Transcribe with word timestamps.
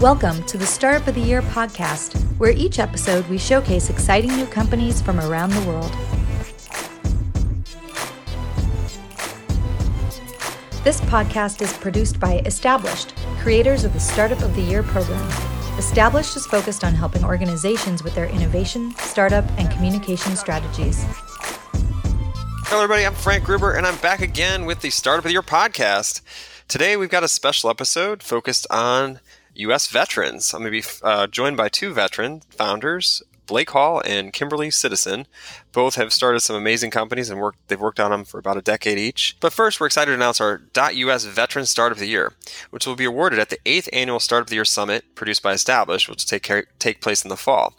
Welcome 0.00 0.44
to 0.44 0.56
the 0.56 0.64
Startup 0.64 1.08
of 1.08 1.16
the 1.16 1.20
Year 1.20 1.42
podcast, 1.42 2.16
where 2.38 2.52
each 2.52 2.78
episode 2.78 3.26
we 3.26 3.36
showcase 3.36 3.90
exciting 3.90 4.30
new 4.36 4.46
companies 4.46 5.02
from 5.02 5.18
around 5.18 5.50
the 5.50 5.60
world. 5.62 5.90
This 10.84 11.00
podcast 11.00 11.60
is 11.62 11.72
produced 11.72 12.20
by 12.20 12.38
Established, 12.46 13.12
creators 13.40 13.82
of 13.82 13.92
the 13.92 13.98
Startup 13.98 14.40
of 14.40 14.54
the 14.54 14.62
Year 14.62 14.84
program. 14.84 15.28
Established 15.78 16.36
is 16.36 16.46
focused 16.46 16.84
on 16.84 16.94
helping 16.94 17.24
organizations 17.24 18.04
with 18.04 18.14
their 18.14 18.26
innovation, 18.26 18.94
startup, 18.98 19.46
and 19.58 19.68
communication 19.68 20.36
strategies. 20.36 21.04
Hello, 21.72 22.84
everybody. 22.84 23.04
I'm 23.04 23.14
Frank 23.14 23.42
Gruber, 23.42 23.72
and 23.72 23.84
I'm 23.84 23.96
back 23.96 24.20
again 24.20 24.64
with 24.64 24.80
the 24.80 24.90
Startup 24.90 25.24
of 25.24 25.28
the 25.28 25.32
Year 25.32 25.42
podcast. 25.42 26.20
Today, 26.68 26.96
we've 26.96 27.10
got 27.10 27.24
a 27.24 27.28
special 27.28 27.68
episode 27.68 28.22
focused 28.22 28.64
on 28.70 29.18
U.S. 29.58 29.88
veterans. 29.88 30.54
I'm 30.54 30.62
going 30.62 30.72
to 30.72 30.80
be 30.80 30.88
uh, 31.02 31.26
joined 31.26 31.56
by 31.56 31.68
two 31.68 31.92
veteran 31.92 32.42
founders, 32.50 33.22
Blake 33.46 33.70
Hall 33.70 34.00
and 34.06 34.32
Kimberly 34.32 34.70
Citizen. 34.70 35.26
Both 35.72 35.96
have 35.96 36.12
started 36.12 36.40
some 36.40 36.54
amazing 36.54 36.92
companies 36.92 37.28
and 37.28 37.40
worked, 37.40 37.66
they've 37.66 37.80
worked 37.80 37.98
on 37.98 38.12
them 38.12 38.24
for 38.24 38.38
about 38.38 38.56
a 38.56 38.62
decade 38.62 38.98
each. 38.98 39.36
But 39.40 39.52
first, 39.52 39.80
we're 39.80 39.86
excited 39.86 40.12
to 40.12 40.14
announce 40.14 40.40
our 40.40 40.62
.US 40.76 41.24
Veteran 41.24 41.66
Startup 41.66 41.96
of 41.96 42.00
the 42.00 42.06
Year, 42.06 42.34
which 42.70 42.86
will 42.86 42.94
be 42.94 43.04
awarded 43.04 43.40
at 43.40 43.48
the 43.48 43.58
8th 43.64 43.88
Annual 43.92 44.20
Startup 44.20 44.46
of 44.46 44.50
the 44.50 44.56
Year 44.56 44.64
Summit 44.64 45.04
produced 45.16 45.42
by 45.42 45.52
Establish, 45.54 46.08
which 46.08 46.22
will 46.22 46.28
take, 46.28 46.42
care, 46.44 46.66
take 46.78 47.00
place 47.00 47.24
in 47.24 47.28
the 47.28 47.36
fall. 47.36 47.74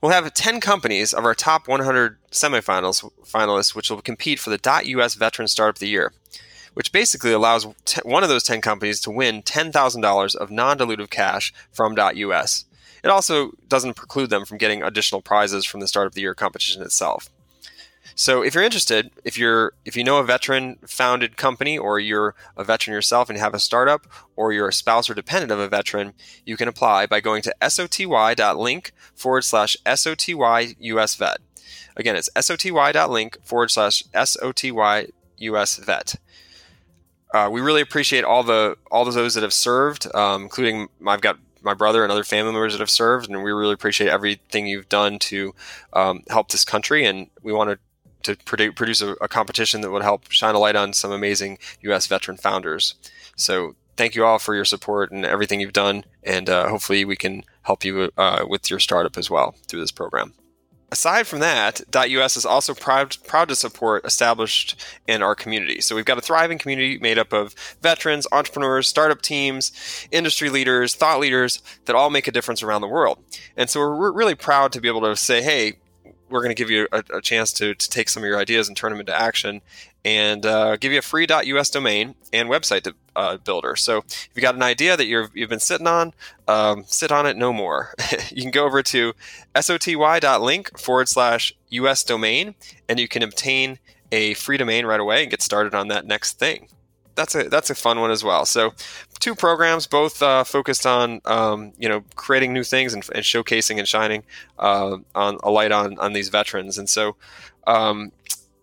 We'll 0.00 0.12
have 0.12 0.32
10 0.32 0.60
companies 0.60 1.12
of 1.12 1.26
our 1.26 1.34
top 1.34 1.68
100 1.68 2.16
semifinals 2.30 3.06
finalists, 3.22 3.74
which 3.74 3.90
will 3.90 4.00
compete 4.00 4.38
for 4.38 4.48
the 4.48 4.82
.US 4.84 5.14
Veteran 5.14 5.46
Startup 5.46 5.76
of 5.76 5.80
the 5.80 5.88
Year, 5.88 6.14
which 6.74 6.92
basically 6.92 7.32
allows 7.32 7.66
t- 7.84 8.00
one 8.04 8.22
of 8.22 8.28
those 8.28 8.42
10 8.42 8.60
companies 8.60 9.00
to 9.00 9.10
win 9.10 9.42
$10,000 9.42 10.36
of 10.36 10.50
non-dilutive 10.50 11.10
cash 11.10 11.52
from 11.72 11.96
.US. 11.96 12.64
It 13.02 13.08
also 13.08 13.52
doesn't 13.68 13.94
preclude 13.94 14.30
them 14.30 14.44
from 14.44 14.58
getting 14.58 14.82
additional 14.82 15.22
prizes 15.22 15.64
from 15.64 15.80
the 15.80 15.88
Start 15.88 16.06
of 16.06 16.14
the 16.14 16.20
Year 16.20 16.34
competition 16.34 16.82
itself. 16.82 17.30
So 18.14 18.42
if 18.42 18.54
you're 18.54 18.64
interested, 18.64 19.10
if 19.24 19.38
you're 19.38 19.72
if 19.84 19.96
you 19.96 20.04
know 20.04 20.18
a 20.18 20.24
veteran 20.24 20.76
founded 20.86 21.36
company 21.36 21.78
or 21.78 21.98
you're 21.98 22.34
a 22.56 22.64
veteran 22.64 22.92
yourself 22.94 23.30
and 23.30 23.38
have 23.38 23.54
a 23.54 23.58
startup 23.58 24.06
or 24.36 24.52
you're 24.52 24.68
a 24.68 24.72
spouse 24.72 25.08
or 25.08 25.14
dependent 25.14 25.50
of 25.50 25.58
a 25.58 25.68
veteran, 25.68 26.12
you 26.44 26.56
can 26.56 26.68
apply 26.68 27.06
by 27.06 27.20
going 27.20 27.40
to 27.42 27.54
soty.link 27.62 28.92
forward 29.14 29.44
slash 29.44 29.76
soty 29.86 30.76
US 30.78 31.14
vet. 31.14 31.38
Again, 31.96 32.16
it's 32.16 32.28
soty.link 32.36 33.38
forward 33.42 33.70
slash 33.70 34.04
soty 34.12 35.10
US 35.38 35.76
vet. 35.76 36.16
Uh, 37.32 37.48
we 37.50 37.60
really 37.60 37.80
appreciate 37.80 38.24
all 38.24 38.42
the 38.42 38.76
all 38.90 39.06
of 39.06 39.14
those 39.14 39.34
that 39.34 39.42
have 39.42 39.52
served, 39.52 40.12
um, 40.14 40.42
including 40.42 40.88
I've 41.06 41.20
got 41.20 41.38
my 41.62 41.74
brother 41.74 42.02
and 42.02 42.10
other 42.10 42.24
family 42.24 42.52
members 42.52 42.72
that 42.72 42.80
have 42.80 42.90
served, 42.90 43.28
and 43.28 43.42
we 43.42 43.52
really 43.52 43.74
appreciate 43.74 44.08
everything 44.08 44.66
you've 44.66 44.88
done 44.88 45.18
to 45.18 45.54
um, 45.92 46.22
help 46.28 46.50
this 46.50 46.64
country. 46.64 47.04
And 47.04 47.28
we 47.42 47.52
want 47.52 47.70
to 47.70 47.78
to 48.22 48.36
produce 48.44 49.00
a, 49.00 49.12
a, 49.12 49.28
competition 49.28 49.80
that 49.80 49.90
would 49.90 50.02
help 50.02 50.30
shine 50.30 50.54
a 50.54 50.58
light 50.58 50.76
on 50.76 50.92
some 50.92 51.10
amazing 51.10 51.56
U.S. 51.82 52.06
veteran 52.06 52.36
founders. 52.36 52.94
So 53.34 53.76
thank 53.96 54.14
you 54.14 54.26
all 54.26 54.38
for 54.38 54.54
your 54.54 54.66
support 54.66 55.10
and 55.10 55.24
everything 55.24 55.58
you've 55.58 55.72
done, 55.72 56.04
and 56.22 56.50
uh, 56.50 56.68
hopefully 56.68 57.06
we 57.06 57.16
can 57.16 57.44
help 57.62 57.84
you 57.84 58.10
uh, 58.18 58.44
with 58.46 58.68
your 58.68 58.78
startup 58.78 59.16
as 59.16 59.30
well 59.30 59.54
through 59.68 59.80
this 59.80 59.90
program. 59.90 60.34
Aside 60.92 61.26
from 61.26 61.38
that, 61.38 61.82
.us 61.94 62.36
is 62.36 62.44
also 62.44 62.74
proud, 62.74 63.16
proud 63.26 63.48
to 63.48 63.56
support 63.56 64.04
established 64.04 64.74
in 65.06 65.22
our 65.22 65.34
community. 65.34 65.80
So 65.80 65.94
we've 65.94 66.04
got 66.04 66.18
a 66.18 66.22
thriving 66.22 66.58
community 66.58 66.98
made 66.98 67.18
up 67.18 67.32
of 67.32 67.54
veterans, 67.80 68.26
entrepreneurs, 68.32 68.88
startup 68.88 69.22
teams, 69.22 69.70
industry 70.10 70.50
leaders, 70.50 70.94
thought 70.94 71.20
leaders 71.20 71.62
that 71.84 71.94
all 71.94 72.10
make 72.10 72.26
a 72.26 72.32
difference 72.32 72.62
around 72.62 72.80
the 72.80 72.88
world. 72.88 73.22
And 73.56 73.70
so 73.70 73.80
we're 73.80 74.12
really 74.12 74.34
proud 74.34 74.72
to 74.72 74.80
be 74.80 74.88
able 74.88 75.02
to 75.02 75.14
say, 75.14 75.42
hey, 75.42 75.79
we're 76.30 76.40
going 76.40 76.54
to 76.54 76.60
give 76.60 76.70
you 76.70 76.86
a, 76.92 77.02
a, 77.12 77.20
chance 77.20 77.52
to, 77.54 77.74
to 77.74 77.90
take 77.90 78.08
some 78.08 78.22
of 78.22 78.28
your 78.28 78.38
ideas 78.38 78.68
and 78.68 78.76
turn 78.76 78.90
them 78.92 79.00
into 79.00 79.18
action 79.18 79.60
and 80.04 80.46
uh, 80.46 80.76
give 80.76 80.92
you 80.92 80.98
a 80.98 81.02
free 81.02 81.26
.us 81.26 81.70
domain 81.70 82.14
and 82.32 82.48
website 82.48 82.82
to, 82.82 82.94
uh, 83.16 83.36
builder. 83.38 83.76
So 83.76 83.98
if 83.98 84.30
you've 84.34 84.42
got 84.42 84.54
an 84.54 84.62
idea 84.62 84.96
that 84.96 85.06
you 85.06 85.18
have 85.18 85.50
been 85.50 85.60
sitting 85.60 85.86
on, 85.86 86.14
um, 86.48 86.84
sit 86.86 87.12
on 87.12 87.26
it 87.26 87.36
no 87.36 87.52
more. 87.52 87.94
you 88.30 88.42
can 88.42 88.50
go 88.50 88.64
over 88.64 88.82
to 88.84 89.12
soty.link 89.54 90.78
forward 90.78 91.08
slash 91.08 91.54
us 91.70 92.04
domain 92.04 92.54
and 92.88 92.98
you 92.98 93.08
can 93.08 93.22
obtain 93.22 93.78
a 94.12 94.34
free 94.34 94.56
domain 94.56 94.86
right 94.86 95.00
away 95.00 95.22
and 95.22 95.30
get 95.30 95.42
started 95.42 95.74
on 95.74 95.88
that 95.88 96.06
next 96.06 96.38
thing 96.38 96.68
that's 97.20 97.34
a 97.34 97.48
that's 97.48 97.68
a 97.68 97.74
fun 97.74 98.00
one 98.00 98.10
as 98.10 98.24
well. 98.24 98.46
So, 98.46 98.72
two 99.18 99.34
programs, 99.34 99.86
both 99.86 100.22
uh, 100.22 100.42
focused 100.44 100.86
on 100.86 101.20
um, 101.26 101.72
you 101.78 101.88
know 101.88 102.02
creating 102.16 102.52
new 102.52 102.64
things 102.64 102.94
and, 102.94 103.06
and 103.14 103.24
showcasing 103.24 103.78
and 103.78 103.86
shining 103.86 104.22
uh, 104.58 104.96
on 105.14 105.38
a 105.42 105.50
light 105.50 105.70
on 105.70 105.98
on 105.98 106.14
these 106.14 106.30
veterans. 106.30 106.78
And 106.78 106.88
so, 106.88 107.16
um, 107.66 108.12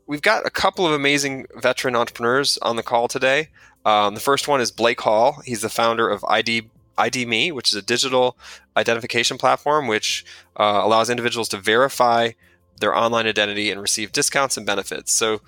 we've 0.07 0.23
got 0.23 0.45
a 0.45 0.49
couple 0.49 0.87
of 0.87 0.91
amazing 0.91 1.45
veteran 1.55 1.95
entrepreneurs 1.95 2.57
on 2.59 2.75
the 2.75 2.83
call 2.83 3.07
today. 3.07 3.49
Um, 3.85 4.15
the 4.15 4.19
first 4.19 4.47
one 4.47 4.59
is 4.59 4.71
Blake 4.71 5.01
Hall. 5.01 5.41
He's 5.45 5.61
the 5.61 5.69
founder 5.69 6.09
of 6.09 6.25
ID 6.27 6.69
ID.me, 6.97 7.51
which 7.51 7.69
is 7.69 7.75
a 7.75 7.83
digital 7.83 8.37
identification 8.75 9.37
platform 9.37 9.87
which 9.87 10.25
uh, 10.59 10.81
allows 10.83 11.11
individuals 11.11 11.47
to 11.49 11.57
verify 11.57 12.31
their 12.79 12.95
online 12.95 13.27
identity 13.27 13.69
and 13.69 13.79
receive 13.79 14.11
discounts 14.11 14.57
and 14.57 14.65
benefits. 14.65 15.11
So 15.11 15.41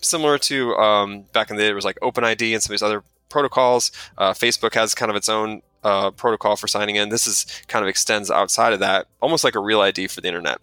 similar 0.00 0.38
to 0.38 0.74
um, 0.76 1.22
back 1.32 1.50
in 1.50 1.56
the 1.56 1.62
day, 1.62 1.68
it 1.68 1.74
was 1.74 1.84
like 1.84 1.98
OpenID 2.00 2.52
and 2.52 2.62
some 2.62 2.70
of 2.70 2.74
these 2.74 2.82
other 2.82 3.02
protocols. 3.28 3.92
Uh, 4.18 4.32
Facebook 4.32 4.74
has 4.74 4.94
kind 4.94 5.10
of 5.10 5.16
its 5.16 5.28
own 5.28 5.62
uh, 5.82 6.10
protocol 6.10 6.56
for 6.56 6.68
signing 6.68 6.96
in. 6.96 7.08
This 7.08 7.26
is 7.26 7.46
kind 7.68 7.82
of 7.82 7.88
extends 7.88 8.30
outside 8.30 8.72
of 8.72 8.80
that, 8.80 9.06
almost 9.20 9.44
like 9.44 9.54
a 9.54 9.60
real 9.60 9.80
ID 9.80 10.08
for 10.08 10.20
the 10.20 10.28
internet. 10.28 10.58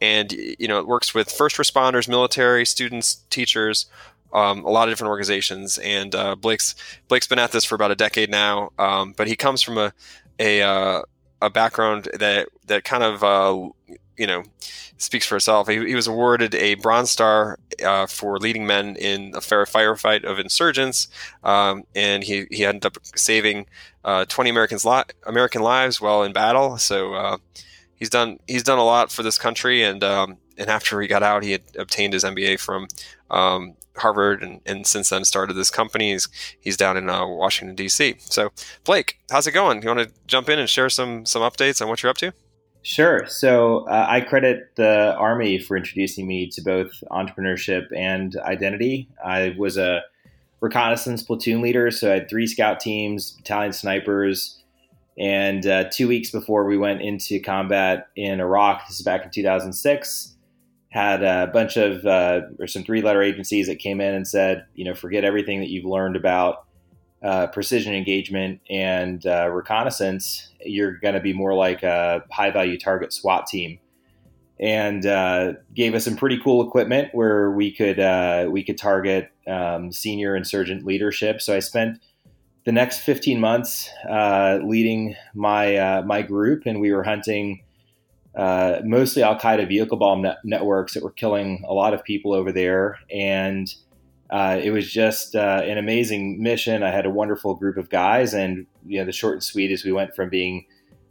And 0.00 0.32
you 0.32 0.68
know, 0.68 0.78
it 0.78 0.86
works 0.86 1.14
with 1.14 1.30
first 1.30 1.56
responders, 1.56 2.08
military, 2.08 2.64
students, 2.66 3.16
teachers, 3.30 3.86
um, 4.32 4.64
a 4.64 4.70
lot 4.70 4.88
of 4.88 4.92
different 4.92 5.10
organizations. 5.10 5.78
And 5.78 6.14
uh, 6.14 6.36
Blake's 6.36 6.74
Blake's 7.08 7.26
been 7.26 7.38
at 7.38 7.52
this 7.52 7.64
for 7.64 7.74
about 7.74 7.90
a 7.90 7.96
decade 7.96 8.30
now, 8.30 8.70
um, 8.78 9.14
but 9.16 9.26
he 9.26 9.36
comes 9.36 9.62
from 9.62 9.78
a 9.78 9.92
a, 10.38 10.62
uh, 10.62 11.02
a 11.42 11.50
background 11.50 12.08
that 12.18 12.48
that 12.66 12.84
kind 12.84 13.02
of 13.02 13.22
uh, 13.22 13.68
you 14.20 14.26
know 14.26 14.44
speaks 14.98 15.26
for 15.26 15.36
itself. 15.36 15.66
He, 15.66 15.84
he 15.86 15.94
was 15.94 16.06
awarded 16.06 16.54
a 16.54 16.74
Bronze 16.74 17.10
Star 17.10 17.58
uh, 17.82 18.06
for 18.06 18.38
leading 18.38 18.66
men 18.66 18.96
in 18.96 19.32
a 19.34 19.40
fair 19.40 19.64
firefight 19.64 20.24
of 20.24 20.38
insurgents, 20.38 21.08
um, 21.42 21.84
and 21.94 22.22
he, 22.22 22.46
he 22.50 22.66
ended 22.66 22.84
up 22.84 22.98
saving 23.16 23.66
uh, 24.04 24.26
20 24.26 24.50
Americans 24.50 24.84
li- 24.84 25.04
American 25.26 25.62
lives 25.62 26.00
while 26.00 26.22
in 26.22 26.34
battle. 26.34 26.76
So 26.76 27.14
uh, 27.14 27.38
he's 27.94 28.10
done 28.10 28.38
he's 28.46 28.62
done 28.62 28.78
a 28.78 28.84
lot 28.84 29.10
for 29.10 29.22
this 29.22 29.38
country, 29.38 29.82
and 29.82 30.04
um, 30.04 30.36
and 30.58 30.68
after 30.68 31.00
he 31.00 31.08
got 31.08 31.22
out, 31.22 31.42
he 31.42 31.52
had 31.52 31.62
obtained 31.78 32.12
his 32.12 32.22
MBA 32.22 32.60
from 32.60 32.86
um, 33.30 33.76
Harvard, 33.96 34.42
and, 34.42 34.60
and 34.66 34.86
since 34.86 35.08
then 35.08 35.24
started 35.24 35.54
this 35.54 35.70
company. 35.70 36.12
He's, 36.12 36.28
he's 36.60 36.76
down 36.76 36.98
in 36.98 37.08
uh, 37.08 37.26
Washington 37.26 37.74
D.C. 37.74 38.16
So 38.18 38.50
Blake, 38.84 39.18
how's 39.30 39.46
it 39.46 39.52
going? 39.52 39.80
You 39.82 39.88
want 39.88 40.00
to 40.00 40.12
jump 40.26 40.50
in 40.50 40.58
and 40.58 40.68
share 40.68 40.90
some 40.90 41.24
some 41.24 41.40
updates 41.40 41.80
on 41.80 41.88
what 41.88 42.02
you're 42.02 42.10
up 42.10 42.18
to? 42.18 42.34
Sure. 42.82 43.26
So 43.26 43.86
uh, 43.88 44.06
I 44.08 44.22
credit 44.22 44.70
the 44.76 45.14
Army 45.16 45.58
for 45.58 45.76
introducing 45.76 46.26
me 46.26 46.48
to 46.48 46.62
both 46.62 46.92
entrepreneurship 47.10 47.94
and 47.94 48.34
identity. 48.36 49.08
I 49.24 49.54
was 49.58 49.76
a 49.76 50.02
reconnaissance 50.60 51.22
platoon 51.22 51.60
leader, 51.60 51.90
so 51.90 52.10
I 52.10 52.14
had 52.14 52.30
three 52.30 52.46
scout 52.46 52.80
teams, 52.80 53.32
battalion 53.32 53.72
snipers, 53.72 54.62
and 55.18 55.66
uh, 55.66 55.84
two 55.90 56.08
weeks 56.08 56.30
before 56.30 56.64
we 56.64 56.78
went 56.78 57.02
into 57.02 57.38
combat 57.40 58.08
in 58.16 58.40
Iraq, 58.40 58.86
this 58.86 58.98
is 59.00 59.04
back 59.04 59.24
in 59.24 59.30
2006, 59.30 60.34
had 60.88 61.22
a 61.22 61.48
bunch 61.52 61.76
of 61.76 62.06
uh, 62.06 62.40
or 62.58 62.66
some 62.66 62.82
three-letter 62.82 63.22
agencies 63.22 63.66
that 63.66 63.78
came 63.78 64.00
in 64.00 64.14
and 64.14 64.26
said, 64.26 64.64
you 64.74 64.84
know, 64.84 64.94
forget 64.94 65.24
everything 65.24 65.60
that 65.60 65.68
you've 65.68 65.84
learned 65.84 66.16
about 66.16 66.64
uh, 67.22 67.46
precision 67.48 67.94
engagement 67.94 68.60
and 68.70 69.26
uh, 69.26 69.48
reconnaissance, 69.48 70.48
you're 70.64 70.98
going 70.98 71.14
to 71.14 71.20
be 71.20 71.32
more 71.32 71.54
like 71.54 71.82
a 71.82 72.24
high 72.30 72.50
value 72.50 72.78
target 72.78 73.12
SWAT 73.12 73.46
team. 73.46 73.78
And 74.58 75.06
uh, 75.06 75.54
gave 75.74 75.94
us 75.94 76.04
some 76.04 76.16
pretty 76.16 76.38
cool 76.42 76.66
equipment 76.66 77.10
where 77.12 77.50
we 77.50 77.72
could 77.72 77.98
uh, 77.98 78.46
we 78.50 78.62
could 78.62 78.76
target 78.76 79.30
um, 79.46 79.90
senior 79.90 80.36
insurgent 80.36 80.84
leadership. 80.84 81.40
So 81.40 81.56
I 81.56 81.60
spent 81.60 81.98
the 82.66 82.72
next 82.72 83.00
15 83.00 83.40
months 83.40 83.88
uh, 84.08 84.58
leading 84.62 85.16
my 85.34 86.02
my 86.02 86.20
group, 86.20 86.64
and 86.66 86.78
we 86.78 86.92
were 86.92 87.02
hunting 87.02 87.62
mostly 88.36 89.22
Al 89.22 89.38
Qaeda 89.38 89.66
vehicle 89.66 89.96
bomb 89.96 90.20
net- 90.20 90.44
networks 90.44 90.92
that 90.92 91.02
were 91.02 91.12
killing 91.12 91.64
a 91.66 91.72
lot 91.72 91.94
of 91.94 92.04
people 92.04 92.34
over 92.34 92.52
there, 92.52 92.98
and 93.10 93.74
uh, 94.30 94.60
it 94.62 94.70
was 94.70 94.90
just 94.90 95.34
uh, 95.34 95.62
an 95.64 95.76
amazing 95.76 96.42
mission. 96.42 96.82
I 96.82 96.90
had 96.90 97.04
a 97.04 97.10
wonderful 97.10 97.54
group 97.54 97.76
of 97.76 97.90
guys, 97.90 98.32
and 98.32 98.66
you 98.86 99.00
know, 99.00 99.04
the 99.04 99.12
short 99.12 99.34
and 99.34 99.42
sweet 99.42 99.70
is 99.70 99.84
we 99.84 99.92
went 99.92 100.14
from 100.14 100.28
being 100.28 100.66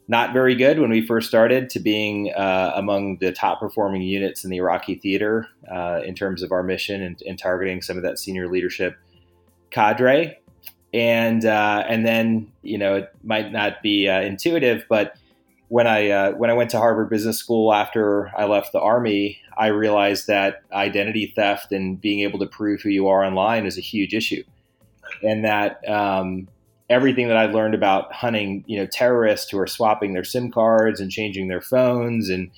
not 0.07 0.33
very 0.33 0.55
good 0.55 0.79
when 0.79 0.89
we 0.89 1.05
first 1.05 1.27
started 1.27 1.69
to 1.69 1.79
being 1.79 2.33
uh, 2.33 2.71
among 2.75 3.17
the 3.17 3.31
top 3.31 3.59
performing 3.59 4.01
units 4.01 4.43
in 4.43 4.49
the 4.49 4.57
Iraqi 4.57 4.95
theater 4.95 5.47
uh, 5.71 6.01
in 6.03 6.15
terms 6.15 6.41
of 6.41 6.51
our 6.51 6.63
mission 6.63 7.03
and, 7.03 7.21
and, 7.27 7.37
targeting 7.37 7.79
some 7.81 7.95
of 7.95 8.01
that 8.01 8.17
senior 8.17 8.49
leadership 8.49 8.97
cadre. 9.69 10.39
and 10.93 11.45
uh, 11.45 11.83
and 11.87 12.05
then 12.05 12.51
you 12.63 12.77
know 12.77 12.95
it 12.95 13.13
might 13.23 13.51
not 13.51 13.83
be 13.83 14.07
uh, 14.07 14.21
intuitive, 14.21 14.85
but 14.89 15.15
when 15.69 15.87
I 15.87 16.09
uh, 16.09 16.31
when 16.33 16.49
I 16.49 16.53
went 16.53 16.71
to 16.71 16.77
Harvard 16.77 17.09
Business 17.09 17.37
School 17.37 17.73
after 17.73 18.31
I 18.35 18.45
left 18.45 18.73
the 18.73 18.79
Army, 18.79 19.39
I 19.57 19.67
realized 19.67 20.27
that 20.27 20.63
identity 20.73 21.31
theft 21.35 21.71
and 21.71 21.99
being 21.99 22.19
able 22.21 22.39
to 22.39 22.47
prove 22.47 22.81
who 22.81 22.89
you 22.89 23.07
are 23.07 23.23
online 23.23 23.65
is 23.65 23.77
a 23.77 23.81
huge 23.81 24.13
issue, 24.13 24.43
and 25.23 25.45
that 25.45 25.87
um, 25.87 26.47
everything 26.89 27.27
that 27.27 27.37
I 27.37 27.45
learned 27.45 27.75
about 27.75 28.11
hunting, 28.11 28.63
you 28.67 28.79
know, 28.79 28.87
terrorists 28.87 29.51
who 29.51 29.59
are 29.59 29.67
swapping 29.67 30.13
their 30.13 30.23
SIM 30.23 30.51
cards 30.51 30.99
and 30.99 31.11
changing 31.11 31.47
their 31.47 31.61
phones 31.61 32.29
and 32.29 32.49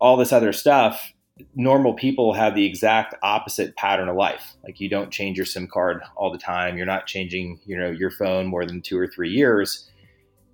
all 0.00 0.16
this 0.16 0.32
other 0.32 0.52
stuff, 0.52 1.12
normal 1.54 1.94
people 1.94 2.32
have 2.32 2.56
the 2.56 2.66
exact 2.66 3.14
opposite 3.22 3.76
pattern 3.76 4.08
of 4.08 4.16
life. 4.16 4.54
Like 4.64 4.80
you 4.80 4.88
don't 4.88 5.12
change 5.12 5.36
your 5.36 5.46
SIM 5.46 5.68
card 5.68 6.02
all 6.16 6.32
the 6.32 6.38
time. 6.38 6.76
You're 6.76 6.86
not 6.86 7.06
changing, 7.06 7.60
you 7.66 7.78
know, 7.78 7.90
your 7.90 8.10
phone 8.10 8.46
more 8.46 8.66
than 8.66 8.82
two 8.82 8.98
or 8.98 9.06
three 9.06 9.30
years. 9.30 9.88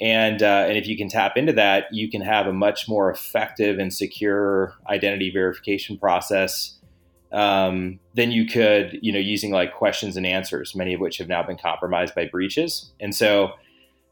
And 0.05 0.43
uh, 0.43 0.67
and 0.69 0.77
if 0.77 0.87
you 0.87 0.99
can 0.99 1.09
tap 1.09 1.39
into 1.39 1.55
that, 1.55 1.87
you 1.91 2.11
can 2.11 2.21
have 2.21 2.47
a 2.47 2.53
much 2.53 2.87
more 2.87 3.11
effective 3.11 3.79
and 3.79 3.91
secure 3.91 4.75
identity 4.87 5.31
verification 5.31 5.97
process 5.97 6.79
um, 7.33 7.99
than 8.13 8.31
you 8.31 8.45
could, 8.45 8.99
you 9.01 9.11
know, 9.11 9.19
using 9.19 9.51
like 9.51 9.73
questions 9.73 10.19
and 10.19 10.27
answers, 10.27 10.75
many 10.75 10.93
of 10.93 11.01
which 11.01 11.17
have 11.17 11.29
now 11.29 11.43
been 11.43 11.57
compromised 11.57 12.15
by 12.15 12.27
breaches. 12.27 12.93
And 13.01 13.15
so 13.15 13.55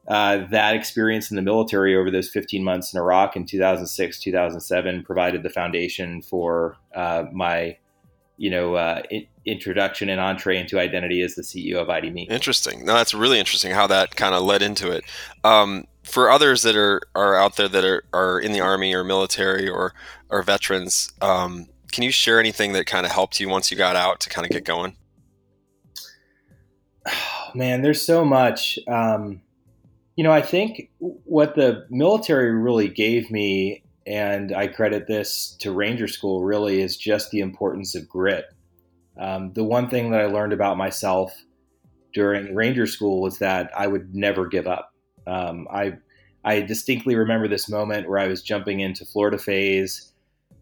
uh, 0.09 0.47
that 0.51 0.75
experience 0.75 1.31
in 1.31 1.37
the 1.37 1.43
military 1.43 1.95
over 1.95 2.11
those 2.11 2.31
15 2.31 2.65
months 2.65 2.95
in 2.95 2.99
Iraq 2.99 3.37
in 3.37 3.45
2006, 3.45 4.19
2007 4.19 5.05
provided 5.05 5.43
the 5.43 5.51
foundation 5.51 6.23
for 6.23 6.79
uh, 6.97 7.25
my, 7.35 7.77
you 8.37 8.51
know, 8.51 8.75
uh, 8.75 9.03
in- 9.11 9.27
introduction 9.45 10.09
and 10.09 10.21
entree 10.21 10.59
into 10.59 10.79
identity 10.79 11.23
as 11.23 11.35
the 11.35 11.43
CEO 11.43 11.77
of 11.77 11.91
ID.me. 11.91 12.29
Interesting. 12.31 12.85
No, 12.85 12.95
that's 12.95 13.15
really 13.15 13.39
interesting 13.39 13.73
how 13.73 13.87
that 13.89 14.17
kind 14.17 14.35
of 14.35 14.43
led 14.43 14.63
into 14.63 14.91
it. 14.91 15.05
Um, 15.45 15.87
for 16.05 16.31
others 16.31 16.63
that 16.63 16.77
are, 16.77 17.03
are 17.15 17.37
out 17.37 17.57
there 17.57 17.69
that 17.69 17.85
are, 17.85 18.05
are 18.13 18.41
in 18.41 18.53
the 18.53 18.61
army 18.61 18.95
or 18.95 19.05
military 19.05 19.69
or, 19.69 19.95
or 20.29 20.43
veterans, 20.43 21.13
um, 21.21 21.69
can 21.93 22.03
you 22.03 22.11
share 22.11 22.41
anything 22.41 22.73
that 22.73 22.87
kind 22.87 23.07
of 23.07 23.13
helped 23.13 23.39
you 23.39 23.49
once 23.49 23.71
you 23.71 23.77
got 23.77 23.97
out 23.97 24.21
to 24.21 24.31
kind 24.31 24.45
of 24.45 24.51
get 24.51 24.65
going? 24.65 24.97
Oh, 27.07 27.51
man, 27.55 27.83
there's 27.83 28.03
so 28.03 28.25
much. 28.25 28.79
Um, 28.89 29.43
you 30.17 30.25
know, 30.25 30.33
I 30.33 30.43
think 30.43 30.91
what 30.99 31.55
the 31.55 31.87
military 31.91 32.53
really 32.53 32.89
gave 32.89 33.31
me, 33.31 33.82
and 34.07 34.55
I 34.55 34.67
credit 34.67 35.07
this 35.07 35.57
to 35.61 35.73
Ranger 35.73 36.09
School, 36.09 36.43
really 36.43 36.81
is 36.81 36.97
just 36.97 37.31
the 37.31 37.41
importance 37.41 37.95
of 37.95 38.09
grit. 38.09 38.47
Um, 39.19 39.53
the 39.53 39.65
one 39.65 39.89
thing 39.89 40.11
that 40.11 40.21
I 40.21 40.27
learned 40.27 40.53
about 40.53 40.77
myself 40.77 41.37
during 42.15 42.55
Ranger 42.55 42.87
School 42.87 43.21
was 43.21 43.39
that 43.39 43.71
I 43.77 43.87
would 43.87 44.15
never 44.15 44.47
give 44.47 44.67
up. 44.67 44.93
Um, 45.27 45.69
I 45.73 45.99
I 46.45 46.61
distinctly 46.61 47.15
remember 47.15 47.47
this 47.47 47.69
moment 47.69 48.09
where 48.09 48.19
I 48.19 48.27
was 48.27 48.43
jumping 48.43 48.81
into 48.81 49.05
Florida 49.05 49.39
phase 49.39 50.13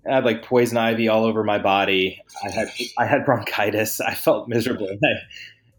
I 0.09 0.15
had 0.15 0.25
like 0.25 0.43
poison 0.43 0.79
ivy 0.79 1.09
all 1.09 1.25
over 1.25 1.45
my 1.45 1.59
body. 1.59 2.23
I 2.45 2.51
had 2.51 2.69
I 2.99 3.07
had 3.07 3.25
bronchitis. 3.25 4.01
I 4.01 4.15
felt 4.15 4.49
miserable, 4.49 4.89
and 4.89 5.01
I, 5.05 5.21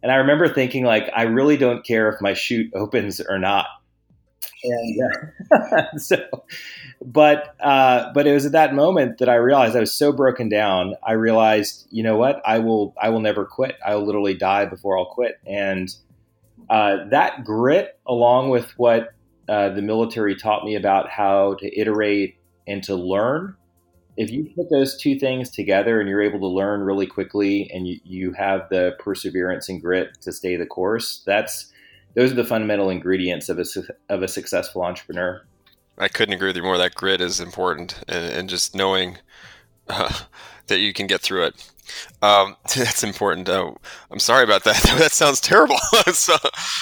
and 0.03 0.11
I 0.11 0.15
remember 0.15 0.47
thinking 0.47 0.85
like, 0.85 1.09
I 1.15 1.23
really 1.23 1.57
don't 1.57 1.85
care 1.85 2.09
if 2.09 2.21
my 2.21 2.33
chute 2.33 2.71
opens 2.75 3.19
or 3.21 3.39
not. 3.39 3.67
And 4.63 4.99
uh, 5.51 5.85
so, 5.97 6.17
but 7.03 7.55
uh, 7.59 8.11
but 8.13 8.27
it 8.27 8.33
was 8.33 8.45
at 8.45 8.51
that 8.51 8.73
moment 8.73 9.17
that 9.19 9.29
I 9.29 9.35
realized 9.35 9.75
I 9.75 9.79
was 9.79 9.93
so 9.93 10.11
broken 10.11 10.49
down. 10.49 10.95
I 11.03 11.13
realized, 11.13 11.87
you 11.89 12.03
know 12.03 12.17
what? 12.17 12.41
I 12.45 12.59
will 12.59 12.93
I 13.01 13.09
will 13.09 13.19
never 13.19 13.45
quit. 13.45 13.77
I 13.85 13.95
will 13.95 14.05
literally 14.05 14.35
die 14.35 14.65
before 14.65 14.97
I'll 14.97 15.05
quit. 15.05 15.39
And 15.45 15.93
uh, 16.69 17.05
that 17.09 17.43
grit, 17.43 17.99
along 18.07 18.49
with 18.49 18.71
what 18.77 19.13
uh, 19.49 19.69
the 19.69 19.81
military 19.81 20.35
taught 20.35 20.63
me 20.63 20.75
about 20.75 21.09
how 21.09 21.55
to 21.55 21.79
iterate 21.79 22.37
and 22.67 22.83
to 22.83 22.95
learn 22.95 23.55
if 24.17 24.29
you 24.29 24.49
put 24.55 24.69
those 24.69 24.97
two 24.97 25.17
things 25.17 25.49
together 25.49 25.99
and 25.99 26.09
you're 26.09 26.21
able 26.21 26.39
to 26.39 26.47
learn 26.47 26.81
really 26.81 27.07
quickly 27.07 27.69
and 27.73 27.87
you, 27.87 27.99
you 28.03 28.33
have 28.33 28.67
the 28.69 28.95
perseverance 28.99 29.69
and 29.69 29.81
grit 29.81 30.21
to 30.21 30.31
stay 30.31 30.55
the 30.55 30.65
course, 30.65 31.23
that's 31.25 31.71
those 32.15 32.31
are 32.31 32.35
the 32.35 32.43
fundamental 32.43 32.89
ingredients 32.89 33.49
of 33.49 33.59
a, 33.59 33.65
of 34.09 34.23
a 34.23 34.27
successful 34.27 34.83
entrepreneur. 34.83 35.41
I 35.97 36.07
couldn't 36.07 36.33
agree 36.33 36.47
with 36.47 36.57
you 36.57 36.63
more. 36.63 36.77
That 36.77 36.95
grit 36.95 37.21
is 37.21 37.39
important 37.39 38.01
and, 38.07 38.25
and 38.33 38.49
just 38.49 38.75
knowing 38.75 39.17
uh, 39.87 40.11
that 40.67 40.79
you 40.79 40.93
can 40.93 41.07
get 41.07 41.21
through 41.21 41.45
it. 41.45 41.71
Um, 42.21 42.55
that's 42.75 43.03
important. 43.03 43.49
Uh, 43.49 43.73
I'm 44.09 44.19
sorry 44.19 44.43
about 44.43 44.63
that. 44.63 44.81
that 44.97 45.11
sounds 45.11 45.41
terrible. 45.41 45.77
so, 46.13 46.35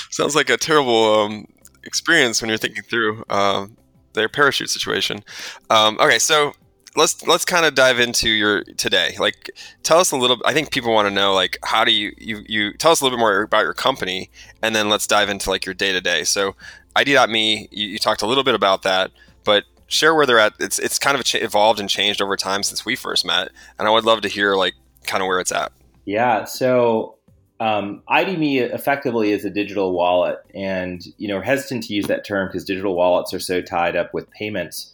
sounds 0.09 0.35
like 0.35 0.49
a 0.49 0.57
terrible 0.57 1.21
um, 1.21 1.45
experience 1.83 2.41
when 2.41 2.49
you're 2.49 2.57
thinking 2.57 2.83
through 2.83 3.23
uh, 3.29 3.67
their 4.13 4.29
parachute 4.29 4.69
situation. 4.69 5.23
Um, 5.69 5.97
okay, 5.99 6.19
so 6.19 6.53
let's 6.95 7.25
let's 7.27 7.45
kind 7.45 7.65
of 7.65 7.75
dive 7.75 7.99
into 7.99 8.29
your 8.29 8.63
today. 8.63 9.15
Like, 9.19 9.51
tell 9.83 9.99
us 9.99 10.11
a 10.11 10.17
little. 10.17 10.37
I 10.45 10.53
think 10.53 10.71
people 10.71 10.93
want 10.93 11.07
to 11.07 11.13
know 11.13 11.33
like 11.33 11.57
how 11.63 11.83
do 11.83 11.91
you 11.91 12.13
you 12.17 12.43
you 12.47 12.73
tell 12.73 12.91
us 12.91 13.01
a 13.01 13.03
little 13.03 13.17
bit 13.17 13.21
more 13.21 13.41
about 13.41 13.63
your 13.63 13.73
company, 13.73 14.29
and 14.61 14.75
then 14.75 14.89
let's 14.89 15.07
dive 15.07 15.29
into 15.29 15.49
like 15.49 15.65
your 15.65 15.75
day 15.75 15.91
to 15.91 16.01
day. 16.01 16.23
So, 16.23 16.55
ID.me, 16.95 17.69
you, 17.71 17.87
you 17.87 17.99
talked 17.99 18.21
a 18.21 18.27
little 18.27 18.43
bit 18.43 18.55
about 18.55 18.83
that, 18.83 19.11
but 19.43 19.65
share 19.87 20.15
where 20.15 20.25
they're 20.25 20.39
at. 20.39 20.53
It's 20.59 20.79
it's 20.79 20.99
kind 20.99 21.19
of 21.19 21.23
evolved 21.35 21.79
and 21.79 21.89
changed 21.89 22.21
over 22.21 22.35
time 22.35 22.63
since 22.63 22.85
we 22.85 22.95
first 22.95 23.25
met, 23.25 23.49
and 23.77 23.87
I 23.87 23.91
would 23.91 24.05
love 24.05 24.21
to 24.21 24.27
hear 24.27 24.55
like 24.55 24.75
kind 25.05 25.21
of 25.21 25.27
where 25.27 25.39
it's 25.39 25.51
at. 25.51 25.71
Yeah. 26.05 26.45
So 26.45 27.17
um, 27.59 28.03
ID.me 28.07 28.59
effectively 28.59 29.31
is 29.31 29.43
a 29.43 29.49
digital 29.49 29.91
wallet, 29.91 30.39
and 30.55 31.05
you 31.17 31.27
know, 31.27 31.41
hesitant 31.41 31.83
to 31.83 31.93
use 31.93 32.07
that 32.07 32.25
term 32.25 32.47
because 32.47 32.63
digital 32.63 32.95
wallets 32.95 33.33
are 33.33 33.39
so 33.39 33.61
tied 33.61 33.95
up 33.95 34.13
with 34.13 34.29
payments. 34.31 34.93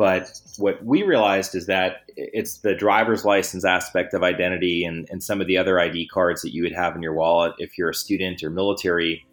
But 0.00 0.40
what 0.56 0.82
we 0.82 1.02
realized 1.02 1.54
is 1.54 1.66
that 1.66 2.04
it's 2.16 2.60
the 2.60 2.74
driver's 2.74 3.26
license 3.26 3.66
aspect 3.66 4.14
of 4.14 4.22
identity 4.22 4.82
and, 4.82 5.06
and 5.10 5.22
some 5.22 5.42
of 5.42 5.46
the 5.46 5.58
other 5.58 5.78
ID 5.78 6.08
cards 6.08 6.40
that 6.40 6.54
you 6.54 6.62
would 6.62 6.72
have 6.72 6.96
in 6.96 7.02
your 7.02 7.12
wallet 7.12 7.52
if 7.58 7.76
you're 7.76 7.90
a 7.90 7.94
student 7.94 8.42
or 8.42 8.48
military 8.48 9.26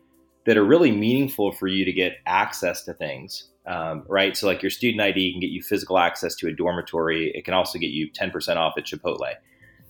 that 0.45 0.57
are 0.57 0.65
really 0.65 0.91
meaningful 0.91 1.53
for 1.53 1.67
you 1.67 1.85
to 1.85 1.93
get 1.93 2.17
access 2.25 2.83
to 2.83 2.93
things. 2.93 3.47
Um, 3.65 4.03
right? 4.09 4.35
So, 4.35 4.45
like 4.45 4.61
your 4.61 4.69
student 4.69 5.01
ID 5.01 5.31
can 5.31 5.39
get 5.39 5.51
you 5.51 5.63
physical 5.63 5.97
access 5.99 6.35
to 6.35 6.49
a 6.49 6.51
dormitory. 6.51 7.31
It 7.33 7.45
can 7.45 7.53
also 7.53 7.79
get 7.79 7.91
you 7.91 8.11
10% 8.11 8.57
off 8.57 8.73
at 8.77 8.83
Chipotle. 8.83 9.35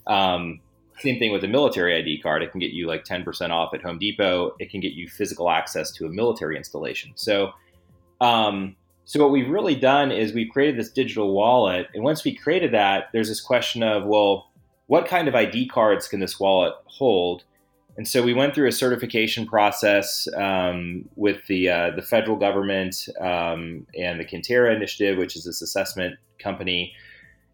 Um, 0.05 0.59
same 0.99 1.17
thing 1.17 1.31
with 1.31 1.43
a 1.43 1.47
military 1.47 1.97
ID 1.97 2.21
card. 2.21 2.43
It 2.43 2.51
can 2.51 2.59
get 2.59 2.69
you 2.69 2.85
like 2.85 3.03
10% 3.03 3.49
off 3.49 3.73
at 3.73 3.81
Home 3.81 3.97
Depot. 3.97 4.55
It 4.59 4.69
can 4.69 4.81
get 4.81 4.91
you 4.91 5.09
physical 5.09 5.49
access 5.49 5.89
to 5.93 6.05
a 6.05 6.09
military 6.09 6.55
installation. 6.55 7.13
So, 7.15 7.53
um, 8.21 8.75
so 9.07 9.21
what 9.21 9.31
we've 9.31 9.49
really 9.49 9.73
done 9.73 10.11
is 10.11 10.33
we've 10.33 10.51
created 10.51 10.77
this 10.77 10.89
digital 10.89 11.31
wallet, 11.31 11.87
and 11.93 12.03
once 12.03 12.25
we 12.25 12.35
created 12.35 12.73
that, 12.73 13.05
there's 13.13 13.29
this 13.29 13.39
question 13.39 13.81
of 13.81 14.03
well, 14.05 14.51
what 14.87 15.07
kind 15.07 15.29
of 15.29 15.33
ID 15.33 15.69
cards 15.69 16.09
can 16.09 16.19
this 16.19 16.41
wallet 16.41 16.73
hold? 16.87 17.45
And 17.95 18.05
so 18.05 18.21
we 18.21 18.33
went 18.33 18.53
through 18.53 18.67
a 18.67 18.71
certification 18.73 19.47
process 19.47 20.27
um, 20.35 21.07
with 21.15 21.47
the 21.47 21.69
uh, 21.69 21.91
the 21.91 22.01
federal 22.01 22.35
government 22.35 23.07
um, 23.21 23.87
and 23.97 24.19
the 24.19 24.25
Kantara 24.25 24.75
Initiative, 24.75 25.17
which 25.17 25.37
is 25.37 25.45
this 25.45 25.61
assessment 25.61 26.19
company. 26.37 26.93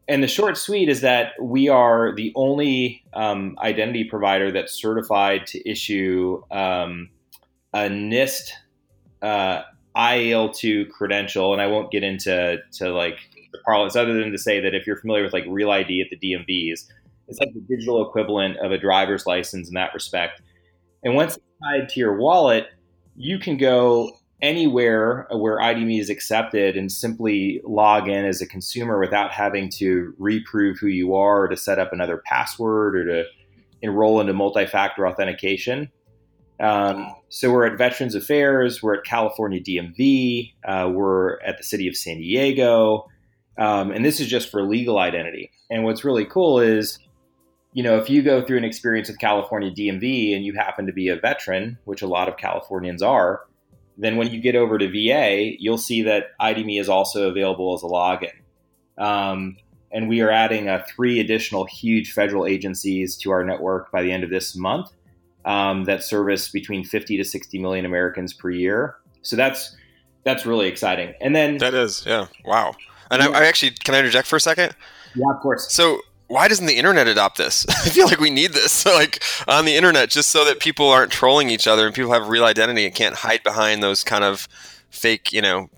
And 0.08 0.24
the 0.24 0.28
short 0.28 0.58
sweet 0.58 0.90
is 0.90 1.02
that 1.02 1.34
we 1.40 1.70
are 1.70 2.16
the 2.16 2.32
only 2.34 3.04
um, 3.14 3.56
identity 3.60 4.06
provider 4.06 4.52
that's 4.52 4.74
certified 4.74 5.46
to 5.48 5.70
issue 5.70 6.42
um, 6.50 7.10
a 7.74 7.82
NIST 7.82 8.54
uh, 9.22 9.62
IAL2 9.96 10.90
credential, 10.90 11.54
and 11.54 11.62
I 11.62 11.68
won't 11.68 11.92
get 11.92 12.04
into 12.04 12.58
to 12.74 12.94
like 12.94 13.18
the 13.52 13.60
parlance 13.66 13.96
other 13.96 14.14
than 14.14 14.32
to 14.32 14.38
say 14.38 14.60
that 14.60 14.74
if 14.74 14.88
you're 14.88 14.98
familiar 14.98 15.24
with 15.24 15.34
like 15.34 15.46
Real 15.48 15.72
ID 15.72 16.02
at 16.02 16.10
the 16.10 16.18
DMVs, 16.18 16.86
it's 17.28 17.40
like 17.40 17.54
the 17.54 17.62
digital 17.62 18.08
equivalent 18.08 18.58
of 18.58 18.72
a 18.72 18.78
driver's 18.78 19.26
license 19.26 19.68
in 19.68 19.74
that 19.76 19.94
respect. 19.94 20.42
And 21.04 21.16
once 21.16 21.38
it's 21.38 21.46
tied 21.62 21.90
to 21.90 22.00
your 22.00 22.18
wallet, 22.18 22.68
you 23.16 23.38
can 23.38 23.58
go 23.58 24.12
anywhere 24.42 25.28
where 25.32 25.62
ID.me 25.62 26.00
is 26.00 26.10
accepted 26.10 26.76
and 26.76 26.92
simply 26.92 27.62
log 27.64 28.10
in 28.10 28.26
as 28.26 28.42
a 28.42 28.48
consumer 28.48 29.00
without 29.00 29.32
having 29.32 29.70
to 29.70 30.14
reprove 30.18 30.78
who 30.80 30.88
you 30.88 31.16
are 31.16 31.44
or 31.44 31.48
to 31.48 31.56
set 31.56 31.80
up 31.80 31.94
another 31.94 32.22
password 32.26 32.98
or 32.98 33.06
to 33.06 33.24
enroll 33.82 34.20
into 34.20 34.34
multi-factor 34.34 35.08
authentication. 35.08 35.90
Um, 36.60 37.14
so 37.30 37.52
we're 37.52 37.66
at 37.66 37.78
Veterans 37.78 38.16
Affairs, 38.16 38.82
we're 38.82 38.96
at 38.96 39.04
California 39.04 39.60
DMV, 39.60 40.54
uh, 40.66 40.90
we're 40.94 41.40
at 41.42 41.58
the 41.58 41.64
city 41.64 41.88
of 41.88 41.96
San 41.96 42.18
Diego, 42.18 43.10
um, 43.58 43.92
and 43.92 44.06
this 44.06 44.20
is 44.20 44.28
just 44.28 44.50
for 44.50 44.62
legal 44.62 45.00
identity. 45.00 45.52
And 45.70 45.84
what's 45.84 46.04
really 46.04 46.26
cool 46.26 46.60
is, 46.60 47.00
you 47.74 47.82
know, 47.82 47.98
if 47.98 48.10
you 48.10 48.22
go 48.22 48.42
through 48.44 48.58
an 48.58 48.64
experience 48.64 49.08
with 49.08 49.20
California 49.20 49.72
DMV 49.72 50.36
and 50.36 50.46
you 50.46 50.54
happen 50.54 50.86
to 50.86 50.94
be 50.94 51.08
a 51.10 51.16
veteran, 51.16 51.78
which 51.86 52.02
a 52.02 52.08
lot 52.08 52.30
of 52.30 52.38
Californians 52.38 53.02
are, 53.02 53.42
then 53.98 54.18
when 54.18 54.32
you 54.32 54.40
get 54.40 54.56
over 54.56 54.78
to 54.78 54.88
VA, 54.88 55.56
you'll 55.60 55.78
see 55.78 56.02
that 56.04 56.32
ID.me 56.40 56.80
is 56.80 56.90
also 56.90 57.30
available 57.30 57.74
as 57.74 57.84
a 57.84 57.88
login. 57.88 58.34
Um, 58.98 59.58
and 59.92 60.10
we 60.10 60.22
are 60.22 60.32
adding 60.32 60.68
uh, 60.68 60.84
three 60.88 61.20
additional 61.20 61.66
huge 61.66 62.12
federal 62.12 62.46
agencies 62.46 63.16
to 63.18 63.32
our 63.32 63.44
network 63.44 63.92
by 63.92 64.02
the 64.02 64.12
end 64.12 64.24
of 64.24 64.30
this 64.30 64.56
month. 64.56 64.92
Um, 65.46 65.86
that 65.86 66.04
service 66.04 66.50
between 66.50 66.84
50 66.84 67.18
to 67.18 67.24
60 67.24 67.60
million 67.60 67.86
Americans 67.86 68.34
per 68.34 68.50
year. 68.50 68.96
So 69.22 69.36
that's 69.36 69.76
that's 70.24 70.46
really 70.46 70.68
exciting. 70.68 71.14
And 71.22 71.36
then 71.36 71.58
that 71.58 71.74
is, 71.74 72.06
yeah, 72.06 72.28
wow. 72.46 72.76
And 73.12 73.22
I, 73.22 73.32
I 73.32 73.46
actually 73.46 73.72
can 73.72 73.96
I 73.96 74.00
interject 74.00 74.28
for 74.28 74.38
a 74.38 74.42
second? 74.42 74.76
Yeah, 75.16 75.32
of 75.34 75.40
course. 75.42 75.72
So 75.72 76.00
why 76.28 76.48
doesn't 76.48 76.66
the 76.66 76.78
internet 76.78 77.08
adopt 77.08 77.38
this? 77.38 77.66
I 77.70 77.90
feel 77.90 78.08
like 78.08 78.20
we 78.20 78.30
need 78.30 78.54
this, 78.54 78.86
like 78.88 79.24
on 79.48 79.66
the 79.66 79.76
internet, 79.76 80.10
just 80.10 80.30
so 80.32 80.46
that 80.46 80.60
people 80.60 80.90
aren't 80.90 81.12
trolling 81.12 81.50
each 81.50 81.68
other 81.68 81.86
and 81.86 81.96
people 81.96 82.12
have 82.12 82.28
real 82.28 82.46
identity 82.46 82.86
and 82.86 82.96
can't 82.96 83.16
hide 83.16 83.44
behind 83.44 83.84
those 83.84 84.04
kind 84.04 84.24
of 84.24 84.48
fake, 84.90 85.32
you 85.32 85.42
know, 85.42 85.70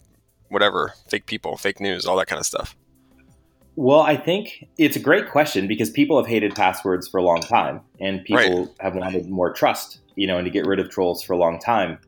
whatever, 0.49 0.93
fake 1.07 1.25
people, 1.25 1.57
fake 1.57 1.79
news, 1.79 2.05
all 2.05 2.17
that 2.17 2.27
kind 2.27 2.39
of 2.39 2.45
stuff. 2.45 2.75
Well, 3.77 4.01
I 4.01 4.15
think 4.15 4.67
it's 4.77 4.95
a 4.95 4.99
great 4.99 5.29
question 5.29 5.67
because 5.67 5.89
people 5.89 6.17
have 6.17 6.27
hated 6.27 6.55
passwords 6.55 7.07
for 7.07 7.17
a 7.17 7.23
long 7.23 7.41
time, 7.41 7.81
and 7.99 8.23
people 8.23 8.65
right. 8.65 8.75
have 8.79 8.95
wanted 8.95 9.29
more 9.29 9.51
trust, 9.51 9.99
you 10.15 10.27
know, 10.27 10.37
and 10.37 10.45
to 10.45 10.51
get 10.51 10.65
rid 10.65 10.79
of 10.79 10.89
trolls 10.89 11.21
for 11.21 11.33
a 11.33 11.37
long 11.37 11.59
time. 11.59 11.99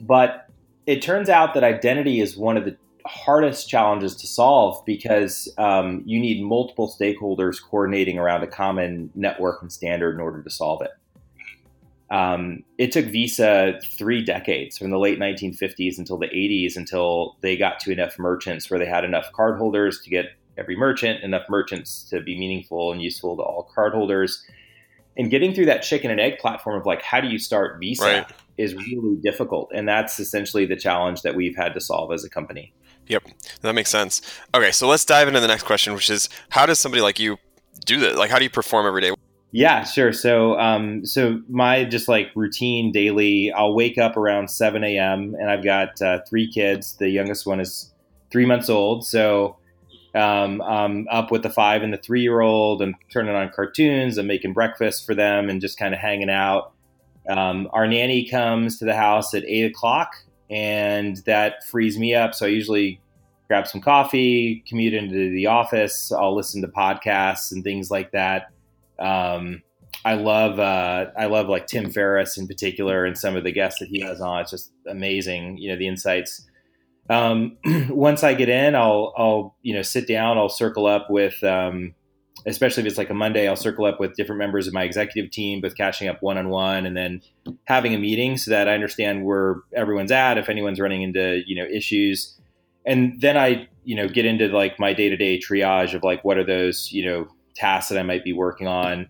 But 0.00 0.48
it 0.86 1.02
turns 1.02 1.28
out 1.28 1.52
that 1.54 1.64
identity 1.64 2.20
is 2.20 2.36
one 2.36 2.56
of 2.56 2.64
the 2.64 2.76
hardest 3.06 3.68
challenges 3.68 4.16
to 4.16 4.26
solve 4.26 4.84
because 4.84 5.52
um, 5.58 6.02
you 6.06 6.18
need 6.18 6.42
multiple 6.42 6.92
stakeholders 6.92 7.62
coordinating 7.62 8.18
around 8.18 8.42
a 8.42 8.46
common 8.46 9.10
network 9.14 9.62
and 9.62 9.72
standard 9.72 10.14
in 10.14 10.20
order 10.20 10.42
to 10.42 10.50
solve 10.50 10.82
it. 10.82 10.90
Um, 12.08 12.62
it 12.78 12.92
took 12.92 13.06
Visa 13.06 13.80
three 13.84 14.24
decades 14.24 14.78
from 14.78 14.90
the 14.90 14.98
late 14.98 15.18
1950s 15.18 15.98
until 15.98 16.18
the 16.18 16.28
80s 16.28 16.76
until 16.76 17.36
they 17.40 17.56
got 17.56 17.80
to 17.80 17.92
enough 17.92 18.18
merchants 18.18 18.70
where 18.70 18.78
they 18.78 18.86
had 18.86 19.04
enough 19.04 19.32
cardholders 19.32 20.02
to 20.04 20.10
get 20.10 20.26
every 20.58 20.76
merchant, 20.76 21.22
enough 21.22 21.44
merchants 21.48 22.04
to 22.10 22.20
be 22.20 22.38
meaningful 22.38 22.92
and 22.92 23.02
useful 23.02 23.36
to 23.36 23.42
all 23.42 23.70
cardholders. 23.76 24.42
And 25.16 25.30
getting 25.30 25.54
through 25.54 25.66
that 25.66 25.82
chicken 25.82 26.10
and 26.10 26.20
egg 26.20 26.38
platform 26.38 26.78
of 26.78 26.86
like, 26.86 27.02
how 27.02 27.20
do 27.20 27.28
you 27.28 27.38
start 27.38 27.80
Visa 27.80 28.04
right. 28.04 28.26
is 28.58 28.74
really 28.74 29.16
difficult. 29.16 29.70
And 29.74 29.88
that's 29.88 30.20
essentially 30.20 30.66
the 30.66 30.76
challenge 30.76 31.22
that 31.22 31.34
we've 31.34 31.56
had 31.56 31.72
to 31.74 31.80
solve 31.80 32.12
as 32.12 32.24
a 32.24 32.28
company. 32.28 32.72
Yep, 33.08 33.24
that 33.60 33.74
makes 33.74 33.90
sense. 33.90 34.20
Okay, 34.54 34.72
so 34.72 34.88
let's 34.88 35.04
dive 35.04 35.28
into 35.28 35.40
the 35.40 35.46
next 35.46 35.62
question, 35.62 35.94
which 35.94 36.10
is 36.10 36.28
how 36.50 36.66
does 36.66 36.80
somebody 36.80 37.02
like 37.02 37.18
you 37.18 37.38
do 37.84 38.00
that? 38.00 38.16
Like, 38.16 38.30
how 38.30 38.38
do 38.38 38.44
you 38.44 38.50
perform 38.50 38.86
every 38.86 39.00
day? 39.00 39.12
Yeah, 39.52 39.84
sure. 39.84 40.12
So, 40.12 40.58
um, 40.58 41.06
so 41.06 41.40
my 41.48 41.84
just 41.84 42.08
like 42.08 42.30
routine 42.34 42.92
daily, 42.92 43.52
I'll 43.52 43.74
wake 43.74 43.96
up 43.96 44.16
around 44.16 44.50
7 44.50 44.82
a.m. 44.82 45.34
and 45.38 45.50
I've 45.50 45.64
got 45.64 46.02
uh, 46.02 46.18
three 46.28 46.50
kids. 46.50 46.94
The 46.94 47.08
youngest 47.08 47.46
one 47.46 47.60
is 47.60 47.92
three 48.30 48.44
months 48.44 48.68
old. 48.68 49.06
So, 49.06 49.56
um, 50.16 50.62
I'm 50.62 51.06
up 51.10 51.30
with 51.30 51.42
the 51.42 51.50
five 51.50 51.82
and 51.82 51.92
the 51.92 51.98
three 51.98 52.22
year 52.22 52.40
old 52.40 52.80
and 52.80 52.94
turning 53.12 53.34
on 53.34 53.50
cartoons 53.50 54.18
and 54.18 54.26
making 54.26 54.54
breakfast 54.54 55.04
for 55.04 55.14
them 55.14 55.48
and 55.48 55.60
just 55.60 55.78
kind 55.78 55.94
of 55.94 56.00
hanging 56.00 56.30
out. 56.30 56.72
Um, 57.28 57.68
our 57.72 57.86
nanny 57.86 58.26
comes 58.28 58.78
to 58.78 58.84
the 58.84 58.94
house 58.94 59.34
at 59.34 59.44
eight 59.44 59.64
o'clock 59.64 60.12
and 60.48 61.18
that 61.26 61.64
frees 61.64 61.98
me 61.98 62.14
up. 62.14 62.34
So 62.34 62.46
I 62.46 62.50
usually 62.50 63.00
grab 63.48 63.66
some 63.66 63.80
coffee, 63.80 64.64
commute 64.66 64.94
into 64.94 65.30
the 65.30 65.46
office. 65.46 66.10
I'll 66.12 66.34
listen 66.34 66.62
to 66.62 66.68
podcasts 66.68 67.52
and 67.52 67.62
things 67.62 67.90
like 67.90 68.12
that. 68.12 68.50
Um, 68.98 69.62
I 70.04 70.14
love 70.14 70.60
uh, 70.60 71.10
I 71.18 71.26
love 71.26 71.48
like 71.48 71.66
Tim 71.66 71.90
Ferriss 71.90 72.38
in 72.38 72.46
particular 72.46 73.04
and 73.04 73.18
some 73.18 73.36
of 73.36 73.44
the 73.44 73.52
guests 73.52 73.80
that 73.80 73.88
he 73.88 74.00
has 74.00 74.20
on. 74.20 74.40
It's 74.40 74.50
just 74.50 74.72
amazing, 74.86 75.58
you 75.58 75.68
know, 75.68 75.76
the 75.76 75.88
insights 75.88 76.46
um, 77.08 77.56
once 77.88 78.22
I 78.22 78.34
get 78.34 78.48
in, 78.48 78.74
I'll 78.74 79.12
I'll 79.16 79.56
you 79.62 79.74
know 79.74 79.82
sit 79.82 80.08
down. 80.08 80.38
I'll 80.38 80.48
circle 80.48 80.86
up 80.86 81.08
with, 81.10 81.42
um, 81.44 81.94
especially 82.46 82.82
if 82.82 82.88
it's 82.88 82.98
like 82.98 83.10
a 83.10 83.14
Monday. 83.14 83.48
I'll 83.48 83.56
circle 83.56 83.84
up 83.84 84.00
with 84.00 84.14
different 84.14 84.38
members 84.38 84.66
of 84.66 84.74
my 84.74 84.82
executive 84.82 85.30
team, 85.30 85.60
both 85.60 85.76
catching 85.76 86.08
up 86.08 86.22
one 86.22 86.38
on 86.38 86.48
one, 86.48 86.86
and 86.86 86.96
then 86.96 87.22
having 87.64 87.94
a 87.94 87.98
meeting 87.98 88.36
so 88.36 88.50
that 88.50 88.68
I 88.68 88.74
understand 88.74 89.24
where 89.24 89.56
everyone's 89.74 90.12
at. 90.12 90.38
If 90.38 90.48
anyone's 90.48 90.80
running 90.80 91.02
into 91.02 91.42
you 91.46 91.56
know 91.56 91.68
issues, 91.70 92.38
and 92.84 93.20
then 93.20 93.36
I 93.36 93.68
you 93.84 93.94
know 93.94 94.08
get 94.08 94.24
into 94.24 94.48
like 94.48 94.78
my 94.80 94.92
day 94.92 95.08
to 95.08 95.16
day 95.16 95.38
triage 95.38 95.94
of 95.94 96.02
like 96.02 96.24
what 96.24 96.38
are 96.38 96.44
those 96.44 96.90
you 96.92 97.04
know 97.04 97.28
tasks 97.54 97.90
that 97.90 97.98
I 97.98 98.02
might 98.02 98.24
be 98.24 98.32
working 98.32 98.66
on. 98.66 99.08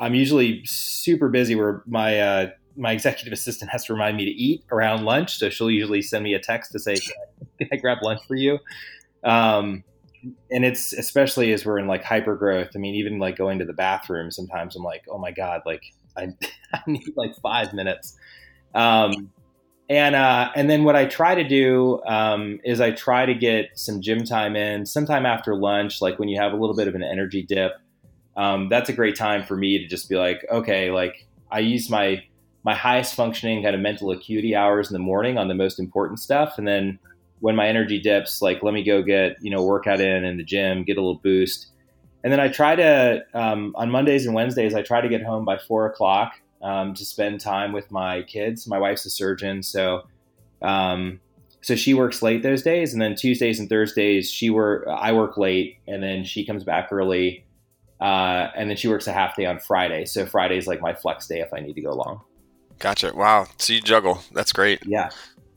I'm 0.00 0.14
usually 0.14 0.64
super 0.64 1.28
busy 1.28 1.56
where 1.56 1.82
my 1.86 2.20
uh, 2.20 2.50
my 2.78 2.92
executive 2.92 3.32
assistant 3.32 3.70
has 3.70 3.84
to 3.84 3.92
remind 3.92 4.16
me 4.16 4.24
to 4.24 4.30
eat 4.30 4.64
around 4.70 5.04
lunch. 5.04 5.36
So 5.36 5.50
she'll 5.50 5.70
usually 5.70 6.00
send 6.00 6.24
me 6.24 6.34
a 6.34 6.38
text 6.38 6.72
to 6.72 6.78
say, 6.78 6.96
"Can 7.58 7.68
I 7.72 7.76
grab 7.82 7.98
lunch 8.02 8.20
for 8.26 8.36
you?" 8.36 8.58
Um, 9.24 9.84
and 10.50 10.64
it's 10.64 10.92
especially 10.92 11.52
as 11.52 11.64
we're 11.64 11.78
in 11.78 11.86
like 11.86 12.04
hyper 12.04 12.36
growth. 12.36 12.70
I 12.74 12.78
mean, 12.78 12.94
even 12.94 13.18
like 13.18 13.36
going 13.36 13.58
to 13.58 13.64
the 13.64 13.72
bathroom, 13.72 14.30
sometimes 14.30 14.76
I'm 14.76 14.82
like, 14.82 15.04
"Oh 15.10 15.18
my 15.18 15.32
god!" 15.32 15.62
Like 15.66 15.82
I, 16.16 16.28
I 16.72 16.80
need 16.86 17.12
like 17.16 17.34
five 17.42 17.74
minutes. 17.74 18.16
Um, 18.74 19.32
and 19.90 20.14
uh, 20.14 20.50
and 20.54 20.68
then 20.68 20.84
what 20.84 20.96
I 20.96 21.06
try 21.06 21.34
to 21.34 21.46
do 21.46 22.02
um, 22.04 22.60
is 22.64 22.80
I 22.80 22.90
try 22.90 23.26
to 23.26 23.34
get 23.34 23.70
some 23.74 24.00
gym 24.00 24.24
time 24.24 24.54
in 24.54 24.86
sometime 24.86 25.26
after 25.26 25.54
lunch, 25.54 26.00
like 26.00 26.18
when 26.18 26.28
you 26.28 26.38
have 26.40 26.52
a 26.52 26.56
little 26.56 26.76
bit 26.76 26.88
of 26.88 26.94
an 26.94 27.02
energy 27.02 27.42
dip. 27.42 27.72
Um, 28.36 28.68
that's 28.68 28.88
a 28.88 28.92
great 28.92 29.16
time 29.16 29.42
for 29.42 29.56
me 29.56 29.78
to 29.78 29.86
just 29.88 30.08
be 30.08 30.14
like, 30.14 30.46
okay, 30.48 30.92
like 30.92 31.26
I 31.50 31.58
use 31.58 31.90
my 31.90 32.22
my 32.68 32.74
highest 32.74 33.14
functioning 33.14 33.62
kind 33.62 33.74
of 33.74 33.80
mental 33.80 34.10
acuity 34.10 34.54
hours 34.54 34.90
in 34.90 34.92
the 34.92 34.98
morning 34.98 35.38
on 35.38 35.48
the 35.48 35.54
most 35.54 35.80
important 35.80 36.20
stuff. 36.20 36.58
And 36.58 36.68
then 36.68 36.98
when 37.40 37.56
my 37.56 37.66
energy 37.66 37.98
dips, 37.98 38.42
like 38.42 38.62
let 38.62 38.74
me 38.74 38.84
go 38.84 39.00
get, 39.00 39.38
you 39.40 39.50
know, 39.50 39.64
workout 39.64 40.02
in 40.02 40.22
in 40.22 40.36
the 40.36 40.44
gym, 40.44 40.84
get 40.84 40.98
a 40.98 41.00
little 41.00 41.18
boost. 41.24 41.68
And 42.22 42.30
then 42.30 42.40
I 42.40 42.48
try 42.48 42.76
to, 42.76 43.24
um, 43.32 43.72
on 43.74 43.90
Mondays 43.90 44.26
and 44.26 44.34
Wednesdays, 44.34 44.74
I 44.74 44.82
try 44.82 45.00
to 45.00 45.08
get 45.08 45.22
home 45.22 45.46
by 45.46 45.56
four 45.56 45.86
o'clock 45.86 46.34
um, 46.60 46.92
to 46.92 47.06
spend 47.06 47.40
time 47.40 47.72
with 47.72 47.90
my 47.90 48.20
kids. 48.24 48.66
My 48.66 48.78
wife's 48.78 49.06
a 49.06 49.10
surgeon. 49.10 49.62
So, 49.62 50.02
um, 50.60 51.20
so 51.62 51.74
she 51.74 51.94
works 51.94 52.20
late 52.20 52.42
those 52.42 52.62
days. 52.62 52.92
And 52.92 53.00
then 53.00 53.14
Tuesdays 53.14 53.58
and 53.60 53.70
Thursdays, 53.70 54.30
she 54.30 54.50
work, 54.50 54.86
I 54.86 55.12
work 55.12 55.38
late 55.38 55.78
and 55.86 56.02
then 56.02 56.22
she 56.22 56.44
comes 56.44 56.64
back 56.64 56.88
early. 56.92 57.46
Uh, 57.98 58.50
and 58.54 58.68
then 58.68 58.76
she 58.76 58.88
works 58.88 59.06
a 59.06 59.12
half 59.14 59.36
day 59.36 59.46
on 59.46 59.58
Friday. 59.58 60.04
So 60.04 60.26
Friday's 60.26 60.66
like 60.66 60.82
my 60.82 60.92
flex 60.92 61.26
day 61.26 61.40
if 61.40 61.54
I 61.54 61.60
need 61.60 61.72
to 61.72 61.80
go 61.80 61.94
long. 61.94 62.20
Gotcha. 62.78 63.12
Wow. 63.14 63.46
So 63.58 63.72
you 63.72 63.80
juggle. 63.80 64.22
That's 64.32 64.52
great. 64.52 64.80
Yeah. 64.86 65.10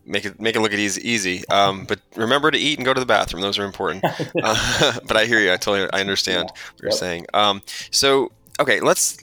Make 0.05 0.25
it 0.25 0.39
make 0.39 0.55
it 0.55 0.61
look 0.61 0.73
easy. 0.73 1.07
Easy. 1.07 1.47
Um, 1.49 1.85
but 1.85 1.99
remember 2.15 2.49
to 2.49 2.57
eat 2.57 2.79
and 2.79 2.85
go 2.85 2.93
to 2.93 2.99
the 2.99 3.05
bathroom. 3.05 3.41
Those 3.41 3.59
are 3.59 3.65
important. 3.65 4.03
uh, 4.43 4.99
but 5.07 5.17
I 5.17 5.25
hear 5.25 5.39
you. 5.39 5.51
I 5.53 5.57
totally 5.57 5.89
I 5.93 5.99
understand 5.99 6.49
yeah. 6.49 6.61
what 6.73 6.81
you're 6.81 6.91
yep. 6.91 6.99
saying. 6.99 7.25
Um, 7.33 7.61
so 7.91 8.31
okay, 8.59 8.79
let's 8.79 9.17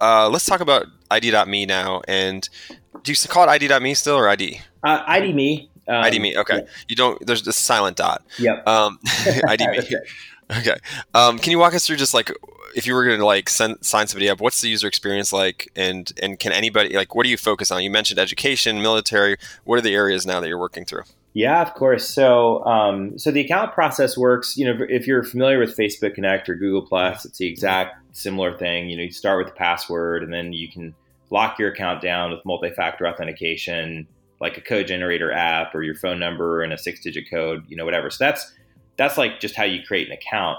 uh, 0.00 0.28
let's 0.28 0.46
talk 0.46 0.60
about 0.60 0.86
ID.me 1.10 1.66
now. 1.66 2.02
And 2.06 2.48
do 3.02 3.12
you 3.12 3.16
call 3.28 3.44
it 3.44 3.48
ID.me 3.48 3.94
still 3.94 4.16
or 4.16 4.28
ID? 4.28 4.60
Uh, 4.84 5.02
ID 5.06 5.32
me. 5.32 5.69
Um, 5.90 6.04
ID 6.04 6.18
me. 6.20 6.38
Okay. 6.38 6.58
Yeah. 6.58 6.68
You 6.88 6.96
don't. 6.96 7.26
There's 7.26 7.42
the 7.42 7.52
silent 7.52 7.96
dot. 7.96 8.24
Yep. 8.38 8.66
Um, 8.66 8.98
ID 9.48 9.66
me. 9.66 9.78
Okay. 10.58 10.76
Um, 11.14 11.38
can 11.38 11.50
you 11.50 11.58
walk 11.58 11.74
us 11.74 11.86
through 11.86 11.96
just 11.96 12.14
like 12.14 12.32
if 12.74 12.86
you 12.86 12.94
were 12.94 13.04
going 13.04 13.18
to 13.18 13.26
like 13.26 13.48
send, 13.48 13.84
sign 13.84 14.06
somebody 14.06 14.28
up, 14.28 14.40
what's 14.40 14.60
the 14.60 14.68
user 14.68 14.86
experience 14.86 15.32
like, 15.32 15.70
and 15.76 16.12
and 16.22 16.38
can 16.38 16.52
anybody 16.52 16.94
like 16.94 17.14
what 17.14 17.24
do 17.24 17.28
you 17.28 17.36
focus 17.36 17.70
on? 17.70 17.82
You 17.82 17.90
mentioned 17.90 18.18
education, 18.18 18.82
military. 18.82 19.36
What 19.64 19.78
are 19.78 19.82
the 19.82 19.94
areas 19.94 20.26
now 20.26 20.40
that 20.40 20.48
you're 20.48 20.58
working 20.58 20.84
through? 20.84 21.02
Yeah, 21.32 21.62
of 21.62 21.74
course. 21.74 22.08
So, 22.08 22.64
um, 22.64 23.16
so 23.16 23.30
the 23.30 23.40
account 23.40 23.72
process 23.72 24.18
works. 24.18 24.56
You 24.56 24.66
know, 24.66 24.86
if 24.88 25.06
you're 25.06 25.22
familiar 25.22 25.60
with 25.60 25.76
Facebook 25.76 26.14
Connect 26.14 26.48
or 26.48 26.56
Google 26.56 26.82
Plus, 26.82 27.24
it's 27.24 27.38
the 27.38 27.46
exact 27.46 28.16
similar 28.16 28.56
thing. 28.56 28.90
You 28.90 28.96
know, 28.96 29.04
you 29.04 29.12
start 29.12 29.38
with 29.38 29.54
the 29.54 29.58
password, 29.58 30.24
and 30.24 30.32
then 30.32 30.52
you 30.52 30.68
can 30.68 30.94
lock 31.30 31.58
your 31.58 31.70
account 31.70 32.02
down 32.02 32.32
with 32.32 32.44
multi-factor 32.44 33.06
authentication, 33.06 34.08
like 34.40 34.56
a 34.56 34.60
code 34.60 34.86
generator 34.86 35.32
app, 35.32 35.74
or 35.74 35.82
your 35.82 35.94
phone 35.94 36.18
number 36.18 36.62
and 36.62 36.72
a 36.72 36.78
six-digit 36.78 37.30
code. 37.30 37.64
You 37.68 37.76
know, 37.76 37.84
whatever. 37.84 38.10
So 38.10 38.24
that's 38.24 38.52
that's 38.96 39.16
like 39.16 39.40
just 39.40 39.54
how 39.54 39.64
you 39.64 39.82
create 39.82 40.08
an 40.08 40.12
account. 40.12 40.58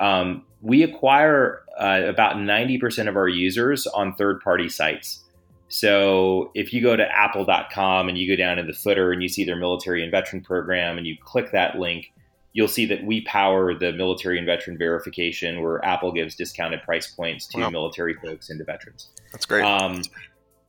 Um, 0.00 0.44
we 0.60 0.82
acquire 0.82 1.62
uh, 1.78 2.02
about 2.06 2.36
90% 2.36 3.08
of 3.08 3.16
our 3.16 3.28
users 3.28 3.86
on 3.86 4.14
third 4.14 4.40
party 4.40 4.68
sites. 4.68 5.24
So 5.68 6.50
if 6.54 6.72
you 6.72 6.80
go 6.82 6.96
to 6.96 7.04
apple.com 7.04 8.08
and 8.08 8.16
you 8.16 8.28
go 8.28 8.36
down 8.36 8.58
in 8.58 8.66
the 8.66 8.72
footer 8.72 9.12
and 9.12 9.22
you 9.22 9.28
see 9.28 9.44
their 9.44 9.56
military 9.56 10.02
and 10.02 10.10
veteran 10.10 10.42
program 10.42 10.98
and 10.98 11.06
you 11.06 11.16
click 11.20 11.52
that 11.52 11.78
link, 11.78 12.12
you'll 12.52 12.68
see 12.68 12.86
that 12.86 13.04
we 13.04 13.22
power 13.22 13.74
the 13.74 13.92
military 13.92 14.38
and 14.38 14.46
veteran 14.46 14.78
verification 14.78 15.60
where 15.60 15.84
Apple 15.84 16.12
gives 16.12 16.34
discounted 16.34 16.82
price 16.82 17.08
points 17.08 17.46
to 17.48 17.58
wow. 17.58 17.70
military 17.70 18.14
folks 18.14 18.50
and 18.50 18.58
to 18.58 18.64
veterans. 18.64 19.08
That's 19.32 19.46
great. 19.46 19.64
Um, 19.64 20.02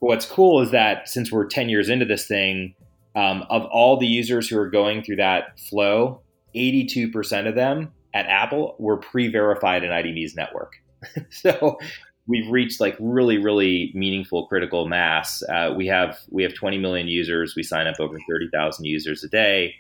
what's 0.06 0.26
cool 0.28 0.62
is 0.62 0.70
that 0.70 1.10
since 1.10 1.32
we're 1.32 1.48
10 1.48 1.68
years 1.68 1.90
into 1.90 2.06
this 2.06 2.28
thing, 2.28 2.76
um, 3.16 3.44
of 3.50 3.66
all 3.66 3.98
the 3.98 4.06
users 4.06 4.48
who 4.48 4.58
are 4.58 4.70
going 4.70 5.02
through 5.02 5.16
that 5.16 5.60
flow, 5.60 6.22
82% 6.56 7.48
of 7.48 7.56
them 7.56 7.92
at 8.14 8.28
Apple 8.28 8.76
were 8.78 8.98
pre-verified 8.98 9.84
in 9.84 9.92
ID.me's 9.92 10.36
network. 10.36 10.74
so 11.32 11.80
we've 12.28 12.48
reached 12.52 12.80
like 12.80 12.96
really, 13.00 13.40
really 13.40 13.92
meaningful 13.96 14.46
critical 14.46 14.88
mass. 14.88 15.42
Uh, 15.50 15.74
we 15.76 15.88
have 15.88 16.20
we 16.30 16.44
have 16.44 16.54
20 16.54 16.78
million 16.78 17.08
users. 17.08 17.56
We 17.56 17.64
sign 17.64 17.88
up 17.88 18.00
over 18.00 18.18
30,000 18.30 18.86
users 18.86 19.24
a 19.24 19.28
day, 19.28 19.74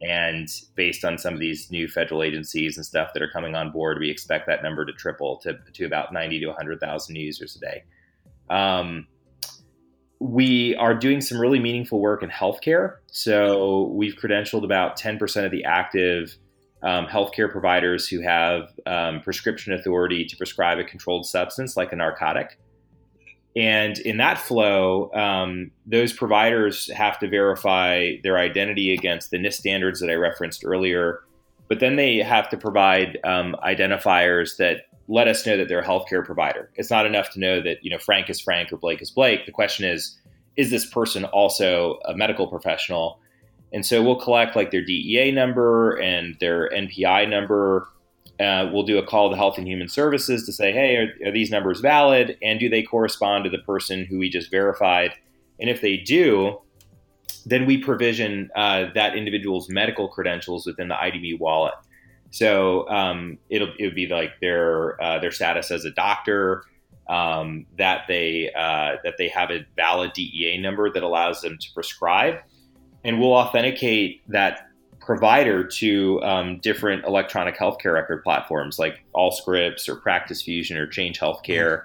and 0.00 0.48
based 0.74 1.04
on 1.04 1.18
some 1.18 1.34
of 1.34 1.40
these 1.40 1.70
new 1.70 1.86
federal 1.86 2.22
agencies 2.22 2.78
and 2.78 2.86
stuff 2.86 3.10
that 3.12 3.22
are 3.22 3.30
coming 3.30 3.54
on 3.54 3.72
board, 3.72 3.98
we 4.00 4.10
expect 4.10 4.46
that 4.46 4.62
number 4.62 4.86
to 4.86 4.92
triple 4.92 5.36
to 5.38 5.58
to 5.74 5.84
about 5.84 6.14
90 6.14 6.40
to 6.40 6.46
100,000 6.46 7.16
users 7.16 7.56
a 7.56 7.60
day. 7.60 7.84
Um, 8.48 9.06
we 10.18 10.74
are 10.76 10.94
doing 10.94 11.20
some 11.20 11.38
really 11.38 11.58
meaningful 11.58 12.00
work 12.00 12.22
in 12.22 12.30
healthcare. 12.30 12.96
So 13.10 13.88
we've 13.94 14.14
credentialed 14.14 14.64
about 14.64 14.98
10% 14.98 15.44
of 15.44 15.50
the 15.50 15.64
active 15.64 16.36
um, 16.82 17.06
healthcare 17.06 17.50
providers 17.50 18.08
who 18.08 18.20
have 18.20 18.68
um, 18.86 19.20
prescription 19.20 19.72
authority 19.72 20.24
to 20.24 20.36
prescribe 20.36 20.78
a 20.78 20.84
controlled 20.84 21.26
substance 21.26 21.76
like 21.76 21.92
a 21.92 21.96
narcotic. 21.96 22.58
And 23.56 23.98
in 23.98 24.18
that 24.18 24.38
flow, 24.38 25.10
um, 25.12 25.70
those 25.86 26.12
providers 26.12 26.90
have 26.92 27.18
to 27.20 27.28
verify 27.28 28.16
their 28.22 28.38
identity 28.38 28.92
against 28.92 29.30
the 29.30 29.38
NIST 29.38 29.54
standards 29.54 30.00
that 30.00 30.10
I 30.10 30.14
referenced 30.14 30.62
earlier. 30.64 31.22
But 31.68 31.80
then 31.80 31.96
they 31.96 32.18
have 32.18 32.50
to 32.50 32.56
provide 32.56 33.18
um, 33.24 33.56
identifiers 33.64 34.58
that 34.58 34.82
let 35.08 35.28
us 35.28 35.46
know 35.46 35.56
that 35.56 35.68
they're 35.68 35.80
a 35.80 35.86
healthcare 35.86 36.24
provider. 36.24 36.70
It's 36.74 36.90
not 36.90 37.06
enough 37.06 37.30
to 37.30 37.40
know 37.40 37.60
that 37.62 37.78
you 37.82 37.90
know 37.90 37.98
Frank 37.98 38.28
is 38.30 38.40
Frank 38.40 38.72
or 38.72 38.76
Blake 38.76 39.02
is 39.02 39.10
Blake. 39.10 39.46
The 39.46 39.52
question 39.52 39.84
is, 39.84 40.18
is 40.56 40.70
this 40.70 40.86
person 40.86 41.24
also 41.24 41.98
a 42.04 42.16
medical 42.16 42.46
professional? 42.46 43.20
And 43.72 43.84
so 43.84 44.02
we'll 44.02 44.20
collect 44.20 44.56
like 44.56 44.70
their 44.70 44.84
DEA 44.84 45.32
number 45.32 45.96
and 45.96 46.36
their 46.40 46.70
NPI 46.70 47.28
number. 47.28 47.88
Uh, 48.38 48.68
we'll 48.72 48.84
do 48.84 48.98
a 48.98 49.06
call 49.06 49.30
to 49.30 49.36
Health 49.36 49.58
and 49.58 49.66
Human 49.66 49.88
Services 49.88 50.44
to 50.44 50.52
say, 50.52 50.72
hey, 50.72 50.96
are, 50.96 51.28
are 51.28 51.32
these 51.32 51.50
numbers 51.50 51.80
valid? 51.80 52.36
And 52.42 52.60
do 52.60 52.68
they 52.68 52.82
correspond 52.82 53.44
to 53.44 53.50
the 53.50 53.58
person 53.58 54.04
who 54.04 54.18
we 54.18 54.28
just 54.28 54.50
verified? 54.50 55.14
And 55.58 55.70
if 55.70 55.80
they 55.80 55.96
do, 55.96 56.60
then 57.46 57.64
we 57.64 57.78
provision 57.78 58.50
uh, 58.54 58.86
that 58.94 59.16
individual's 59.16 59.68
medical 59.68 60.08
credentials 60.08 60.66
within 60.66 60.88
the 60.88 61.00
ID.me 61.00 61.34
wallet. 61.34 61.74
So 62.30 62.88
um, 62.88 63.38
it'll 63.48 63.72
it 63.78 63.84
would 63.84 63.94
be 63.94 64.06
like 64.06 64.40
their 64.40 65.02
uh, 65.02 65.18
their 65.18 65.30
status 65.32 65.70
as 65.70 65.84
a 65.84 65.90
doctor, 65.90 66.64
um, 67.08 67.66
that 67.78 68.02
they 68.08 68.50
uh, 68.52 68.96
that 69.04 69.14
they 69.18 69.28
have 69.28 69.50
a 69.50 69.64
valid 69.76 70.12
DEA 70.12 70.58
number 70.58 70.90
that 70.90 71.02
allows 71.02 71.40
them 71.40 71.56
to 71.58 71.68
prescribe, 71.72 72.38
and 73.04 73.20
we'll 73.20 73.34
authenticate 73.34 74.22
that 74.28 74.68
provider 75.00 75.62
to 75.62 76.20
um, 76.24 76.58
different 76.58 77.04
electronic 77.04 77.56
healthcare 77.56 77.94
record 77.94 78.24
platforms 78.24 78.78
like 78.78 79.04
Allscripts 79.14 79.88
or 79.88 79.96
Practice 79.96 80.42
Fusion 80.42 80.76
or 80.76 80.86
Change 80.86 81.20
Healthcare, 81.20 81.82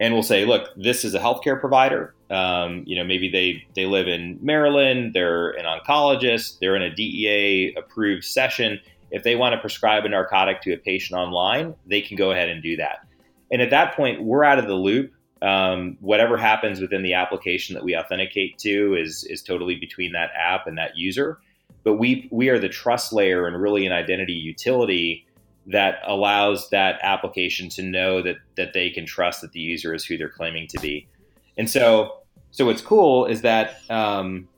and 0.00 0.12
we'll 0.14 0.24
say, 0.24 0.44
look, 0.44 0.68
this 0.76 1.04
is 1.04 1.14
a 1.14 1.20
healthcare 1.20 1.60
provider. 1.60 2.14
Um, 2.28 2.82
you 2.86 2.96
know, 2.96 3.04
maybe 3.04 3.30
they 3.30 3.64
they 3.74 3.86
live 3.86 4.08
in 4.08 4.38
Maryland, 4.42 5.12
they're 5.14 5.50
an 5.50 5.64
oncologist, 5.64 6.58
they're 6.58 6.74
in 6.76 6.82
a 6.82 6.94
DEA 6.94 7.74
approved 7.76 8.24
session 8.24 8.80
if 9.10 9.22
they 9.22 9.36
want 9.36 9.54
to 9.54 9.60
prescribe 9.60 10.04
a 10.04 10.08
narcotic 10.08 10.60
to 10.62 10.72
a 10.72 10.76
patient 10.76 11.18
online, 11.18 11.74
they 11.86 12.00
can 12.00 12.16
go 12.16 12.30
ahead 12.30 12.48
and 12.48 12.62
do 12.62 12.76
that. 12.76 13.06
And 13.50 13.60
at 13.60 13.70
that 13.70 13.94
point, 13.94 14.22
we're 14.22 14.44
out 14.44 14.58
of 14.58 14.66
the 14.66 14.74
loop. 14.74 15.12
Um, 15.42 15.96
whatever 16.00 16.36
happens 16.36 16.80
within 16.80 17.02
the 17.02 17.14
application 17.14 17.74
that 17.74 17.82
we 17.82 17.96
authenticate 17.96 18.58
to 18.58 18.94
is 18.94 19.24
is 19.24 19.42
totally 19.42 19.74
between 19.76 20.12
that 20.12 20.30
app 20.36 20.66
and 20.66 20.76
that 20.78 20.96
user. 20.96 21.38
But 21.82 21.94
we 21.94 22.28
we 22.30 22.50
are 22.50 22.58
the 22.58 22.68
trust 22.68 23.12
layer 23.12 23.46
and 23.46 23.60
really 23.60 23.86
an 23.86 23.92
identity 23.92 24.34
utility 24.34 25.26
that 25.66 26.00
allows 26.06 26.68
that 26.70 26.98
application 27.02 27.68
to 27.70 27.82
know 27.82 28.22
that 28.22 28.36
that 28.56 28.74
they 28.74 28.90
can 28.90 29.06
trust 29.06 29.40
that 29.40 29.52
the 29.52 29.60
user 29.60 29.94
is 29.94 30.04
who 30.04 30.18
they're 30.18 30.28
claiming 30.28 30.66
to 30.68 30.80
be. 30.80 31.08
And 31.56 31.68
so 31.68 32.18
so 32.50 32.66
what's 32.66 32.82
cool 32.82 33.26
is 33.26 33.42
that 33.42 33.80
um, 33.88 34.48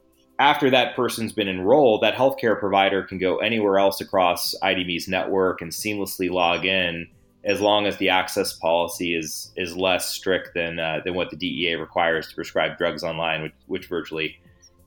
after 0.42 0.70
that 0.70 0.96
person's 0.96 1.32
been 1.32 1.48
enrolled, 1.48 2.02
that 2.02 2.16
healthcare 2.16 2.58
provider 2.58 3.04
can 3.04 3.16
go 3.16 3.36
anywhere 3.36 3.78
else 3.78 4.00
across 4.00 4.56
ID.me's 4.60 5.06
network 5.06 5.62
and 5.62 5.70
seamlessly 5.70 6.28
log 6.28 6.64
in 6.64 7.06
as 7.44 7.60
long 7.60 7.86
as 7.86 7.96
the 7.98 8.08
access 8.08 8.52
policy 8.52 9.14
is 9.14 9.52
is 9.56 9.76
less 9.76 10.08
strict 10.08 10.52
than 10.54 10.80
uh, 10.80 11.00
than 11.04 11.14
what 11.14 11.30
the 11.30 11.36
DEA 11.36 11.76
requires 11.76 12.26
to 12.28 12.34
prescribe 12.34 12.76
drugs 12.76 13.04
online, 13.04 13.42
which, 13.42 13.52
which 13.66 13.86
virtually 13.86 14.36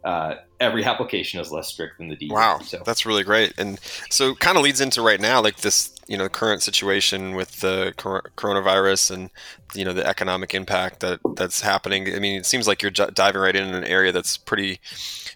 uh, 0.05 0.35
every 0.59 0.85
application 0.85 1.39
is 1.39 1.51
less 1.51 1.67
strict 1.67 1.97
than 1.97 2.09
the 2.09 2.15
DEA. 2.15 2.29
Wow, 2.29 2.59
so. 2.59 2.81
that's 2.85 3.07
really 3.07 3.23
great. 3.23 3.53
And 3.57 3.79
so, 4.09 4.29
it 4.29 4.39
kind 4.39 4.55
of 4.55 4.63
leads 4.63 4.79
into 4.79 5.01
right 5.01 5.19
now, 5.19 5.41
like 5.41 5.57
this, 5.57 5.95
you 6.07 6.15
know, 6.15 6.29
current 6.29 6.61
situation 6.61 7.35
with 7.35 7.59
the 7.61 7.93
coronavirus 7.97 9.11
and 9.11 9.31
you 9.73 9.83
know 9.83 9.93
the 9.93 10.05
economic 10.05 10.53
impact 10.53 10.99
that 10.99 11.19
that's 11.35 11.61
happening. 11.61 12.13
I 12.15 12.19
mean, 12.19 12.39
it 12.39 12.45
seems 12.45 12.67
like 12.67 12.83
you're 12.83 12.91
j- 12.91 13.09
diving 13.13 13.41
right 13.41 13.55
in, 13.55 13.67
in 13.67 13.73
an 13.73 13.83
area 13.83 14.11
that's 14.11 14.37
pretty 14.37 14.79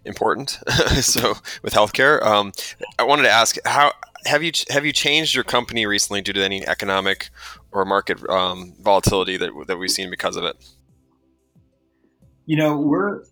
important. 0.06 0.52
so, 1.02 1.34
with 1.64 1.74
healthcare, 1.74 2.24
um, 2.24 2.52
I 3.00 3.04
wanted 3.04 3.24
to 3.24 3.32
ask 3.32 3.58
how 3.66 3.92
have 4.26 4.44
you 4.44 4.52
have 4.70 4.86
you 4.86 4.94
changed 4.94 5.34
your 5.34 5.44
company 5.44 5.88
recently 5.88 6.22
due 6.22 6.34
to 6.34 6.44
any 6.44 6.68
economic 6.68 7.32
or 7.72 7.86
market 7.86 8.18
um, 8.30 8.76
volatility 8.80 9.36
that 9.38 9.52
that 9.66 9.78
we've 9.78 9.90
seen 9.90 10.12
because 10.12 10.36
of 10.36 10.44
it? 10.44 10.56
You 12.46 12.58
know, 12.58 12.78
we're 12.78 13.24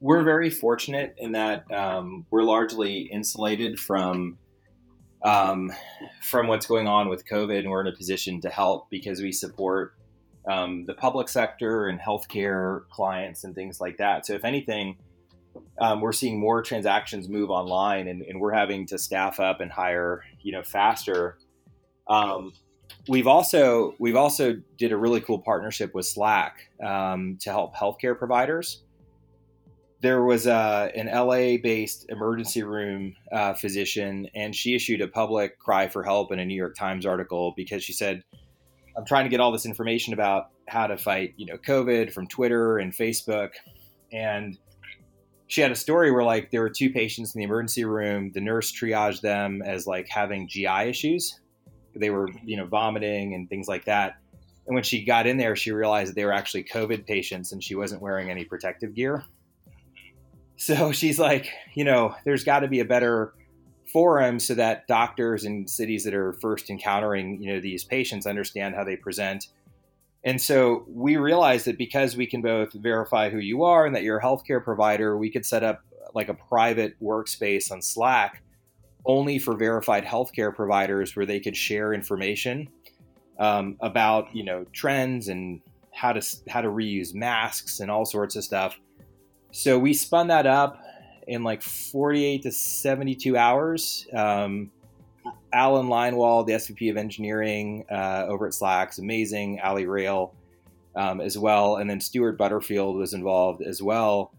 we're 0.00 0.22
very 0.22 0.48
fortunate 0.48 1.14
in 1.18 1.32
that 1.32 1.70
um, 1.70 2.24
we're 2.30 2.42
largely 2.42 3.02
insulated 3.02 3.78
from 3.78 4.38
um, 5.22 5.70
from 6.22 6.46
what's 6.46 6.66
going 6.66 6.88
on 6.88 7.10
with 7.10 7.28
COVID, 7.28 7.58
and 7.58 7.70
we're 7.70 7.82
in 7.82 7.86
a 7.86 7.96
position 7.96 8.40
to 8.40 8.48
help 8.48 8.88
because 8.88 9.20
we 9.20 9.32
support 9.32 9.94
um, 10.48 10.86
the 10.86 10.94
public 10.94 11.28
sector 11.28 11.88
and 11.88 12.00
healthcare 12.00 12.88
clients 12.88 13.44
and 13.44 13.54
things 13.54 13.82
like 13.82 13.98
that. 13.98 14.24
So, 14.24 14.32
if 14.32 14.46
anything, 14.46 14.96
um, 15.78 16.00
we're 16.00 16.12
seeing 16.12 16.40
more 16.40 16.62
transactions 16.62 17.28
move 17.28 17.50
online, 17.50 18.08
and, 18.08 18.22
and, 18.22 18.40
we're 18.40 18.54
having 18.54 18.86
to 18.86 18.96
staff 18.96 19.38
up 19.38 19.60
and 19.60 19.70
hire, 19.70 20.24
you 20.40 20.52
know, 20.52 20.62
faster. 20.62 21.36
Um, 22.08 22.54
we've 23.06 23.26
also 23.26 23.94
we've 23.98 24.16
also 24.16 24.54
did 24.78 24.92
a 24.92 24.96
really 24.96 25.20
cool 25.20 25.40
partnership 25.40 25.94
with 25.94 26.06
Slack 26.06 26.70
um, 26.82 27.36
to 27.42 27.50
help 27.50 27.76
healthcare 27.76 28.18
providers 28.18 28.82
there 30.00 30.22
was 30.24 30.46
uh, 30.46 30.90
an 30.94 31.06
LA 31.06 31.58
based 31.62 32.06
emergency 32.08 32.62
room 32.62 33.14
uh, 33.32 33.54
physician, 33.54 34.28
and 34.34 34.54
she 34.54 34.74
issued 34.74 35.00
a 35.02 35.08
public 35.08 35.58
cry 35.58 35.88
for 35.88 36.02
help 36.02 36.32
in 36.32 36.38
a 36.38 36.44
New 36.44 36.54
York 36.54 36.74
Times 36.74 37.04
article 37.04 37.52
because 37.56 37.84
she 37.84 37.92
said, 37.92 38.24
I'm 38.96 39.04
trying 39.04 39.24
to 39.24 39.30
get 39.30 39.40
all 39.40 39.52
this 39.52 39.66
information 39.66 40.14
about 40.14 40.50
how 40.68 40.86
to 40.86 40.96
fight, 40.96 41.34
you 41.36 41.46
know, 41.46 41.58
COVID 41.58 42.12
from 42.12 42.26
Twitter 42.26 42.78
and 42.78 42.92
Facebook. 42.92 43.50
And 44.12 44.58
she 45.48 45.60
had 45.60 45.70
a 45.70 45.76
story 45.76 46.10
where 46.10 46.24
like 46.24 46.50
there 46.50 46.60
were 46.60 46.70
two 46.70 46.90
patients 46.90 47.34
in 47.34 47.40
the 47.40 47.44
emergency 47.44 47.84
room. 47.84 48.30
The 48.32 48.40
nurse 48.40 48.72
triaged 48.72 49.20
them 49.20 49.62
as 49.62 49.86
like 49.86 50.08
having 50.08 50.48
GI 50.48 50.88
issues. 50.88 51.40
They 51.94 52.10
were, 52.10 52.28
you 52.44 52.56
know, 52.56 52.66
vomiting 52.66 53.34
and 53.34 53.48
things 53.48 53.68
like 53.68 53.84
that. 53.84 54.16
And 54.66 54.74
when 54.74 54.84
she 54.84 55.04
got 55.04 55.26
in 55.26 55.36
there, 55.36 55.56
she 55.56 55.72
realized 55.72 56.10
that 56.10 56.14
they 56.14 56.24
were 56.24 56.32
actually 56.32 56.64
COVID 56.64 57.06
patients 57.06 57.52
and 57.52 57.62
she 57.62 57.74
wasn't 57.74 58.00
wearing 58.00 58.30
any 58.30 58.44
protective 58.44 58.94
gear. 58.94 59.24
So 60.60 60.92
she's 60.92 61.18
like, 61.18 61.50
you 61.74 61.84
know, 61.84 62.14
there's 62.24 62.44
got 62.44 62.60
to 62.60 62.68
be 62.68 62.80
a 62.80 62.84
better 62.84 63.32
forum 63.90 64.38
so 64.38 64.54
that 64.54 64.86
doctors 64.86 65.44
in 65.44 65.66
cities 65.66 66.04
that 66.04 66.14
are 66.14 66.34
first 66.34 66.70
encountering, 66.70 67.42
you 67.42 67.52
know, 67.52 67.60
these 67.60 67.82
patients 67.82 68.26
understand 68.26 68.76
how 68.76 68.84
they 68.84 68.94
present. 68.94 69.48
And 70.22 70.40
so 70.40 70.84
we 70.86 71.16
realized 71.16 71.66
that 71.66 71.78
because 71.78 72.14
we 72.14 72.26
can 72.26 72.42
both 72.42 72.72
verify 72.74 73.30
who 73.30 73.38
you 73.38 73.64
are 73.64 73.86
and 73.86 73.96
that 73.96 74.02
you're 74.02 74.18
a 74.18 74.22
healthcare 74.22 74.62
provider, 74.62 75.16
we 75.16 75.30
could 75.30 75.46
set 75.46 75.64
up 75.64 75.80
like 76.14 76.28
a 76.28 76.34
private 76.34 76.94
workspace 77.02 77.72
on 77.72 77.80
Slack 77.80 78.42
only 79.06 79.38
for 79.38 79.56
verified 79.56 80.04
healthcare 80.04 80.54
providers 80.54 81.16
where 81.16 81.24
they 81.24 81.40
could 81.40 81.56
share 81.56 81.94
information 81.94 82.68
um, 83.38 83.78
about, 83.80 84.36
you 84.36 84.44
know, 84.44 84.66
trends 84.72 85.28
and 85.28 85.62
how 85.92 86.12
to 86.12 86.20
how 86.48 86.60
to 86.60 86.68
reuse 86.68 87.14
masks 87.14 87.80
and 87.80 87.90
all 87.90 88.04
sorts 88.04 88.36
of 88.36 88.44
stuff 88.44 88.78
so 89.52 89.78
we 89.78 89.94
spun 89.94 90.28
that 90.28 90.46
up 90.46 90.82
in 91.26 91.42
like 91.42 91.62
48 91.62 92.42
to 92.42 92.52
72 92.52 93.36
hours. 93.36 94.06
Um, 94.12 94.70
Allan 95.52 95.86
Leinwand, 95.86 96.46
the 96.46 96.52
SVP 96.54 96.90
of 96.90 96.96
engineering 96.96 97.84
uh, 97.90 98.26
over 98.28 98.46
at 98.46 98.54
Slack, 98.54 98.90
is 98.90 98.98
amazing. 98.98 99.60
Ali 99.60 99.84
Rayl 99.84 100.32
um, 100.96 101.20
as 101.20 101.36
well. 101.36 101.76
And 101.76 101.88
then 101.88 102.00
Stewart 102.00 102.38
Butterfield 102.38 102.96
was 102.96 103.14
involved 103.14 103.62
as 103.62 103.82
well. 103.82 104.32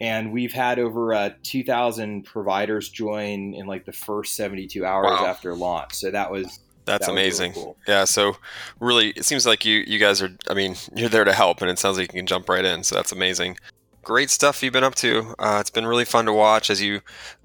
And 0.00 0.32
we've 0.32 0.52
had 0.52 0.78
over 0.78 1.12
uh, 1.12 1.30
2,000 1.42 2.24
providers 2.24 2.88
join 2.88 3.52
in 3.52 3.66
like 3.66 3.84
the 3.84 3.92
first 3.92 4.34
72 4.34 4.84
hours 4.84 5.10
wow. 5.10 5.26
after 5.26 5.54
launch. 5.54 5.92
So 5.92 6.10
that 6.10 6.30
was 6.30 6.60
that's 6.86 7.06
that 7.06 7.12
amazing. 7.12 7.52
Really 7.52 7.64
cool. 7.64 7.76
Yeah. 7.86 8.04
So 8.04 8.36
really, 8.80 9.10
it 9.10 9.26
seems 9.26 9.44
like 9.44 9.66
you 9.66 9.84
you 9.86 9.98
guys 9.98 10.22
are. 10.22 10.30
I 10.48 10.54
mean, 10.54 10.74
you're 10.96 11.10
there 11.10 11.24
to 11.24 11.34
help, 11.34 11.60
and 11.60 11.70
it 11.70 11.78
sounds 11.78 11.98
like 11.98 12.10
you 12.14 12.18
can 12.20 12.26
jump 12.26 12.48
right 12.48 12.64
in. 12.64 12.82
So 12.82 12.96
that's 12.96 13.12
amazing 13.12 13.58
great 14.02 14.30
stuff 14.30 14.62
you've 14.62 14.72
been 14.72 14.84
up 14.84 14.94
to. 14.96 15.34
Uh, 15.38 15.58
it's 15.60 15.70
been 15.70 15.86
really 15.86 16.04
fun 16.04 16.26
to 16.26 16.32
watch 16.32 16.70
as 16.70 16.80
you. 16.80 17.00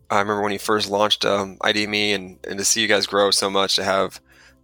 I 0.10 0.20
remember 0.20 0.42
when 0.42 0.52
you 0.52 0.60
first 0.60 0.90
launched 0.90 1.26
um, 1.26 1.58
ID.me 1.62 2.14
and, 2.14 2.38
and 2.48 2.60
to 2.60 2.66
see 2.66 2.82
you 2.82 2.88
guys 2.88 3.08
grow 3.08 3.32
so 3.32 3.50
much 3.50 3.76
to 3.76 3.84
have 3.84 4.22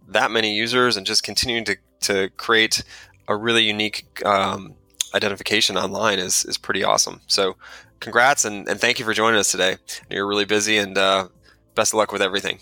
that 0.08 0.30
many 0.30 0.54
users 0.54 0.96
and 0.96 1.06
just 1.06 1.22
continuing 1.22 1.64
to, 1.64 1.76
to 2.02 2.30
create 2.36 2.84
a 3.28 3.36
really 3.36 3.64
unique 3.64 4.24
um, 4.24 4.74
identification 5.14 5.76
online 5.76 6.18
is, 6.18 6.44
is 6.44 6.58
pretty 6.58 6.84
awesome. 6.84 7.20
So 7.26 7.56
congrats 8.00 8.44
and, 8.44 8.68
and 8.68 8.80
thank 8.80 8.98
you 8.98 9.04
for 9.04 9.14
joining 9.14 9.40
us 9.40 9.50
today. 9.50 9.76
You're 10.10 10.26
really 10.26 10.44
busy 10.44 10.76
and 10.76 10.96
uh, 10.96 11.28
best 11.74 11.92
of 11.92 11.98
luck 11.98 12.12
with 12.12 12.22
everything. 12.22 12.58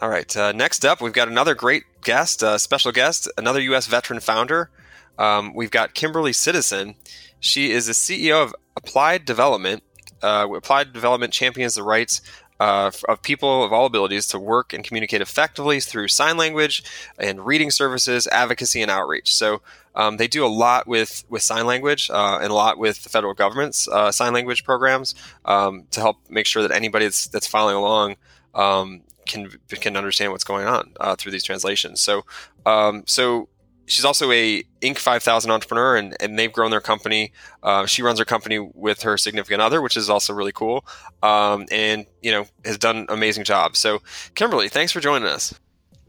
All 0.00 0.08
right. 0.08 0.36
Uh, 0.36 0.52
next 0.52 0.84
up, 0.84 1.00
we've 1.00 1.12
got 1.12 1.28
another 1.28 1.54
great 1.54 1.84
guest, 2.02 2.42
uh, 2.42 2.58
special 2.58 2.92
guest, 2.92 3.30
another 3.36 3.60
U.S. 3.60 3.86
veteran 3.86 4.20
founder, 4.20 4.70
um, 5.18 5.54
we've 5.54 5.70
got 5.70 5.94
Kimberly 5.94 6.32
Citizen. 6.32 6.94
She 7.40 7.70
is 7.70 7.86
the 7.86 7.92
CEO 7.92 8.42
of 8.42 8.54
Applied 8.76 9.24
Development. 9.24 9.82
Uh, 10.22 10.46
Applied 10.54 10.92
Development 10.92 11.32
champions 11.32 11.74
the 11.74 11.82
rights 11.82 12.20
uh, 12.60 12.92
of 13.08 13.20
people 13.22 13.64
of 13.64 13.72
all 13.72 13.86
abilities 13.86 14.28
to 14.28 14.38
work 14.38 14.72
and 14.72 14.84
communicate 14.84 15.20
effectively 15.20 15.80
through 15.80 16.06
sign 16.06 16.36
language 16.36 16.84
and 17.18 17.44
reading 17.44 17.72
services, 17.72 18.28
advocacy, 18.28 18.80
and 18.80 18.90
outreach. 18.90 19.34
So 19.34 19.62
um, 19.96 20.16
they 20.16 20.28
do 20.28 20.46
a 20.46 20.48
lot 20.48 20.86
with 20.86 21.24
with 21.28 21.42
sign 21.42 21.66
language 21.66 22.08
uh, 22.08 22.38
and 22.40 22.52
a 22.52 22.54
lot 22.54 22.78
with 22.78 23.02
the 23.02 23.08
federal 23.08 23.34
government's 23.34 23.88
uh, 23.88 24.12
sign 24.12 24.32
language 24.32 24.62
programs 24.62 25.16
um, 25.44 25.86
to 25.90 26.00
help 26.00 26.18
make 26.30 26.46
sure 26.46 26.62
that 26.62 26.70
anybody 26.70 27.06
that's, 27.06 27.26
that's 27.26 27.48
following 27.48 27.76
along 27.76 28.16
um, 28.54 29.02
can 29.26 29.50
can 29.68 29.96
understand 29.96 30.32
what's 30.32 30.44
going 30.44 30.66
on 30.66 30.92
uh, 31.00 31.16
through 31.16 31.32
these 31.32 31.44
translations. 31.44 32.00
So 32.00 32.24
um, 32.66 33.04
so 33.06 33.48
she's 33.86 34.04
also 34.04 34.30
a 34.30 34.62
Inc. 34.80 34.98
5000 34.98 35.50
entrepreneur, 35.50 35.96
and, 35.96 36.16
and 36.20 36.38
they've 36.38 36.52
grown 36.52 36.70
their 36.70 36.80
company. 36.80 37.32
Uh, 37.62 37.86
she 37.86 38.02
runs 38.02 38.18
her 38.18 38.24
company 38.24 38.58
with 38.58 39.02
her 39.02 39.16
significant 39.16 39.60
other, 39.60 39.80
which 39.80 39.96
is 39.96 40.08
also 40.10 40.32
really 40.32 40.52
cool, 40.52 40.84
um, 41.22 41.66
and 41.70 42.06
you 42.22 42.30
know 42.30 42.46
has 42.64 42.78
done 42.78 42.96
an 42.96 43.06
amazing 43.08 43.44
job. 43.44 43.76
So, 43.76 44.00
Kimberly, 44.34 44.68
thanks 44.68 44.92
for 44.92 45.00
joining 45.00 45.28
us. 45.28 45.54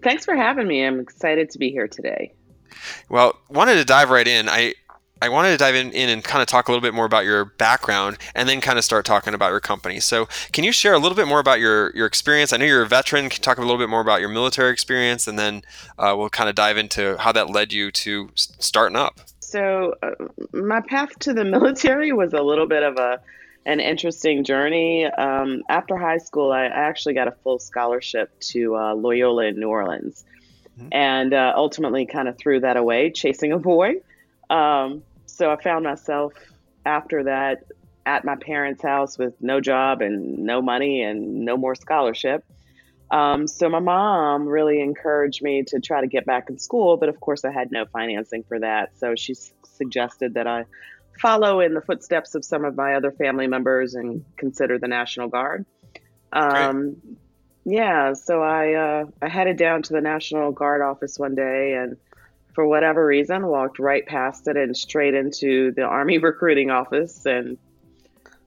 Thanks 0.01 0.25
for 0.25 0.35
having 0.35 0.67
me. 0.67 0.85
I'm 0.85 0.99
excited 0.99 1.49
to 1.51 1.59
be 1.59 1.71
here 1.71 1.87
today. 1.87 2.33
Well, 3.09 3.37
wanted 3.49 3.75
to 3.75 3.85
dive 3.85 4.09
right 4.09 4.27
in. 4.27 4.49
I 4.49 4.73
I 5.23 5.29
wanted 5.29 5.51
to 5.51 5.57
dive 5.57 5.73
in, 5.73 5.93
in 5.93 6.09
and 6.09 6.21
kind 6.21 6.41
of 6.41 6.49
talk 6.49 6.67
a 6.67 6.71
little 6.71 6.81
bit 6.81 6.93
more 6.93 7.05
about 7.05 7.23
your 7.23 7.45
background 7.45 8.17
and 8.35 8.49
then 8.49 8.59
kind 8.59 8.77
of 8.77 8.83
start 8.83 9.05
talking 9.05 9.33
about 9.33 9.51
your 9.51 9.61
company. 9.61 10.01
So, 10.01 10.27
can 10.51 10.65
you 10.65 10.73
share 10.73 10.93
a 10.93 10.99
little 10.99 11.15
bit 11.15 11.29
more 11.29 11.39
about 11.39 11.61
your, 11.61 11.95
your 11.95 12.05
experience? 12.05 12.51
I 12.51 12.57
know 12.57 12.65
you're 12.65 12.81
a 12.81 12.87
veteran. 12.87 13.29
Can 13.29 13.37
you 13.37 13.41
talk 13.41 13.57
a 13.57 13.61
little 13.61 13.77
bit 13.77 13.87
more 13.87 14.01
about 14.01 14.19
your 14.19 14.27
military 14.27 14.73
experience? 14.73 15.25
And 15.25 15.39
then 15.39 15.61
uh, 15.97 16.13
we'll 16.17 16.29
kind 16.29 16.49
of 16.49 16.55
dive 16.55 16.75
into 16.75 17.15
how 17.19 17.31
that 17.31 17.49
led 17.49 17.71
you 17.71 17.89
to 17.91 18.31
starting 18.35 18.97
up. 18.97 19.21
So, 19.39 19.95
uh, 20.03 20.11
my 20.51 20.81
path 20.81 21.17
to 21.19 21.33
the 21.33 21.45
military 21.57 22.11
was 22.11 22.33
a 22.33 22.41
little 22.41 22.67
bit 22.67 22.83
of 22.83 22.97
a 22.97 23.21
an 23.65 23.79
interesting 23.79 24.43
journey. 24.43 25.05
Um, 25.05 25.63
after 25.69 25.95
high 25.95 26.17
school, 26.17 26.51
I, 26.51 26.63
I, 26.63 26.67
actually 26.67 27.13
got 27.13 27.29
a 27.29 27.31
full 27.31 27.59
scholarship 27.59 28.37
to 28.51 28.75
uh, 28.75 28.93
Loyola 28.93 29.45
in 29.45 29.57
New 29.57 29.69
Orleans, 29.69 30.25
mm-hmm. 30.77 30.89
and 30.91 31.33
uh, 31.33 31.53
ultimately 31.55 32.05
kind 32.05 32.27
of 32.27 32.37
threw 32.37 32.59
that 32.59 32.75
away, 32.75 33.09
chasing 33.09 33.53
a 33.53 33.57
boy. 33.57 34.01
Um, 34.49 35.01
so 35.33 35.51
I 35.51 35.61
found 35.61 35.83
myself 35.83 36.33
after 36.85 37.23
that 37.23 37.63
at 38.05 38.25
my 38.25 38.35
parents' 38.35 38.83
house 38.83 39.17
with 39.17 39.33
no 39.41 39.59
job 39.61 40.01
and 40.01 40.39
no 40.39 40.61
money 40.61 41.01
and 41.01 41.45
no 41.45 41.57
more 41.57 41.75
scholarship. 41.75 42.43
Um, 43.11 43.47
so 43.47 43.69
my 43.69 43.79
mom 43.79 44.47
really 44.47 44.81
encouraged 44.81 45.41
me 45.41 45.63
to 45.67 45.79
try 45.79 46.01
to 46.01 46.07
get 46.07 46.25
back 46.25 46.49
in 46.49 46.57
school, 46.57 46.97
but 46.97 47.09
of 47.09 47.19
course 47.19 47.45
I 47.45 47.51
had 47.51 47.71
no 47.71 47.85
financing 47.85 48.43
for 48.43 48.59
that. 48.59 48.97
So 48.97 49.15
she 49.15 49.33
s- 49.33 49.53
suggested 49.63 50.33
that 50.33 50.47
I 50.47 50.65
follow 51.19 51.59
in 51.59 51.73
the 51.73 51.81
footsteps 51.81 52.35
of 52.35 52.43
some 52.43 52.65
of 52.65 52.75
my 52.75 52.95
other 52.95 53.11
family 53.11 53.47
members 53.47 53.93
and 53.93 54.25
consider 54.37 54.79
the 54.79 54.87
National 54.87 55.27
Guard. 55.27 55.65
Um, 56.31 56.97
yeah, 57.65 58.13
so 58.13 58.41
I 58.41 58.73
uh, 58.73 59.05
I 59.21 59.29
headed 59.29 59.57
down 59.57 59.83
to 59.83 59.93
the 59.93 60.01
National 60.01 60.51
Guard 60.51 60.81
office 60.81 61.17
one 61.17 61.35
day 61.35 61.73
and 61.73 61.97
for 62.53 62.67
whatever 62.67 63.05
reason, 63.05 63.47
walked 63.47 63.79
right 63.79 64.05
past 64.05 64.47
it 64.47 64.57
and 64.57 64.75
straight 64.75 65.13
into 65.13 65.71
the 65.71 65.83
Army 65.83 66.17
recruiting 66.19 66.71
office 66.71 67.25
and 67.25 67.57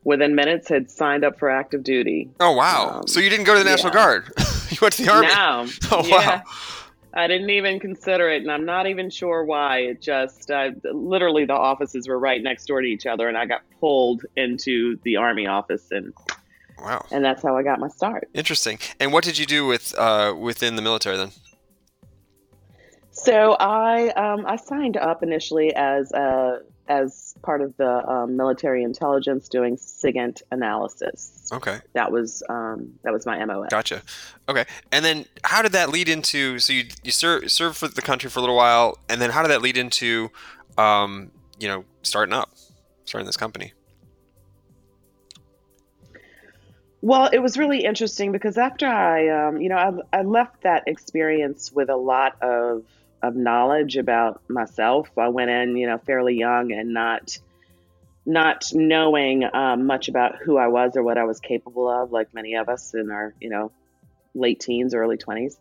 within 0.04 0.34
minutes 0.34 0.68
had 0.68 0.90
signed 0.90 1.24
up 1.24 1.38
for 1.38 1.50
active 1.50 1.82
duty. 1.82 2.30
Oh, 2.38 2.52
wow. 2.52 3.00
Um, 3.00 3.08
so 3.08 3.20
you 3.20 3.28
didn't 3.28 3.44
go 3.44 3.54
to 3.54 3.58
the 3.58 3.68
National 3.68 3.90
yeah. 3.90 3.94
Guard? 3.94 4.32
you 4.70 4.78
went 4.80 4.94
to 4.94 5.02
the 5.02 5.12
Army? 5.12 5.26
No. 5.28 5.66
Oh, 5.90 6.04
yeah. 6.06 6.36
wow. 6.38 6.42
I 7.16 7.28
didn't 7.28 7.48
even 7.48 7.80
consider 7.80 8.30
it, 8.30 8.42
and 8.42 8.50
I'm 8.50 8.66
not 8.66 8.86
even 8.86 9.08
sure 9.08 9.42
why. 9.42 9.78
It 9.78 10.02
just 10.02 10.50
uh, 10.50 10.72
literally 10.84 11.46
the 11.46 11.54
offices 11.54 12.06
were 12.06 12.18
right 12.18 12.42
next 12.42 12.66
door 12.66 12.82
to 12.82 12.86
each 12.86 13.06
other, 13.06 13.26
and 13.26 13.38
I 13.38 13.46
got 13.46 13.62
pulled 13.80 14.26
into 14.36 14.98
the 15.02 15.16
Army 15.16 15.46
office, 15.46 15.90
and 15.90 16.12
wow, 16.78 17.06
and 17.10 17.24
that's 17.24 17.42
how 17.42 17.56
I 17.56 17.62
got 17.62 17.80
my 17.80 17.88
start. 17.88 18.28
Interesting. 18.34 18.78
And 19.00 19.14
what 19.14 19.24
did 19.24 19.38
you 19.38 19.46
do 19.46 19.66
with 19.66 19.94
uh, 19.96 20.34
within 20.38 20.76
the 20.76 20.82
military 20.82 21.16
then? 21.16 21.30
So 23.16 23.56
I 23.58 24.10
um, 24.10 24.44
I 24.46 24.56
signed 24.56 24.98
up 24.98 25.22
initially 25.22 25.74
as 25.74 26.12
a 26.12 26.60
as 26.86 27.34
part 27.42 27.62
of 27.62 27.76
the 27.78 28.06
um, 28.08 28.36
military 28.36 28.82
intelligence 28.82 29.48
doing 29.48 29.76
SIGINT 29.76 30.42
analysis. 30.52 31.48
Okay. 31.50 31.80
That 31.94 32.12
was 32.12 32.42
um, 32.50 32.92
that 33.04 33.14
was 33.14 33.24
my 33.24 33.42
MOS. 33.44 33.70
Gotcha. 33.70 34.02
Okay. 34.50 34.66
And 34.92 35.02
then 35.02 35.24
how 35.44 35.62
did 35.62 35.72
that 35.72 35.88
lead 35.88 36.10
into 36.10 36.58
so 36.58 36.74
you 36.74 36.84
you 37.02 37.10
serve 37.10 37.50
served 37.50 37.78
for 37.78 37.88
the 37.88 38.02
country 38.02 38.28
for 38.28 38.38
a 38.38 38.42
little 38.42 38.56
while 38.56 38.98
and 39.08 39.20
then 39.20 39.30
how 39.30 39.42
did 39.42 39.48
that 39.48 39.62
lead 39.62 39.78
into 39.78 40.30
um, 40.76 41.30
you 41.58 41.68
know 41.68 41.86
starting 42.02 42.34
up 42.34 42.50
starting 43.06 43.26
this 43.26 43.38
company? 43.38 43.72
Well, 47.00 47.30
it 47.32 47.38
was 47.38 47.56
really 47.56 47.84
interesting 47.84 48.30
because 48.30 48.58
after 48.58 48.86
I, 48.86 49.28
um, 49.28 49.60
you 49.60 49.68
know, 49.68 50.02
I, 50.12 50.18
I 50.18 50.22
left 50.22 50.62
that 50.62 50.84
experience 50.86 51.70
with 51.72 51.88
a 51.88 51.96
lot 51.96 52.40
of 52.42 52.82
of 53.22 53.36
knowledge 53.36 53.96
about 53.96 54.42
myself. 54.48 55.08
I 55.16 55.28
went 55.28 55.50
in, 55.50 55.76
you 55.76 55.86
know, 55.86 55.98
fairly 55.98 56.34
young 56.34 56.72
and 56.72 56.92
not 56.92 57.38
not 58.28 58.64
knowing 58.72 59.44
um, 59.52 59.86
much 59.86 60.08
about 60.08 60.36
who 60.36 60.56
I 60.56 60.66
was 60.66 60.96
or 60.96 61.02
what 61.04 61.16
I 61.16 61.24
was 61.24 61.38
capable 61.38 61.88
of, 61.88 62.10
like 62.10 62.34
many 62.34 62.56
of 62.56 62.68
us 62.68 62.92
in 62.92 63.10
our, 63.10 63.32
you 63.40 63.50
know, 63.50 63.70
late 64.34 64.60
teens, 64.60 64.94
early 64.94 65.16
twenties. 65.16 65.58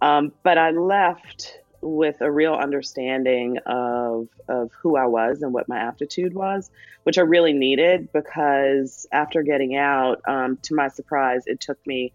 Um, 0.00 0.32
but 0.42 0.58
I 0.58 0.70
left 0.70 1.58
with 1.80 2.20
a 2.20 2.30
real 2.30 2.54
understanding 2.54 3.58
of 3.66 4.28
of 4.48 4.70
who 4.80 4.96
I 4.96 5.06
was 5.06 5.42
and 5.42 5.52
what 5.52 5.68
my 5.68 5.78
aptitude 5.78 6.34
was, 6.34 6.70
which 7.02 7.18
I 7.18 7.22
really 7.22 7.52
needed 7.52 8.12
because 8.12 9.06
after 9.12 9.42
getting 9.42 9.76
out, 9.76 10.22
um, 10.26 10.56
to 10.62 10.74
my 10.74 10.88
surprise, 10.88 11.46
it 11.46 11.60
took 11.60 11.84
me 11.86 12.12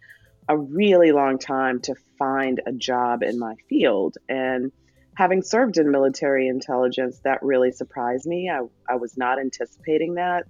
a 0.49 0.57
really 0.57 1.11
long 1.11 1.37
time 1.37 1.79
to 1.81 1.95
find 2.17 2.59
a 2.65 2.73
job 2.73 3.23
in 3.23 3.39
my 3.39 3.55
field 3.69 4.17
and 4.27 4.71
having 5.19 5.41
served 5.41 5.77
in 5.77 5.91
military 5.91 6.47
intelligence, 6.47 7.19
that 7.25 7.43
really 7.43 7.71
surprised 7.71 8.25
me. 8.25 8.49
I, 8.49 8.61
I 8.89 8.95
was 8.95 9.17
not 9.17 9.37
anticipating 9.37 10.15
that. 10.15 10.45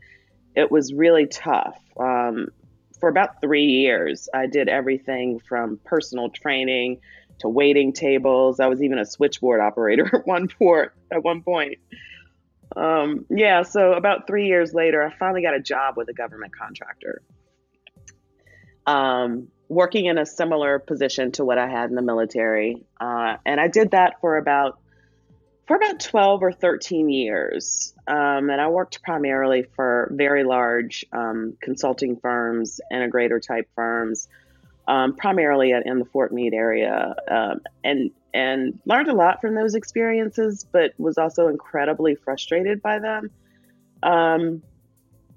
It 0.56 0.72
was 0.72 0.94
really 0.94 1.26
tough. 1.26 1.78
Um, 2.00 2.50
for 3.00 3.10
about 3.10 3.42
three 3.42 3.66
years, 3.66 4.30
I 4.34 4.46
did 4.46 4.70
everything 4.70 5.40
from 5.40 5.80
personal 5.84 6.30
training 6.30 7.00
to 7.40 7.50
waiting 7.50 7.94
tables. 7.94 8.60
I 8.60 8.68
was 8.68 8.82
even 8.84 9.00
a 9.00 9.06
switchboard 9.06 9.60
operator 9.60 10.06
at 10.14 10.28
one 10.28 10.48
port 10.48 10.94
at 11.12 11.24
one 11.24 11.42
point. 11.42 11.80
Um, 12.76 13.26
yeah, 13.30 13.64
so 13.64 13.94
about 13.94 14.28
three 14.28 14.46
years 14.46 14.74
later, 14.74 15.02
I 15.02 15.12
finally 15.18 15.42
got 15.42 15.56
a 15.56 15.60
job 15.60 15.98
with 15.98 16.10
a 16.10 16.14
government 16.14 16.56
contractor. 16.56 17.24
Um, 18.86 19.48
working 19.70 20.08
in 20.08 20.18
a 20.18 20.26
similar 20.26 20.80
position 20.80 21.32
to 21.34 21.46
what 21.46 21.58
I 21.58 21.70
had 21.70 21.90
in 21.90 21.96
the 21.96 22.02
military. 22.02 22.84
Uh, 23.00 23.38
and 23.46 23.60
I 23.60 23.68
did 23.68 23.92
that 23.92 24.20
for 24.20 24.38
about 24.38 24.80
for 25.68 25.76
about 25.76 26.00
12 26.00 26.42
or 26.42 26.52
13 26.52 27.10
years. 27.10 27.94
Um, 28.08 28.50
and 28.50 28.60
I 28.60 28.70
worked 28.70 29.04
primarily 29.04 29.68
for 29.76 30.12
very 30.12 30.44
large 30.44 31.06
um, 31.14 31.56
consulting 31.62 32.18
firms, 32.18 32.82
integrator 32.92 33.40
type 33.40 33.70
firms, 33.76 34.28
um, 34.88 35.16
primarily 35.16 35.70
in 35.72 36.00
the 36.00 36.06
Fort 36.06 36.34
Meade 36.34 36.56
area, 36.56 37.16
um, 37.30 37.62
and 37.84 38.10
and 38.34 38.80
learned 38.86 39.10
a 39.10 39.14
lot 39.14 39.42
from 39.42 39.54
those 39.54 39.76
experiences, 39.76 40.66
but 40.72 40.94
was 40.98 41.20
also 41.20 41.48
incredibly 41.48 42.16
frustrated 42.16 42.82
by 42.82 42.98
them. 42.98 43.30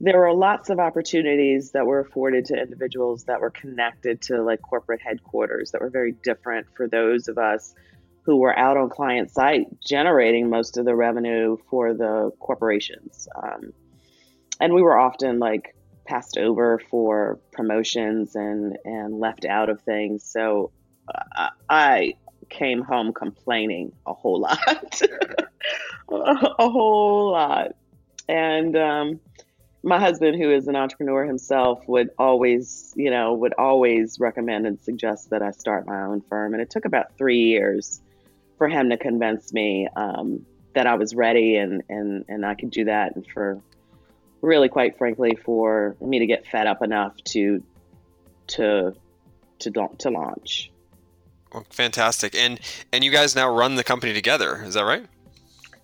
There 0.04 0.18
were 0.18 0.34
lots 0.34 0.68
of 0.68 0.80
opportunities 0.80 1.70
that 1.70 1.86
were 1.86 2.00
afforded 2.00 2.46
to 2.46 2.60
individuals 2.60 3.22
that 3.24 3.40
were 3.40 3.50
connected 3.50 4.20
to 4.22 4.42
like 4.42 4.60
corporate 4.60 5.00
headquarters 5.00 5.70
that 5.70 5.80
were 5.80 5.90
very 5.90 6.10
different 6.10 6.66
for 6.76 6.88
those 6.88 7.28
of 7.28 7.38
us 7.38 7.72
who 8.22 8.38
were 8.38 8.56
out 8.58 8.76
on 8.76 8.90
client 8.90 9.30
site 9.30 9.66
generating 9.80 10.50
most 10.50 10.76
of 10.76 10.84
the 10.84 10.96
revenue 10.96 11.56
for 11.70 11.94
the 11.94 12.32
corporations. 12.40 13.28
Um, 13.40 13.72
and 14.60 14.74
we 14.74 14.82
were 14.82 14.98
often 14.98 15.38
like 15.38 15.76
passed 16.04 16.36
over 16.36 16.80
for 16.90 17.38
promotions 17.52 18.34
and, 18.34 18.76
and 18.84 19.20
left 19.20 19.44
out 19.44 19.70
of 19.70 19.82
things. 19.82 20.24
So 20.24 20.72
uh, 21.36 21.50
I 21.70 22.14
came 22.48 22.82
home 22.82 23.12
complaining 23.12 23.92
a 24.04 24.14
whole 24.14 24.40
lot, 24.40 25.00
a 26.10 26.68
whole 26.68 27.30
lot. 27.30 27.76
And, 28.28 28.76
um, 28.76 29.20
my 29.82 29.98
husband, 29.98 30.40
who 30.40 30.50
is 30.50 30.68
an 30.68 30.76
entrepreneur 30.76 31.24
himself, 31.24 31.86
would 31.88 32.10
always, 32.18 32.92
you 32.96 33.10
know, 33.10 33.34
would 33.34 33.54
always 33.58 34.20
recommend 34.20 34.66
and 34.66 34.80
suggest 34.80 35.30
that 35.30 35.42
I 35.42 35.50
start 35.50 35.86
my 35.86 36.02
own 36.02 36.20
firm. 36.20 36.54
And 36.54 36.62
it 36.62 36.70
took 36.70 36.84
about 36.84 37.16
three 37.18 37.40
years 37.40 38.00
for 38.58 38.68
him 38.68 38.90
to 38.90 38.96
convince 38.96 39.52
me 39.52 39.88
um, 39.96 40.46
that 40.74 40.86
I 40.86 40.94
was 40.94 41.14
ready 41.14 41.56
and, 41.56 41.82
and, 41.88 42.24
and 42.28 42.46
I 42.46 42.54
could 42.54 42.70
do 42.70 42.84
that. 42.84 43.16
And 43.16 43.26
for 43.26 43.60
really, 44.40 44.68
quite 44.68 44.98
frankly, 44.98 45.36
for 45.44 45.96
me 46.00 46.20
to 46.20 46.26
get 46.26 46.46
fed 46.46 46.66
up 46.68 46.82
enough 46.82 47.16
to, 47.24 47.62
to, 48.48 48.94
to, 49.60 49.88
to 49.98 50.10
launch. 50.10 50.70
Well, 51.52 51.66
fantastic. 51.70 52.36
And, 52.36 52.60
and 52.92 53.02
you 53.02 53.10
guys 53.10 53.34
now 53.34 53.52
run 53.52 53.74
the 53.74 53.84
company 53.84 54.12
together. 54.12 54.62
Is 54.64 54.74
that 54.74 54.84
right? 54.84 55.06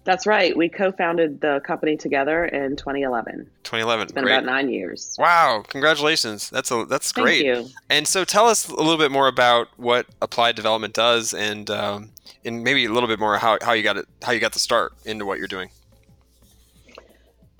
That's 0.08 0.26
right. 0.26 0.56
We 0.56 0.70
co-founded 0.70 1.42
the 1.42 1.60
company 1.66 1.94
together 1.94 2.46
in 2.46 2.76
2011. 2.76 3.40
2011. 3.62 4.04
It's 4.04 4.10
been 4.10 4.24
great. 4.24 4.32
about 4.32 4.46
nine 4.46 4.70
years. 4.70 5.14
Wow! 5.18 5.62
Congratulations. 5.68 6.48
That's 6.48 6.70
a 6.70 6.86
that's 6.86 7.12
Thank 7.12 7.26
great. 7.26 7.44
you. 7.44 7.66
And 7.90 8.08
so, 8.08 8.24
tell 8.24 8.46
us 8.46 8.70
a 8.70 8.74
little 8.74 8.96
bit 8.96 9.10
more 9.10 9.28
about 9.28 9.68
what 9.76 10.06
applied 10.22 10.56
development 10.56 10.94
does, 10.94 11.34
and 11.34 11.68
um, 11.68 12.10
and 12.42 12.64
maybe 12.64 12.86
a 12.86 12.90
little 12.90 13.06
bit 13.06 13.18
more 13.18 13.36
how, 13.36 13.58
how 13.60 13.72
you 13.74 13.82
got 13.82 13.98
it 13.98 14.06
how 14.22 14.32
you 14.32 14.40
got 14.40 14.54
the 14.54 14.58
start 14.58 14.94
into 15.04 15.26
what 15.26 15.36
you're 15.36 15.46
doing. 15.46 15.68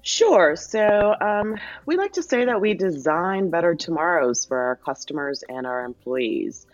Sure. 0.01 0.57
So 0.57 1.17
um, 1.21 1.59
we 1.85 1.99
like 1.99 2.15
to 2.15 2.23
say 2.23 2.47
that 2.47 2.63
we 2.63 2.73
design 2.73 3.51
better 3.51 3.75
tomorrows 3.75 4.47
for 4.47 4.57
our 4.57 4.77
customers 4.77 5.45
and 5.51 5.67
our 5.67 5.85
employees. 5.85 6.67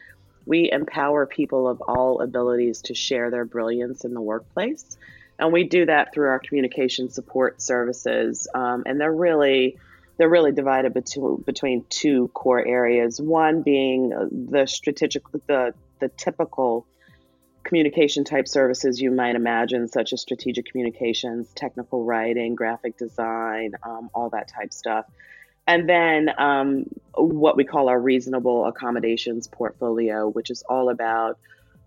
We 0.47 0.71
empower 0.71 1.27
people 1.27 1.67
of 1.67 1.81
all 1.81 2.21
abilities 2.21 2.81
to 2.83 2.95
share 2.95 3.29
their 3.33 3.45
brilliance 3.45 4.05
in 4.05 4.15
the 4.15 4.21
workplace. 4.21 4.97
And 5.39 5.53
we 5.53 5.65
do 5.65 5.87
that 5.87 6.15
through 6.15 6.29
our 6.29 6.39
communication 6.39 7.11
support 7.11 7.61
services. 7.61 8.49
Um, 8.55 8.85
and 8.87 9.01
they're 9.01 9.13
really 9.13 9.79
they're 10.17 10.29
really 10.29 10.53
divided 10.53 10.95
between 10.95 11.37
between 11.39 11.85
two 11.89 12.29
core 12.29 12.65
areas. 12.65 13.21
One 13.21 13.63
being 13.63 14.11
the 14.51 14.67
strategic 14.67 15.23
the 15.47 15.75
the 16.01 16.09
typical 16.09 16.87
communication 17.65 18.25
type 18.25 18.47
services 18.47 19.01
you 19.01 19.11
might 19.11 19.35
imagine, 19.35 19.89
such 19.89 20.13
as 20.13 20.21
strategic 20.21 20.67
communications, 20.67 21.49
technical 21.55 22.05
writing, 22.05 22.55
graphic 22.55 22.97
design, 22.99 23.73
um, 23.83 24.11
all 24.15 24.31
that 24.31 24.49
type 24.49 24.73
stuff. 24.73 25.07
And 25.67 25.89
then 25.89 26.31
um, 26.37 26.85
what 27.15 27.57
we 27.57 27.65
call 27.65 27.89
our 27.89 27.99
reasonable 27.99 28.67
accommodations 28.67 29.49
portfolio, 29.49 30.29
which 30.29 30.51
is 30.51 30.63
all 30.69 30.91
about 30.91 31.39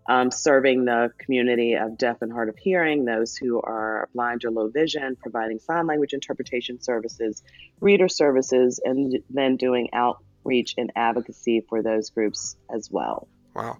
um, 0.07 0.31
serving 0.31 0.85
the 0.85 1.11
community 1.17 1.73
of 1.73 1.97
deaf 1.97 2.21
and 2.21 2.31
hard 2.31 2.49
of 2.49 2.57
hearing, 2.57 3.05
those 3.05 3.35
who 3.35 3.61
are 3.61 4.09
blind 4.13 4.45
or 4.45 4.51
low 4.51 4.69
vision, 4.69 5.17
providing 5.21 5.59
sign 5.59 5.85
language 5.85 6.13
interpretation 6.13 6.81
services, 6.81 7.43
reader 7.81 8.07
services, 8.07 8.79
and 8.83 9.19
then 9.29 9.57
doing 9.57 9.89
outreach 9.93 10.75
and 10.77 10.91
advocacy 10.95 11.61
for 11.67 11.81
those 11.81 12.09
groups 12.09 12.55
as 12.73 12.89
well. 12.89 13.27
Wow. 13.53 13.79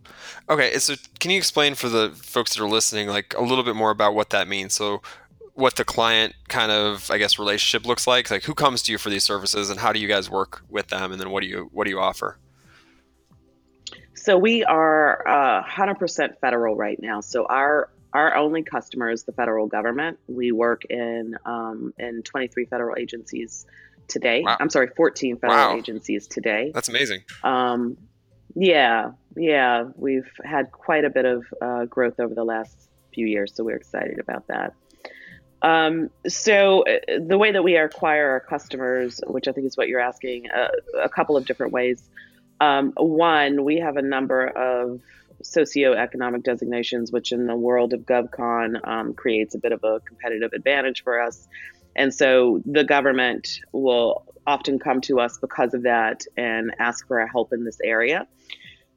Okay, 0.50 0.78
so 0.80 0.96
can 1.20 1.32
you 1.32 1.38
explain 1.38 1.76
for 1.76 1.88
the 1.88 2.12
folks 2.16 2.56
that 2.56 2.64
are 2.64 2.68
listening, 2.68 3.08
like 3.08 3.36
a 3.38 3.44
little 3.44 3.64
bit 3.64 3.76
more 3.76 3.92
about 3.92 4.16
what 4.16 4.32
that 4.32 4.48
means? 4.48 4.74
So, 4.74 5.02
what 5.54 5.76
the 5.76 5.86
client 5.86 6.34
kind 6.50 6.72
of, 6.72 7.10
I 7.10 7.18
guess, 7.18 7.40
relationship 7.40 7.88
looks 7.88 8.06
like. 8.06 8.30
Like, 8.30 8.44
who 8.44 8.54
comes 8.54 8.82
to 8.84 8.92
you 8.92 8.98
for 8.98 9.10
these 9.10 9.24
services, 9.24 9.70
and 9.70 9.80
how 9.80 9.94
do 9.94 10.00
you 10.00 10.08
guys 10.08 10.30
work 10.30 10.64
with 10.68 10.88
them? 10.88 11.12
And 11.12 11.22
then, 11.22 11.30
what 11.30 11.42
do 11.42 11.48
you 11.48 11.70
what 11.72 11.84
do 11.86 11.92
you 11.92 12.00
offer? 12.00 12.38
So 14.28 14.38
we 14.38 14.66
are 14.66 15.26
uh, 15.26 15.64
100% 15.64 16.40
federal 16.42 16.76
right 16.76 17.02
now. 17.02 17.22
So 17.22 17.46
our 17.46 17.90
our 18.12 18.36
only 18.36 18.62
customer 18.62 19.10
is 19.10 19.24
the 19.24 19.32
federal 19.32 19.68
government. 19.68 20.20
We 20.28 20.52
work 20.52 20.84
in 20.84 21.38
um, 21.46 21.94
in 21.98 22.24
23 22.24 22.66
federal 22.66 22.98
agencies 22.98 23.66
today. 24.10 24.42
Wow. 24.44 24.58
I'm 24.60 24.70
sorry, 24.70 24.90
14 24.98 25.38
federal 25.38 25.70
Wow. 25.70 25.78
agencies 25.78 26.28
today. 26.28 26.72
That's 26.74 26.90
amazing. 26.90 27.22
Um, 27.42 27.96
yeah, 28.54 29.12
yeah, 29.38 29.86
we've 29.96 30.30
had 30.44 30.74
quite 30.74 31.06
a 31.06 31.10
bit 31.10 31.24
of 31.24 31.46
uh, 31.62 31.86
growth 31.86 32.20
over 32.20 32.36
the 32.36 32.44
last 32.44 32.76
few 33.14 33.28
years, 33.28 33.54
so 33.56 33.64
we're 33.64 33.78
excited 33.78 34.20
about 34.20 34.48
that. 34.48 34.74
Um, 35.62 36.10
so 36.28 36.82
uh, 36.82 37.20
the 37.26 37.38
way 37.38 37.54
that 37.54 37.64
we 37.64 37.78
acquire 37.78 38.30
our 38.32 38.42
customers, 38.42 39.22
which 39.26 39.48
I 39.48 39.54
think 39.54 39.68
is 39.68 39.78
what 39.78 39.88
you're 39.88 40.02
asking, 40.02 40.50
uh, 40.50 40.68
a 41.02 41.08
couple 41.08 41.38
of 41.38 41.46
different 41.46 41.72
ways. 41.72 42.04
Um, 42.60 42.94
one, 42.96 43.64
we 43.64 43.78
have 43.78 43.98
a 43.98 44.02
number 44.02 44.48
of 44.48 45.02
socioeconomic 45.44 46.44
designations, 46.44 47.12
which 47.12 47.32
in 47.32 47.48
the 47.48 47.56
world 47.56 47.94
of 47.94 48.02
GovCon 48.02 48.86
um, 48.88 49.14
creates 49.14 49.56
a 49.56 49.60
bit 49.60 49.72
of 49.72 49.84
a 49.84 50.00
competitive 50.02 50.54
advantage 50.54 51.04
for 51.04 51.22
us. 51.22 51.48
And 51.96 52.14
so 52.14 52.62
the 52.66 52.84
government 52.84 53.60
will 53.72 54.24
often 54.46 54.80
come 54.80 55.02
to 55.02 55.20
us 55.20 55.38
because 55.38 55.74
of 55.74 55.84
that 55.84 56.24
and 56.38 56.74
ask 56.80 57.08
for 57.08 57.20
our 57.20 57.28
help 57.28 57.54
in 57.54 57.66
this 57.66 57.80
area. 57.84 58.28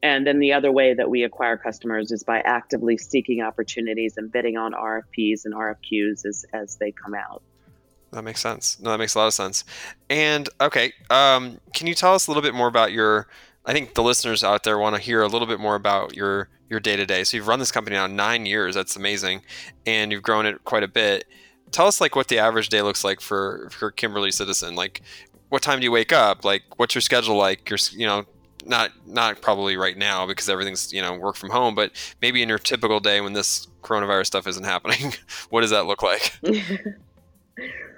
And 0.02 0.26
then 0.26 0.38
the 0.38 0.52
other 0.52 0.72
way 0.72 0.94
that 0.94 1.10
we 1.10 1.24
acquire 1.24 1.56
customers 1.56 2.10
is 2.10 2.22
by 2.22 2.40
actively 2.40 2.96
seeking 2.96 3.42
opportunities 3.42 4.16
and 4.16 4.32
bidding 4.32 4.56
on 4.56 4.72
RFPs 4.72 5.44
and 5.44 5.54
RFQs 5.54 6.24
as, 6.24 6.44
as 6.54 6.76
they 6.76 6.90
come 6.92 7.14
out. 7.14 7.42
That 8.12 8.24
makes 8.24 8.40
sense. 8.40 8.80
No, 8.80 8.90
that 8.90 8.98
makes 8.98 9.14
a 9.14 9.18
lot 9.18 9.26
of 9.26 9.34
sense. 9.34 9.64
And 10.08 10.48
okay, 10.60 10.92
um, 11.10 11.60
can 11.74 11.86
you 11.86 11.94
tell 11.94 12.14
us 12.14 12.26
a 12.26 12.30
little 12.30 12.42
bit 12.42 12.54
more 12.54 12.68
about 12.68 12.92
your? 12.92 13.28
I 13.66 13.72
think 13.72 13.94
the 13.94 14.02
listeners 14.02 14.42
out 14.42 14.64
there 14.64 14.78
want 14.78 14.96
to 14.96 15.00
hear 15.00 15.22
a 15.22 15.28
little 15.28 15.46
bit 15.46 15.60
more 15.60 15.74
about 15.74 16.16
your 16.16 16.48
your 16.68 16.80
day 16.80 16.96
to 16.96 17.04
day. 17.04 17.24
So 17.24 17.36
you've 17.36 17.48
run 17.48 17.58
this 17.58 17.72
company 17.72 17.96
now 17.96 18.06
nine 18.06 18.46
years. 18.46 18.74
That's 18.74 18.96
amazing, 18.96 19.42
and 19.86 20.12
you've 20.12 20.22
grown 20.22 20.46
it 20.46 20.64
quite 20.64 20.82
a 20.82 20.88
bit. 20.88 21.24
Tell 21.70 21.86
us 21.86 22.00
like 22.00 22.16
what 22.16 22.28
the 22.28 22.38
average 22.38 22.68
day 22.68 22.82
looks 22.82 23.04
like 23.04 23.20
for 23.20 23.68
for 23.70 23.90
Kimberly 23.90 24.30
Citizen. 24.30 24.74
Like, 24.74 25.02
what 25.50 25.62
time 25.62 25.80
do 25.80 25.84
you 25.84 25.92
wake 25.92 26.12
up? 26.12 26.44
Like, 26.44 26.62
what's 26.76 26.94
your 26.94 27.02
schedule 27.02 27.36
like? 27.36 27.68
Your 27.68 27.78
you 27.92 28.06
know. 28.06 28.24
Not, 28.66 28.90
not 29.06 29.40
probably 29.40 29.78
right 29.78 29.96
now 29.96 30.26
because 30.26 30.50
everything's 30.50 30.92
you 30.92 31.00
know 31.00 31.14
work 31.14 31.36
from 31.36 31.48
home. 31.48 31.74
But 31.74 31.92
maybe 32.20 32.42
in 32.42 32.48
your 32.50 32.58
typical 32.58 33.00
day 33.00 33.22
when 33.22 33.32
this 33.32 33.66
coronavirus 33.82 34.26
stuff 34.26 34.46
isn't 34.46 34.64
happening, 34.64 35.14
what 35.48 35.62
does 35.62 35.70
that 35.70 35.86
look 35.86 36.02
like? 36.02 36.38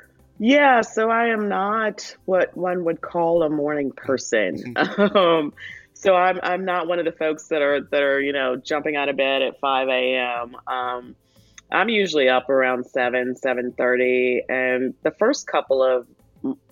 Yeah, 0.45 0.81
so 0.81 1.09
I 1.09 1.29
am 1.29 1.49
not 1.49 2.17
what 2.25 2.57
one 2.57 2.83
would 2.83 3.01
call 3.01 3.45
a 3.45 3.49
morning 3.49 3.93
person. 3.93 4.75
um, 4.99 5.55
so 5.95 6.17
I'm 6.17 6.41
I'm 6.43 6.65
not 6.65 6.89
one 6.89 6.99
of 6.99 7.05
the 7.05 7.13
folks 7.13 7.47
that 7.47 7.63
are 7.63 7.81
that 7.81 8.03
are 8.03 8.21
you 8.21 8.33
know 8.33 8.57
jumping 8.57 8.97
out 8.97 9.09
of 9.09 9.17
bed 9.17 9.43
at 9.43 9.61
5 9.61 9.89
a.m. 9.89 10.57
Um, 10.67 11.15
I'm 11.71 11.89
usually 11.89 12.29
up 12.29 12.51
around 12.51 12.87
seven 12.87 13.37
seven 13.37 13.71
thirty, 13.71 14.43
and 14.49 14.95
the 15.05 15.13
first 15.13 15.47
couple 15.47 15.81
of 15.81 16.09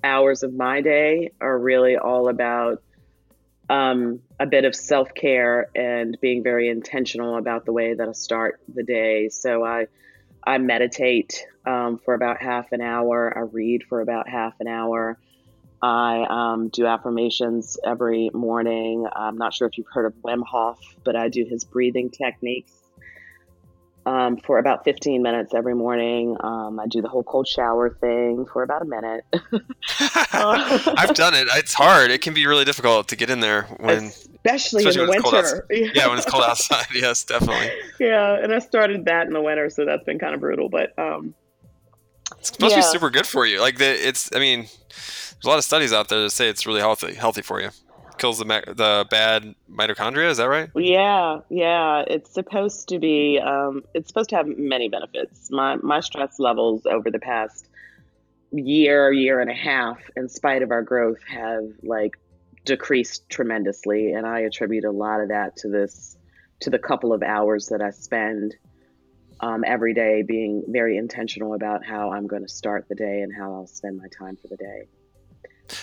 hours 0.02 0.42
of 0.42 0.52
my 0.52 0.80
day 0.80 1.30
are 1.40 1.56
really 1.56 1.96
all 1.96 2.28
about 2.28 2.82
um, 3.68 4.18
a 4.40 4.46
bit 4.46 4.64
of 4.64 4.74
self 4.74 5.14
care 5.14 5.68
and 5.76 6.18
being 6.20 6.42
very 6.42 6.68
intentional 6.68 7.36
about 7.36 7.66
the 7.66 7.72
way 7.72 7.94
that 7.94 8.08
I 8.08 8.12
start 8.14 8.60
the 8.66 8.82
day. 8.82 9.28
So 9.28 9.64
I 9.64 9.86
I 10.44 10.58
meditate 10.58 11.44
um, 11.66 11.98
for 12.04 12.14
about 12.14 12.40
half 12.40 12.72
an 12.72 12.80
hour. 12.80 13.32
I 13.36 13.40
read 13.40 13.82
for 13.88 14.00
about 14.00 14.28
half 14.28 14.54
an 14.60 14.68
hour. 14.68 15.18
I 15.82 16.26
um, 16.28 16.68
do 16.68 16.86
affirmations 16.86 17.78
every 17.84 18.30
morning. 18.32 19.06
I'm 19.14 19.38
not 19.38 19.54
sure 19.54 19.66
if 19.66 19.78
you've 19.78 19.86
heard 19.92 20.06
of 20.06 20.14
Wim 20.24 20.42
Hof, 20.44 20.78
but 21.04 21.16
I 21.16 21.28
do 21.28 21.44
his 21.44 21.64
breathing 21.64 22.10
techniques 22.10 22.79
um, 24.06 24.36
for 24.38 24.58
about 24.58 24.84
15 24.84 25.22
minutes 25.22 25.54
every 25.54 25.74
morning. 25.74 26.36
Um, 26.40 26.80
I 26.80 26.86
do 26.86 27.02
the 27.02 27.08
whole 27.08 27.22
cold 27.22 27.46
shower 27.46 27.90
thing 27.90 28.46
for 28.52 28.62
about 28.62 28.82
a 28.82 28.84
minute. 28.84 29.24
I've 30.32 31.14
done 31.14 31.34
it. 31.34 31.48
It's 31.54 31.74
hard. 31.74 32.10
It 32.10 32.22
can 32.22 32.34
be 32.34 32.46
really 32.46 32.64
difficult 32.64 33.08
to 33.08 33.16
get 33.16 33.30
in 33.30 33.40
there 33.40 33.62
when, 33.78 34.04
especially, 34.04 34.84
especially 34.86 35.02
in 35.02 35.06
the 35.06 35.10
when 35.10 35.22
winter. 35.22 35.66
yeah, 35.94 36.08
when 36.08 36.18
it's 36.18 36.26
cold 36.26 36.44
outside. 36.44 36.86
Yes, 36.94 37.24
definitely. 37.24 37.70
yeah, 37.98 38.38
and 38.42 38.52
I 38.52 38.58
started 38.58 39.04
that 39.04 39.26
in 39.26 39.32
the 39.32 39.42
winter, 39.42 39.70
so 39.70 39.84
that's 39.84 40.04
been 40.04 40.18
kind 40.18 40.34
of 40.34 40.40
brutal. 40.40 40.68
But 40.68 40.98
um, 40.98 41.34
It's 42.38 42.52
supposed 42.52 42.74
to 42.74 42.80
be 42.80 42.82
super 42.82 43.10
good 43.10 43.26
for 43.26 43.46
you. 43.46 43.60
Like 43.60 43.78
the, 43.78 43.86
it's. 44.08 44.30
I 44.34 44.38
mean, 44.38 44.60
there's 44.60 45.44
a 45.44 45.48
lot 45.48 45.58
of 45.58 45.64
studies 45.64 45.92
out 45.92 46.08
there 46.08 46.20
that 46.22 46.30
say 46.30 46.48
it's 46.48 46.66
really 46.66 46.80
healthy, 46.80 47.14
healthy 47.14 47.42
for 47.42 47.60
you. 47.60 47.70
Kills 48.20 48.38
the 48.38 48.44
ma- 48.44 48.60
the 48.66 49.06
bad 49.10 49.54
mitochondria. 49.70 50.28
Is 50.28 50.36
that 50.36 50.48
right? 50.48 50.68
Yeah, 50.76 51.40
yeah. 51.48 52.04
It's 52.06 52.30
supposed 52.30 52.88
to 52.90 52.98
be. 52.98 53.40
Um, 53.40 53.82
it's 53.94 54.08
supposed 54.08 54.28
to 54.30 54.36
have 54.36 54.46
many 54.46 54.90
benefits. 54.90 55.50
My 55.50 55.76
my 55.76 56.00
stress 56.00 56.38
levels 56.38 56.84
over 56.84 57.10
the 57.10 57.18
past 57.18 57.66
year, 58.52 59.10
year 59.10 59.40
and 59.40 59.50
a 59.50 59.54
half, 59.54 59.98
in 60.16 60.28
spite 60.28 60.62
of 60.62 60.70
our 60.70 60.82
growth, 60.82 61.22
have 61.28 61.64
like 61.82 62.18
decreased 62.66 63.28
tremendously, 63.30 64.12
and 64.12 64.26
I 64.26 64.40
attribute 64.40 64.84
a 64.84 64.90
lot 64.90 65.22
of 65.22 65.28
that 65.28 65.56
to 65.58 65.68
this, 65.68 66.16
to 66.60 66.68
the 66.68 66.78
couple 66.78 67.14
of 67.14 67.22
hours 67.22 67.68
that 67.68 67.80
I 67.80 67.90
spend 67.90 68.54
um, 69.40 69.64
every 69.66 69.94
day 69.94 70.22
being 70.22 70.64
very 70.68 70.98
intentional 70.98 71.54
about 71.54 71.86
how 71.86 72.12
I'm 72.12 72.26
going 72.26 72.42
to 72.42 72.48
start 72.48 72.86
the 72.88 72.94
day 72.94 73.22
and 73.22 73.32
how 73.34 73.54
I'll 73.54 73.66
spend 73.66 73.96
my 73.96 74.08
time 74.08 74.36
for 74.36 74.48
the 74.48 74.58
day. 74.58 74.88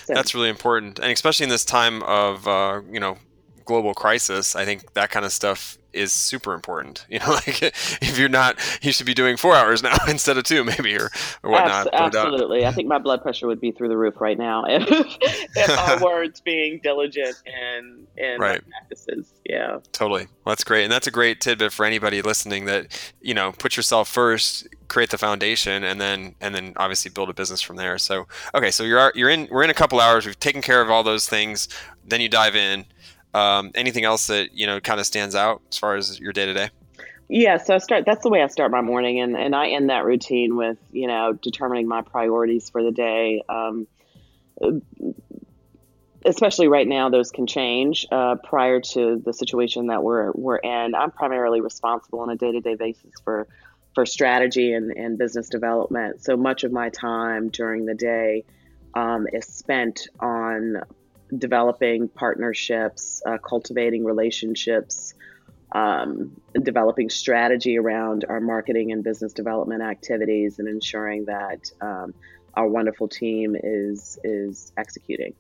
That's 0.08 0.34
really 0.36 0.50
important, 0.50 1.00
and 1.00 1.12
especially 1.12 1.46
in 1.46 1.50
this 1.50 1.66
time 1.66 2.04
of 2.04 2.48
uh, 2.48 2.82
you 2.92 3.00
know 3.00 3.18
global 3.68 3.94
crisis, 3.94 4.56
I 4.56 4.66
think 4.66 4.94
that 4.94 5.10
kind 5.12 5.26
of 5.26 5.32
stuff 5.32 5.78
is 5.94 6.14
super 6.14 6.54
important. 6.54 7.06
You 7.10 7.20
know, 7.20 7.32
like 7.32 7.62
if 7.64 8.20
you're 8.20 8.30
not, 8.30 8.60
you 8.84 8.92
should 8.92 9.06
be 9.08 9.14
doing 9.16 9.38
four 9.38 9.56
hours 9.56 9.82
now 9.82 9.96
instead 10.08 10.38
of 10.38 10.44
two, 10.44 10.64
maybe 10.64 10.96
or 10.96 11.10
or 11.44 11.50
whatnot. 11.52 11.88
Uh, 11.88 11.90
absolutely. 11.94 12.66
I 12.66 12.72
think 12.72 12.88
my 12.88 13.00
blood 13.00 13.22
pressure 13.24 13.48
would 13.48 13.60
be 13.62 13.72
through 13.72 13.88
the 13.90 13.98
roof 13.98 14.20
right 14.20 14.38
now 14.38 14.66
if, 14.68 14.86
if 15.56 15.70
I 15.70 15.98
weren't 16.04 16.44
being 16.44 16.80
diligent 16.84 17.36
in 17.46 18.06
in 18.18 18.40
Right. 18.40 18.62
practices. 18.70 19.32
Yeah. 19.46 19.80
Totally. 19.92 20.26
Well, 20.44 20.52
that's 20.52 20.64
great. 20.64 20.84
And 20.84 20.92
that's 20.92 21.08
a 21.08 21.12
great 21.12 21.42
tidbit 21.42 21.72
for 21.74 21.86
anybody 21.86 22.22
listening 22.22 22.66
that, 22.66 23.14
you 23.22 23.34
know, 23.34 23.52
put 23.54 23.76
yourself 23.78 24.08
first, 24.08 24.68
create 24.90 25.10
the 25.10 25.18
foundation 25.18 25.84
and 25.84 26.00
then 26.00 26.36
and 26.42 26.54
then 26.54 26.74
obviously 26.78 27.10
build 27.10 27.30
a 27.30 27.34
business 27.34 27.62
from 27.62 27.78
there. 27.78 27.98
So, 27.98 28.28
okay, 28.54 28.70
so 28.70 28.84
you're 28.84 29.12
you're 29.16 29.30
in 29.30 29.48
we're 29.50 29.64
in 29.64 29.70
a 29.72 29.74
couple 29.76 30.00
hours. 30.00 30.26
We've 30.26 30.40
taken 30.40 30.62
care 30.62 30.82
of 30.82 30.92
all 30.92 31.04
those 31.04 31.28
things. 31.28 31.68
Then 32.06 32.22
you 32.22 32.30
dive 32.30 32.56
in. 32.56 32.86
Um, 33.34 33.72
anything 33.76 34.04
else 34.04 34.28
that, 34.28 34.54
you 34.54 34.66
know, 34.66 34.80
kind 34.80 35.00
of 35.00 35.06
stands 35.06 35.36
out 35.36 35.62
as 35.72 35.78
far 35.78 35.96
as 35.96 36.20
your 36.20 36.34
day 36.34 36.46
to 36.46 36.54
day? 36.54 36.70
Yeah, 37.30 37.58
so 37.58 37.76
I 37.76 37.78
start. 37.80 38.06
That's 38.06 38.24
the 38.24 38.30
way 38.30 38.42
I 38.42 38.48
start 38.48 38.72
my 38.72 38.82
morning, 38.82 39.20
and 39.20 39.36
and 39.36 39.54
I 39.54 39.68
end 39.68 39.90
that 39.90 40.06
routine 40.06 40.56
with 40.56 40.78
you 40.92 41.08
know 41.08 41.34
determining 41.34 41.86
my 41.86 42.02
priorities 42.02 42.70
for 42.70 42.82
the 42.82 42.92
day. 42.92 43.44
Um, 43.50 43.86
especially 46.26 46.70
right 46.70 46.88
now, 46.88 47.10
those 47.10 47.32
can 47.32 47.46
change. 47.46 48.06
Uh, 48.12 48.36
prior 48.36 48.80
to 48.80 49.22
the 49.24 49.34
situation 49.34 49.88
that 49.88 50.04
we're 50.04 50.32
we're 50.32 50.58
in, 50.58 50.96
I'm 50.96 51.12
primarily 51.12 51.60
responsible 51.60 52.22
on 52.22 52.30
a 52.30 52.38
day 52.38 52.54
to 52.54 52.62
day 52.62 52.76
basis 52.76 53.12
for 53.26 53.48
for 53.94 54.06
strategy 54.06 54.74
and, 54.74 54.92
and 54.92 55.18
business 55.18 55.50
development. 55.50 56.24
So 56.24 56.38
much 56.38 56.64
of 56.64 56.72
my 56.72 56.90
time 56.90 57.50
during 57.50 57.86
the 57.86 57.96
day 57.96 58.46
um, 58.94 59.28
is 59.34 59.46
spent 59.46 60.08
on 60.20 60.84
developing 61.36 62.08
partnerships, 62.08 63.22
uh, 63.26 63.38
cultivating 63.38 64.04
relationships, 64.04 65.14
um, 65.72 66.40
developing 66.64 67.10
strategy 67.10 67.78
around 67.78 68.26
our 68.30 68.40
marketing 68.40 68.92
and 68.92 69.04
business 69.04 69.34
development 69.34 69.82
activities, 69.82 70.60
and 70.60 70.68
ensuring 70.68 71.26
that 71.26 71.72
um, 71.82 72.14
our 72.54 72.68
wonderful 72.68 73.08
team 73.08 73.56
is 73.62 74.18
is 74.24 74.72
executing. 74.78 75.34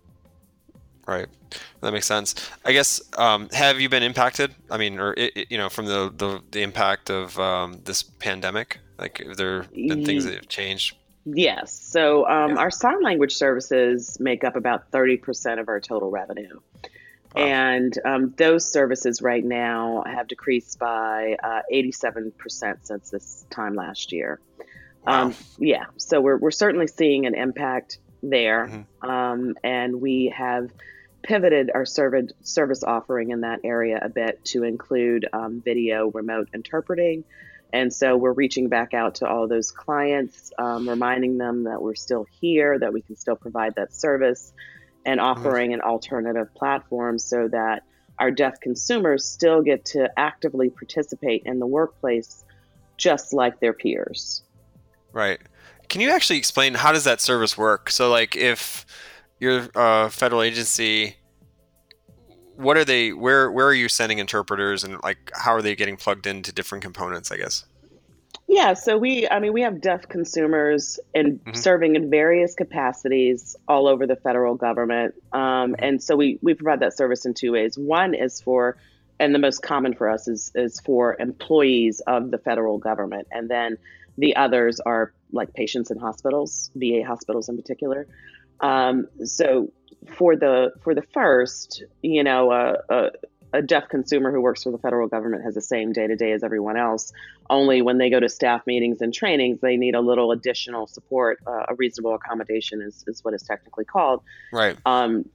Right, 1.08 1.28
that 1.80 1.94
makes 1.94 2.06
sense. 2.06 2.36
I 2.66 2.74
guess 2.74 3.02
um, 3.18 3.48
have 3.54 3.80
you 3.80 3.88
been 3.88 4.04
impacted? 4.04 4.54
I 4.70 4.78
mean, 4.78 5.00
or 5.00 5.14
it, 5.16 5.50
you 5.50 5.58
know, 5.58 5.70
from 5.70 5.86
the 5.86 6.14
the, 6.16 6.42
the 6.52 6.62
impact 6.62 7.10
of 7.10 7.40
um, 7.40 7.80
this 7.86 8.04
pandemic? 8.04 8.80
Like, 8.98 9.20
have 9.26 9.38
there 9.38 9.64
been 9.74 10.04
things 10.06 10.26
that 10.26 10.34
have 10.34 10.50
changed? 10.50 10.96
Yes. 11.34 11.74
So 11.74 12.28
um, 12.28 12.52
yeah. 12.52 12.58
our 12.58 12.72
sign 12.72 13.02
language 13.04 13.36
services 13.36 14.18
make 14.20 14.44
up 14.44 14.56
about 14.56 14.92
thirty 14.92 15.18
percent 15.18 15.60
of 15.60 15.68
our 15.68 15.80
total 15.80 16.10
revenue. 16.10 16.60
Wow. 17.36 17.44
And 17.44 18.00
um, 18.06 18.34
those 18.38 18.72
services 18.72 19.22
right 19.22 19.44
now 19.44 20.04
have 20.08 20.28
decreased 20.28 20.80
by 20.80 21.36
uh, 21.44 21.62
87% 21.72 22.32
since 22.84 23.10
this 23.10 23.46
time 23.50 23.76
last 23.76 24.12
year. 24.12 24.40
Wow. 25.06 25.26
Um, 25.26 25.36
yeah, 25.60 25.86
so 25.98 26.22
we're, 26.22 26.38
we're 26.38 26.52
certainly 26.52 26.88
seeing 26.88 27.26
an 27.26 27.36
impact 27.36 28.00
there. 28.24 28.68
Mm-hmm. 28.68 29.10
Um, 29.10 29.56
and 29.64 30.02
we 30.02 30.34
have 30.36 30.72
pivoted 31.22 31.70
our 31.74 31.86
service 31.86 32.32
service 32.42 32.84
offering 32.84 33.32
in 33.32 33.42
that 33.42 33.60
area 33.64 34.00
a 34.02 34.10
bit 34.10 34.44
to 34.46 34.64
include 34.64 35.28
um, 35.34 35.62
video 35.64 36.10
remote 36.12 36.50
interpreting. 36.54 37.24
And 37.74 37.94
so 37.94 38.16
we're 38.16 38.34
reaching 38.34 38.70
back 38.70 38.94
out 38.94 39.16
to 39.16 39.28
all 39.28 39.48
those 39.48 39.72
clients, 39.72 40.52
um, 40.58 40.88
reminding 40.88 41.38
them 41.38 41.66
that 41.66 41.82
we're 41.82 41.96
still 41.96 42.26
here, 42.40 42.80
that 42.80 42.94
we 42.94 43.02
can 43.02 43.16
still 43.16 43.36
provide 43.36 43.76
that 43.76 43.94
service, 43.94 44.54
and 45.06 45.20
offering 45.20 45.74
an 45.74 45.82
alternative 45.82 46.54
platform 46.56 47.20
so 47.20 47.48
that 47.48 47.84
our 48.20 48.32
deaf 48.32 48.60
consumers 48.60 49.26
still 49.26 49.62
get 49.62 49.86
to 49.86 50.10
actively 50.18 50.70
participate 50.70 51.44
in 51.46 51.60
the 51.60 51.68
workplace 51.68 52.44
just 52.98 53.32
like 53.34 53.60
their 53.60 53.74
peers. 53.74 54.44
Right. 55.14 55.40
Can 55.88 56.02
you 56.02 56.10
actually 56.10 56.38
explain 56.38 56.74
how 56.74 56.92
does 56.92 57.04
that 57.04 57.22
service 57.22 57.58
work? 57.58 57.90
So 57.90 58.10
like 58.10 58.36
if 58.36 58.86
you're 59.40 59.70
a 59.76 60.10
federal 60.10 60.42
agency 60.42 61.16
what 62.58 62.78
are 62.78 62.86
they 62.86 63.14
where 63.14 63.52
where 63.52 63.68
are 63.68 63.74
you 63.74 63.88
sending 63.88 64.20
interpreters 64.20 64.84
and 64.84 65.02
like 65.04 65.32
how 65.34 65.52
are 65.52 65.62
they 65.62 65.76
getting 65.76 65.98
plugged 65.98 66.28
into 66.28 66.52
different 66.52 66.84
components 66.84 67.32
i 67.32 67.38
guess? 67.38 67.66
Yeah 68.48 68.74
so 68.74 68.98
we 68.98 69.28
i 69.30 69.40
mean 69.40 69.54
we 69.54 69.62
have 69.62 69.82
deaf 69.82 70.08
consumers 70.08 71.00
and 71.14 71.40
mm-hmm. 71.40 71.56
serving 71.56 71.96
in 71.96 72.10
various 72.10 72.54
capacities 72.56 73.56
all 73.68 73.88
over 73.88 74.08
the 74.08 74.16
federal 74.16 74.56
government. 74.56 75.16
Um, 75.34 75.42
mm-hmm. 75.42 75.74
and 75.80 76.04
so 76.04 76.16
we 76.16 76.40
we 76.42 76.54
provide 76.54 76.80
that 76.82 76.96
service 76.96 77.26
in 77.26 77.34
two 77.34 77.54
ways. 77.54 77.78
One 77.78 78.14
is 78.14 78.42
for 78.42 78.78
and 79.20 79.34
the 79.34 79.40
most 79.40 79.62
common 79.62 79.94
for 79.96 80.10
us 80.10 80.28
is 80.28 80.52
is 80.56 80.80
for 80.82 81.16
employees 81.20 82.02
of 82.08 82.32
the 82.32 82.38
federal 82.38 82.78
government. 82.78 83.28
And 83.32 83.50
then 83.50 83.78
the 84.18 84.36
others 84.36 84.80
are 84.80 85.14
like 85.32 85.54
patients 85.54 85.92
in 85.92 85.98
hospitals 86.00 86.72
va 86.76 87.04
hospitals 87.06 87.50
in 87.50 87.58
particular. 87.58 88.08
Um, 88.60 89.08
so 89.24 89.72
for 90.18 90.36
the 90.36 90.72
for 90.84 90.94
the 90.96 91.04
first, 91.14 91.84
you 92.02 92.24
know, 92.24 92.52
a, 92.52 92.76
a, 92.90 93.10
a 93.54 93.62
deaf 93.62 93.90
consumer 93.90 94.32
who 94.32 94.42
works 94.42 94.64
for 94.64 94.72
the 94.72 94.78
federal 94.78 95.08
government 95.08 95.44
has 95.44 95.56
the 95.56 95.62
same 95.62 95.94
day 95.94 96.08
to 96.08 96.16
day 96.16 96.32
as 96.32 96.44
everyone 96.44 96.78
else. 96.78 97.12
Only 97.50 97.82
when 97.82 97.98
they 97.98 98.10
go 98.10 98.20
to 98.20 98.30
staff 98.30 98.66
meetings 98.68 99.02
and 99.02 99.14
trainings, 99.14 99.60
they 99.62 99.78
need 99.78 99.96
a 99.96 100.02
little 100.02 100.32
additional 100.32 100.88
support. 100.88 101.40
Uh, 101.46 101.66
a 101.70 101.76
reasonable 101.76 102.16
accommodation 102.16 102.82
is, 102.82 103.04
is 103.08 103.24
what 103.24 103.34
is 103.34 103.44
technically 103.44 103.86
called. 103.86 104.22
Right. 104.52 104.78
Um, 104.86 105.26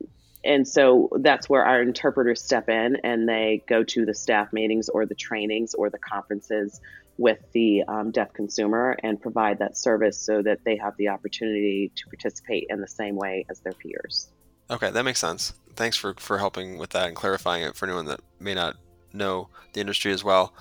and 0.44 0.66
so 0.66 1.08
that's 1.20 1.48
where 1.48 1.64
our 1.64 1.80
interpreters 1.80 2.42
step 2.42 2.68
in 2.68 2.96
and 3.04 3.28
they 3.28 3.62
go 3.68 3.84
to 3.84 4.04
the 4.04 4.14
staff 4.14 4.52
meetings 4.52 4.88
or 4.88 5.06
the 5.06 5.14
trainings 5.14 5.74
or 5.74 5.88
the 5.88 5.98
conferences 5.98 6.80
with 7.16 7.38
the 7.52 7.84
um, 7.84 8.10
deaf 8.10 8.32
consumer 8.32 8.96
and 9.02 9.20
provide 9.20 9.60
that 9.60 9.76
service 9.76 10.18
so 10.18 10.42
that 10.42 10.58
they 10.64 10.76
have 10.76 10.96
the 10.96 11.08
opportunity 11.08 11.92
to 11.94 12.06
participate 12.06 12.66
in 12.70 12.80
the 12.80 12.88
same 12.88 13.14
way 13.14 13.46
as 13.48 13.60
their 13.60 13.72
peers. 13.72 14.28
Okay, 14.70 14.90
that 14.90 15.04
makes 15.04 15.18
sense. 15.18 15.54
Thanks 15.74 15.96
for, 15.96 16.14
for 16.18 16.38
helping 16.38 16.78
with 16.78 16.90
that 16.90 17.08
and 17.08 17.16
clarifying 17.16 17.62
it 17.62 17.76
for 17.76 17.86
anyone 17.86 18.06
that 18.06 18.20
may 18.40 18.54
not 18.54 18.76
know 19.12 19.48
the 19.72 19.80
industry 19.80 20.12
as 20.12 20.22
well. 20.24 20.54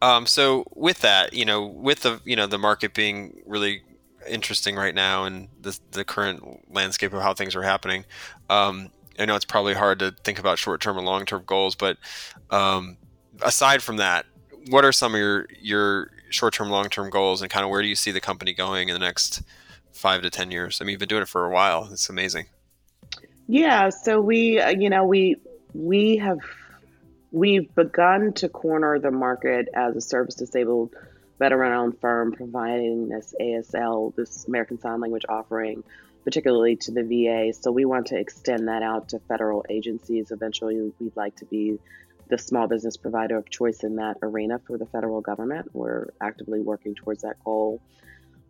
Um, 0.00 0.26
so 0.26 0.64
with 0.74 1.00
that, 1.00 1.32
you 1.32 1.44
know, 1.44 1.64
with 1.66 2.00
the 2.00 2.20
you 2.24 2.36
know 2.36 2.46
the 2.46 2.58
market 2.58 2.94
being 2.94 3.40
really 3.46 3.82
interesting 4.28 4.76
right 4.76 4.94
now 4.94 5.24
and 5.24 5.48
the 5.60 5.78
the 5.90 6.04
current 6.04 6.72
landscape 6.72 7.12
of 7.12 7.20
how 7.20 7.34
things 7.34 7.56
are 7.56 7.62
happening, 7.62 8.04
um, 8.48 8.90
I 9.18 9.24
know 9.24 9.34
it's 9.34 9.44
probably 9.44 9.74
hard 9.74 9.98
to 9.98 10.14
think 10.22 10.38
about 10.38 10.58
short 10.58 10.80
term 10.80 10.96
and 10.96 11.06
long 11.06 11.26
term 11.26 11.42
goals, 11.44 11.74
but 11.74 11.98
um, 12.50 12.96
aside 13.42 13.82
from 13.82 13.96
that, 13.96 14.26
what 14.70 14.84
are 14.84 14.92
some 14.92 15.14
of 15.14 15.18
your 15.18 15.46
your 15.60 16.10
short 16.30 16.54
term, 16.54 16.70
long 16.70 16.88
term 16.88 17.10
goals, 17.10 17.42
and 17.42 17.50
kind 17.50 17.64
of 17.64 17.70
where 17.70 17.82
do 17.82 17.88
you 17.88 17.96
see 17.96 18.12
the 18.12 18.20
company 18.20 18.52
going 18.54 18.88
in 18.88 18.94
the 18.94 19.00
next 19.00 19.42
five 19.92 20.22
to 20.22 20.30
ten 20.30 20.50
years? 20.52 20.80
I 20.80 20.84
mean, 20.84 20.92
you've 20.92 21.00
been 21.00 21.08
doing 21.08 21.22
it 21.22 21.28
for 21.28 21.44
a 21.44 21.50
while. 21.50 21.88
It's 21.90 22.08
amazing. 22.08 22.46
Yeah. 23.48 23.88
So 23.88 24.20
we, 24.20 24.60
uh, 24.60 24.68
you 24.68 24.90
know, 24.90 25.04
we 25.04 25.36
we 25.74 26.18
have 26.18 26.38
we've 27.32 27.74
begun 27.74 28.34
to 28.34 28.48
corner 28.48 28.98
the 28.98 29.10
market 29.10 29.68
as 29.74 29.96
a 29.96 30.00
service 30.00 30.34
disabled 30.34 30.94
veteran-owned 31.38 31.98
firm 32.00 32.32
providing 32.32 33.08
this 33.08 33.34
ASL, 33.40 34.14
this 34.16 34.46
American 34.46 34.80
Sign 34.80 35.00
Language 35.00 35.24
offering, 35.28 35.84
particularly 36.24 36.76
to 36.76 36.92
the 36.92 37.02
VA. 37.02 37.52
So 37.52 37.70
we 37.70 37.84
want 37.84 38.08
to 38.08 38.18
extend 38.18 38.68
that 38.68 38.82
out 38.82 39.10
to 39.10 39.20
federal 39.20 39.64
agencies. 39.70 40.30
Eventually, 40.30 40.92
we'd 40.98 41.16
like 41.16 41.36
to 41.36 41.44
be 41.44 41.78
the 42.28 42.38
small 42.38 42.66
business 42.66 42.96
provider 42.96 43.36
of 43.36 43.48
choice 43.48 43.82
in 43.84 43.96
that 43.96 44.18
arena 44.22 44.58
for 44.66 44.76
the 44.76 44.86
federal 44.86 45.20
government. 45.20 45.70
We're 45.72 46.08
actively 46.20 46.60
working 46.60 46.94
towards 46.94 47.22
that 47.22 47.42
goal. 47.44 47.80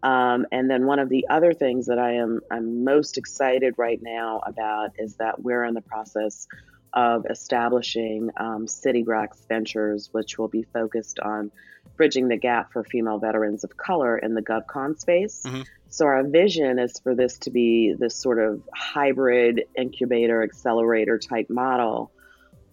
Um, 0.02 0.46
and 0.52 0.70
then 0.70 0.86
one 0.86 0.98
of 0.98 1.08
the 1.08 1.26
other 1.28 1.52
things 1.52 1.86
that 1.86 1.98
I 1.98 2.14
am 2.14 2.40
I'm 2.50 2.84
most 2.84 3.18
excited 3.18 3.74
right 3.76 4.00
now 4.00 4.40
about 4.46 4.90
is 4.98 5.16
that 5.16 5.42
we're 5.42 5.64
in 5.64 5.74
the 5.74 5.80
process 5.80 6.46
of 6.92 7.26
establishing 7.28 8.30
um, 8.36 8.66
CityGrax 8.66 9.46
Ventures, 9.48 10.08
which 10.12 10.38
will 10.38 10.48
be 10.48 10.62
focused 10.62 11.18
on 11.20 11.50
bridging 11.96 12.28
the 12.28 12.36
gap 12.36 12.72
for 12.72 12.84
female 12.84 13.18
veterans 13.18 13.64
of 13.64 13.76
color 13.76 14.16
in 14.16 14.34
the 14.34 14.42
GovCon 14.42 14.98
space. 14.98 15.42
Mm-hmm. 15.44 15.62
So 15.90 16.06
our 16.06 16.22
vision 16.22 16.78
is 16.78 16.98
for 17.00 17.14
this 17.14 17.38
to 17.38 17.50
be 17.50 17.94
this 17.98 18.14
sort 18.14 18.38
of 18.38 18.62
hybrid 18.74 19.64
incubator 19.76 20.42
accelerator 20.42 21.18
type 21.18 21.50
model 21.50 22.12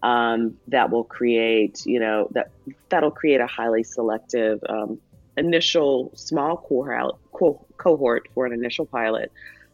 um, 0.03 0.57
that 0.67 0.91
will 0.91 1.05
create, 1.05 1.85
you 1.85 1.99
know, 1.99 2.27
that 2.31 2.51
that'll 2.89 3.11
create 3.11 3.41
a 3.41 3.47
highly 3.47 3.83
selective 3.83 4.59
um, 4.69 4.99
initial 5.37 6.11
small 6.15 6.57
cohort, 6.57 7.15
cohort 7.77 8.27
for 8.33 8.45
an 8.45 8.53
initial 8.53 8.85
pilot. 8.85 9.31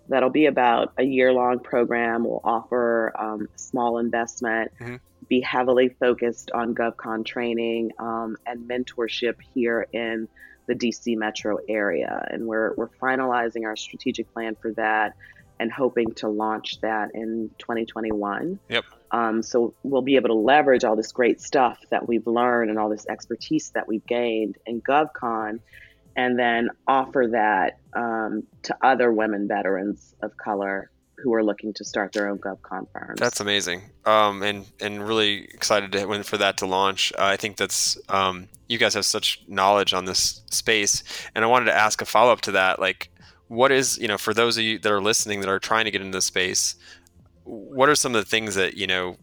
That'll 0.10 0.30
be 0.30 0.48
about 0.48 0.94
a 0.98 1.04
year 1.04 1.32
long 1.32 1.60
program. 1.60 2.24
We'll 2.24 2.42
offer 2.44 3.14
um, 3.18 3.48
small 3.56 4.00
investment, 4.00 4.72
mm-hmm. 4.80 4.96
be 5.30 5.42
heavily 5.42 5.90
focused 6.00 6.52
on 6.52 6.76
GovCon 6.76 7.26
training 7.26 7.92
um, 8.00 8.36
and 8.46 8.68
mentorship 8.68 9.36
here 9.54 9.88
in 9.94 10.28
the 10.68 10.76
DC 10.76 11.18
metro 11.18 11.60
area. 11.70 12.28
And 12.30 12.46
we're, 12.46 12.74
we're 12.76 12.90
finalizing 13.02 13.66
our 13.66 13.76
strategic 13.76 14.34
plan 14.34 14.56
for 14.62 14.74
that 14.74 15.16
and 15.60 15.72
hoping 15.72 16.14
to 16.16 16.28
launch 16.28 16.82
that 16.82 17.12
in 17.14 17.52
2021. 17.60 18.60
Yep. 18.70 18.86
Um, 19.12 19.44
so 19.44 19.74
we'll 19.84 20.02
be 20.02 20.16
able 20.16 20.30
to 20.30 20.36
leverage 20.36 20.84
all 20.84 20.96
this 20.96 21.12
great 21.12 21.42
stuff 21.42 21.80
that 21.90 22.08
we've 22.08 22.26
learned 22.26 22.70
and 22.70 22.80
all 22.80 22.90
this 22.90 23.06
expertise 23.08 23.70
that 23.72 23.88
we've 23.88 24.06
gained 24.06 24.58
in 24.66 24.82
GovCon, 24.82 25.60
and 26.16 26.40
then 26.40 26.70
offer 26.88 27.28
that 27.32 27.80
um, 27.94 28.44
to 28.64 28.76
other 28.82 29.12
women 29.12 29.48
veterans 29.48 30.16
of 30.22 30.36
color 30.38 30.90
who 31.18 31.34
are 31.34 31.44
looking 31.44 31.74
to 31.74 31.86
start 31.86 32.14
their 32.14 32.28
own 32.30 32.40
GovCon 32.40 32.88
firms. 32.92 33.20
That's 33.20 33.40
amazing, 33.40 33.84
um, 34.06 34.42
and 34.44 34.66
and 34.80 35.06
really 35.06 35.44
excited 35.54 35.92
to, 35.92 36.24
for 36.24 36.38
that 36.38 36.58
to 36.58 36.66
launch. 36.66 37.12
Uh, 37.14 37.26
I 37.26 37.38
think 37.38 37.58
that's 37.58 37.98
um, 38.10 38.48
you 38.68 38.78
guys 38.78 38.94
have 38.94 39.06
such 39.06 39.44
knowledge 39.48 39.94
on 39.94 40.06
this 40.06 40.42
space, 40.50 41.04
and 41.36 41.44
I 41.44 41.48
wanted 41.48 41.66
to 41.66 41.76
ask 41.76 42.02
a 42.02 42.06
follow 42.06 42.32
up 42.32 42.42
to 42.42 42.54
that, 42.54 42.80
like 42.80 43.10
what 43.50 43.70
is 43.70 43.98
you 43.98 44.08
know 44.08 44.18
for 44.18 44.34
those 44.34 44.58
of 44.58 44.64
you 44.64 44.80
that 44.80 44.92
are 44.92 45.02
listening 45.02 45.42
that 45.42 45.50
are 45.50 45.60
trying 45.60 45.84
to 45.84 45.92
get 45.92 46.00
into 46.00 46.18
the 46.18 46.22
space 46.22 46.76
what 47.44 47.90
are 47.90 47.96
some 47.96 48.16
of 48.16 48.24
the 48.24 48.30
things 48.30 48.56
that 48.56 48.76
you 48.76 48.88
know 48.88 49.18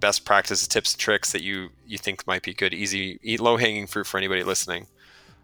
best 0.00 0.24
practice 0.24 0.66
tips, 0.66 0.94
tricks 0.94 1.32
that 1.32 1.42
you 1.42 1.70
you 1.86 1.98
think 1.98 2.26
might 2.26 2.42
be 2.42 2.54
good, 2.54 2.74
easy, 2.74 3.18
low 3.38 3.56
hanging 3.56 3.86
fruit 3.86 4.06
for 4.06 4.18
anybody 4.18 4.42
listening 4.42 4.86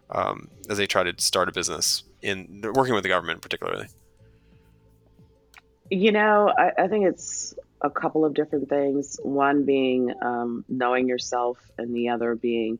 um, 0.09 0.49
as 0.69 0.77
they 0.77 0.87
try 0.87 1.03
to 1.03 1.13
start 1.21 1.47
a 1.47 1.51
business 1.51 2.03
in 2.21 2.63
working 2.73 2.93
with 2.93 3.03
the 3.03 3.09
government, 3.09 3.41
particularly? 3.41 3.87
You 5.89 6.11
know, 6.11 6.51
I, 6.57 6.83
I 6.83 6.87
think 6.87 7.05
it's 7.05 7.53
a 7.81 7.89
couple 7.89 8.25
of 8.25 8.33
different 8.33 8.67
things. 8.67 9.19
One 9.23 9.63
being 9.63 10.13
um, 10.21 10.65
knowing 10.67 11.07
yourself, 11.07 11.57
and 11.77 11.95
the 11.95 12.09
other 12.09 12.35
being 12.35 12.79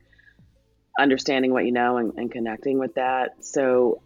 understanding 0.99 1.53
what 1.53 1.65
you 1.65 1.71
know 1.71 1.97
and, 1.97 2.13
and 2.17 2.31
connecting 2.31 2.79
with 2.79 2.95
that. 2.95 3.45
So, 3.45 4.01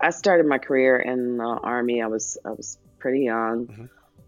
I 0.00 0.10
started 0.10 0.46
my 0.46 0.58
career 0.58 0.98
in 0.98 1.38
the 1.38 1.44
army. 1.44 2.02
I 2.02 2.08
was 2.08 2.36
I 2.44 2.50
was 2.50 2.78
pretty 2.98 3.24
young. 3.24 3.66
Mm-hmm. 3.66 3.84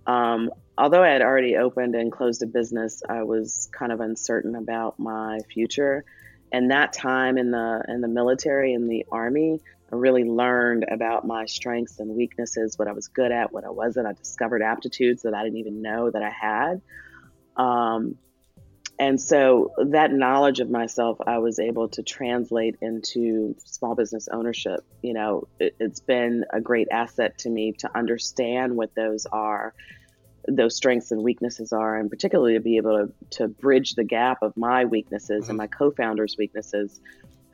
Um, 0.06 0.50
although 0.76 1.02
I 1.02 1.10
had 1.10 1.22
already 1.22 1.56
opened 1.56 1.94
and 1.94 2.10
closed 2.10 2.42
a 2.42 2.46
business, 2.46 3.02
I 3.08 3.22
was 3.22 3.68
kind 3.76 3.92
of 3.92 4.00
uncertain 4.00 4.54
about 4.54 4.98
my 4.98 5.40
future. 5.52 6.04
And 6.52 6.70
that 6.70 6.92
time 6.92 7.38
in 7.38 7.50
the 7.50 7.82
in 7.88 8.00
the 8.00 8.08
military 8.08 8.74
in 8.74 8.88
the 8.88 9.06
army, 9.10 9.60
I 9.90 9.96
really 9.96 10.24
learned 10.24 10.84
about 10.90 11.26
my 11.26 11.46
strengths 11.46 11.98
and 11.98 12.14
weaknesses, 12.14 12.78
what 12.78 12.88
I 12.88 12.92
was 12.92 13.08
good 13.08 13.32
at, 13.32 13.52
what 13.52 13.64
I 13.64 13.70
wasn't. 13.70 14.06
I 14.06 14.12
discovered 14.12 14.62
aptitudes 14.62 15.22
that 15.22 15.34
I 15.34 15.44
didn't 15.44 15.58
even 15.58 15.82
know 15.82 16.10
that 16.10 16.22
I 16.22 16.30
had. 16.30 16.82
Um, 17.56 18.16
and 19.02 19.20
so 19.20 19.72
that 19.86 20.12
knowledge 20.12 20.60
of 20.60 20.70
myself, 20.70 21.18
I 21.26 21.38
was 21.38 21.58
able 21.58 21.88
to 21.88 22.04
translate 22.04 22.76
into 22.80 23.56
small 23.64 23.96
business 23.96 24.28
ownership. 24.30 24.84
You 25.02 25.14
know, 25.14 25.48
it, 25.58 25.74
it's 25.80 25.98
been 25.98 26.44
a 26.52 26.60
great 26.60 26.86
asset 26.88 27.38
to 27.38 27.50
me 27.50 27.72
to 27.78 27.90
understand 27.98 28.76
what 28.76 28.94
those 28.94 29.26
are, 29.26 29.74
those 30.46 30.76
strengths 30.76 31.10
and 31.10 31.20
weaknesses 31.20 31.72
are, 31.72 31.98
and 31.98 32.10
particularly 32.10 32.54
to 32.54 32.60
be 32.60 32.76
able 32.76 33.08
to, 33.08 33.38
to 33.38 33.48
bridge 33.48 33.96
the 33.96 34.04
gap 34.04 34.38
of 34.40 34.56
my 34.56 34.84
weaknesses 34.84 35.42
mm-hmm. 35.42 35.50
and 35.50 35.58
my 35.58 35.66
co-founders' 35.66 36.36
weaknesses 36.38 37.00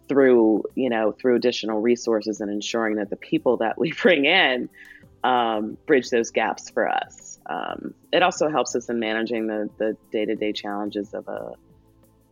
through, 0.07 0.65
you 0.75 0.91
know, 0.91 1.13
through 1.13 1.37
additional 1.37 1.81
resources 1.81 2.43
and 2.43 2.51
ensuring 2.51 2.97
that 2.97 3.09
the 3.09 3.17
people 3.17 3.57
that 3.57 3.79
we 3.79 3.91
bring 4.03 4.27
in 4.27 4.69
um, 5.25 5.79
bridge 5.87 6.11
those 6.11 6.31
gaps 6.31 6.69
for 6.69 6.87
us. 6.87 7.28
Um, 7.49 7.95
it 8.13 8.23
also 8.23 8.49
helps 8.49 8.77
us 8.77 8.89
in 8.89 9.01
managing 9.01 9.47
the, 9.47 9.71
the 9.79 9.97
day-to-day 10.13 10.53
challenges 10.53 11.15
of 11.15 11.27
a 11.29 11.55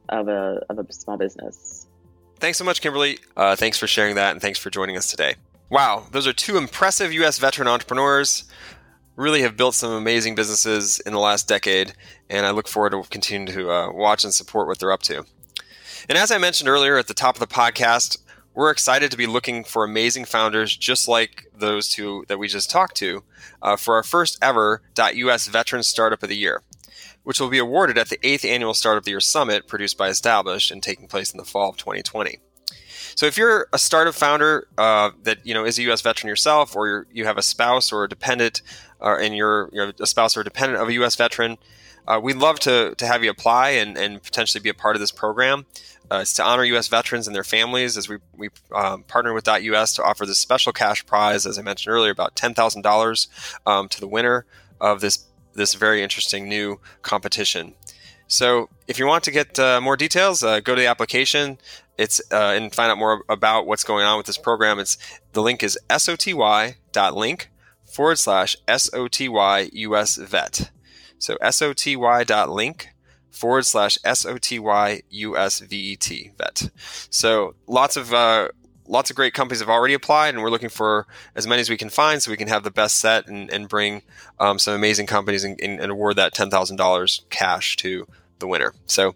of 0.09 0.29
a 0.29 0.65
of 0.69 0.79
a 0.79 0.93
small 0.93 1.17
business. 1.17 1.87
Thanks 2.39 2.59
so 2.59 2.65
much, 2.65 2.81
Kimberly. 2.81 3.19
Uh, 3.37 3.57
thanks 3.57 3.79
for 3.79 3.87
sharing 3.87 4.15
that, 4.17 4.33
and 4.33 4.43
thanks 4.43 4.59
for 4.59 4.71
joining 4.71 4.97
us 4.97 5.11
today. 5.11 5.37
Wow, 5.71 6.07
those 6.13 6.27
are 6.27 6.33
two 6.33 6.59
impressive 6.59 7.13
U.S. 7.15 7.39
veteran 7.39 7.67
entrepreneurs. 7.67 8.45
Really 9.17 9.41
have 9.41 9.57
built 9.57 9.75
some 9.75 9.93
amazing 9.93 10.35
businesses 10.35 11.01
in 11.01 11.13
the 11.13 11.19
last 11.19 11.49
decade, 11.49 11.95
and 12.29 12.45
I 12.45 12.51
look 12.51 12.69
forward 12.69 12.91
to 12.91 13.03
continuing 13.09 13.47
to 13.47 13.71
uh, 13.71 13.93
watch 13.93 14.23
and 14.23 14.35
support 14.35 14.69
what 14.69 14.79
they're 14.79 14.93
up 14.93 15.03
to. 15.05 15.25
And 16.09 16.19
as 16.19 16.31
I 16.31 16.39
mentioned 16.39 16.69
earlier 16.69 16.99
at 16.99 17.09
the 17.09 17.15
top 17.15 17.37
of 17.37 17.41
the 17.41 17.47
podcast, 17.47 18.19
we're 18.57 18.71
excited 18.71 19.11
to 19.11 19.19
be 19.19 19.27
looking 19.27 19.63
for 19.63 19.85
amazing 19.85 20.25
founders 20.25 20.75
just 20.75 21.07
like 21.07 21.47
those 21.55 21.91
two 21.91 22.25
that 22.27 22.39
we 22.39 22.49
just 22.49 22.71
talked 22.71 22.97
to 22.97 23.23
uh, 23.61 23.77
for 23.77 23.95
our 23.97 24.03
first 24.03 24.39
ever 24.41 24.83
.us 24.99 25.47
Veteran 25.47 25.83
Startup 25.83 26.23
of 26.23 26.31
the 26.31 26.37
Year, 26.37 26.63
which 27.23 27.39
will 27.39 27.51
be 27.51 27.59
awarded 27.59 27.99
at 27.99 28.09
the 28.09 28.17
8th 28.19 28.49
Annual 28.49 28.73
Startup 28.73 29.03
of 29.03 29.05
the 29.05 29.11
Year 29.11 29.21
Summit 29.21 29.69
produced 29.69 29.99
by 29.99 30.09
Established 30.09 30.71
and 30.71 30.83
taking 30.83 31.07
place 31.07 31.33
in 31.33 31.37
the 31.37 31.45
fall 31.45 31.69
of 31.69 31.77
2020. 31.77 32.39
So 33.15 33.27
if 33.27 33.37
you're 33.37 33.69
a 33.75 33.79
startup 33.79 34.15
founder 34.15 34.67
uh, 34.79 35.11
that 35.23 35.47
you 35.47 35.53
know 35.53 35.67
is 35.67 35.79
a 35.79 35.83
U.S. 35.83 36.01
veteran 36.01 36.29
yourself, 36.29 36.75
or 36.75 37.07
you 37.13 37.27
have 37.27 37.37
a 37.37 37.43
spouse 37.43 37.93
or 37.93 38.05
a 38.05 38.09
dependent, 38.09 38.63
uh, 39.03 39.19
and 39.21 39.37
you're, 39.37 39.69
you're 39.73 39.93
a 40.01 40.07
spouse 40.07 40.35
or 40.35 40.41
a 40.41 40.45
dependent 40.45 40.83
of 40.83 40.89
a 40.89 40.93
U.S. 40.95 41.15
veteran, 41.15 41.59
uh, 42.09 42.21
we'd 42.23 42.37
love 42.37 42.59
to, 42.61 42.95
to 42.97 43.07
have 43.07 43.23
you 43.23 43.31
apply 43.31 43.71
and, 43.71 43.97
and 43.99 44.23
potentially 44.23 44.63
be 44.63 44.69
a 44.69 44.75
part 44.75 44.97
of 44.97 45.01
this 45.01 45.11
program. 45.11 45.67
Uh, 46.11 46.19
it's 46.19 46.35
to 46.35 46.45
honor 46.45 46.65
U.S. 46.65 46.89
veterans 46.89 47.27
and 47.27 47.35
their 47.35 47.45
families 47.45 47.97
as 47.97 48.09
we, 48.09 48.19
we 48.37 48.49
um, 48.75 49.03
partner 49.05 49.33
with 49.33 49.49
.us 49.49 49.95
to 49.95 50.05
offer 50.05 50.25
this 50.25 50.39
special 50.39 50.73
cash 50.73 51.05
prize, 51.05 51.47
as 51.47 51.59
I 51.59 51.63
mentioned 51.63 51.93
earlier, 51.93 52.13
about 52.13 52.37
$10,000 52.37 53.29
um, 53.67 53.89
to 53.89 54.01
the 54.01 54.07
winner 54.07 54.47
of 54.81 55.01
this, 55.01 55.25
this 55.55 55.75
very 55.75 56.03
interesting 56.03 56.49
new 56.49 56.81
competition. 57.03 57.75
So 58.29 58.69
if 58.87 58.99
you 58.99 59.07
want 59.07 59.25
to 59.25 59.31
get 59.31 59.59
uh, 59.59 59.81
more 59.81 59.97
details, 59.97 60.43
uh, 60.43 60.61
go 60.61 60.75
to 60.75 60.81
the 60.81 60.87
application. 60.87 61.59
It's 61.97 62.21
uh, 62.31 62.53
and 62.55 62.75
find 62.75 62.91
out 62.91 62.99
more 62.99 63.23
about 63.29 63.67
what's 63.67 63.85
going 63.85 64.05
on 64.05 64.17
with 64.19 64.27
this 64.27 64.37
program. 64.37 64.79
It's 64.79 64.99
the 65.33 65.43
link 65.43 65.63
is 65.63 65.79
soty.link 65.89 67.51
forward 67.85 68.19
slash 68.19 68.57
soty 68.69 69.95
us 69.95 70.17
vet. 70.17 70.71
So 71.19 71.37
soty.link 71.37 72.89
forward 73.37 73.67
slash 73.67 73.99
S 74.05 74.25
O 74.25 74.39
T 74.39 74.59
Y 74.59 75.03
U 75.11 75.37
S 75.37 75.61
V 75.61 75.77
E 75.77 75.97
T, 75.97 76.33
vet. 76.39 76.71
So 77.11 77.55
lots 77.67 77.97
of 77.97 78.13
uh, 78.13 78.49
lots 78.89 79.11
of 79.11 79.17
great 79.17 79.35
companies 79.35 79.61
have 79.61 79.69
already 79.69 79.95
applied, 79.95 80.35
and 80.35 80.43
we're 80.43 80.51
looking 80.51 80.69
for 80.69 81.07
as 81.35 81.47
many 81.47 81.61
as 81.61 81.69
we 81.69 81.77
can 81.77 81.91
find 81.91 82.23
so 82.23 82.31
we 82.31 82.37
can 82.37 82.49
have 82.49 82.65
the 82.65 82.71
best 82.71 82.99
set 82.99 83.29
and, 83.29 83.53
and 83.53 83.69
bring 83.69 84.03
um, 84.41 84.59
some 84.59 84.75
amazing 84.75 85.07
companies 85.07 85.45
and, 85.45 85.61
and 85.61 85.91
award 85.91 86.17
that 86.17 86.33
ten 86.35 86.51
thousand 86.51 86.77
dollars 86.77 87.25
cash 87.31 87.77
to 87.77 88.07
the 88.39 88.47
winner. 88.47 88.73
So 88.87 89.15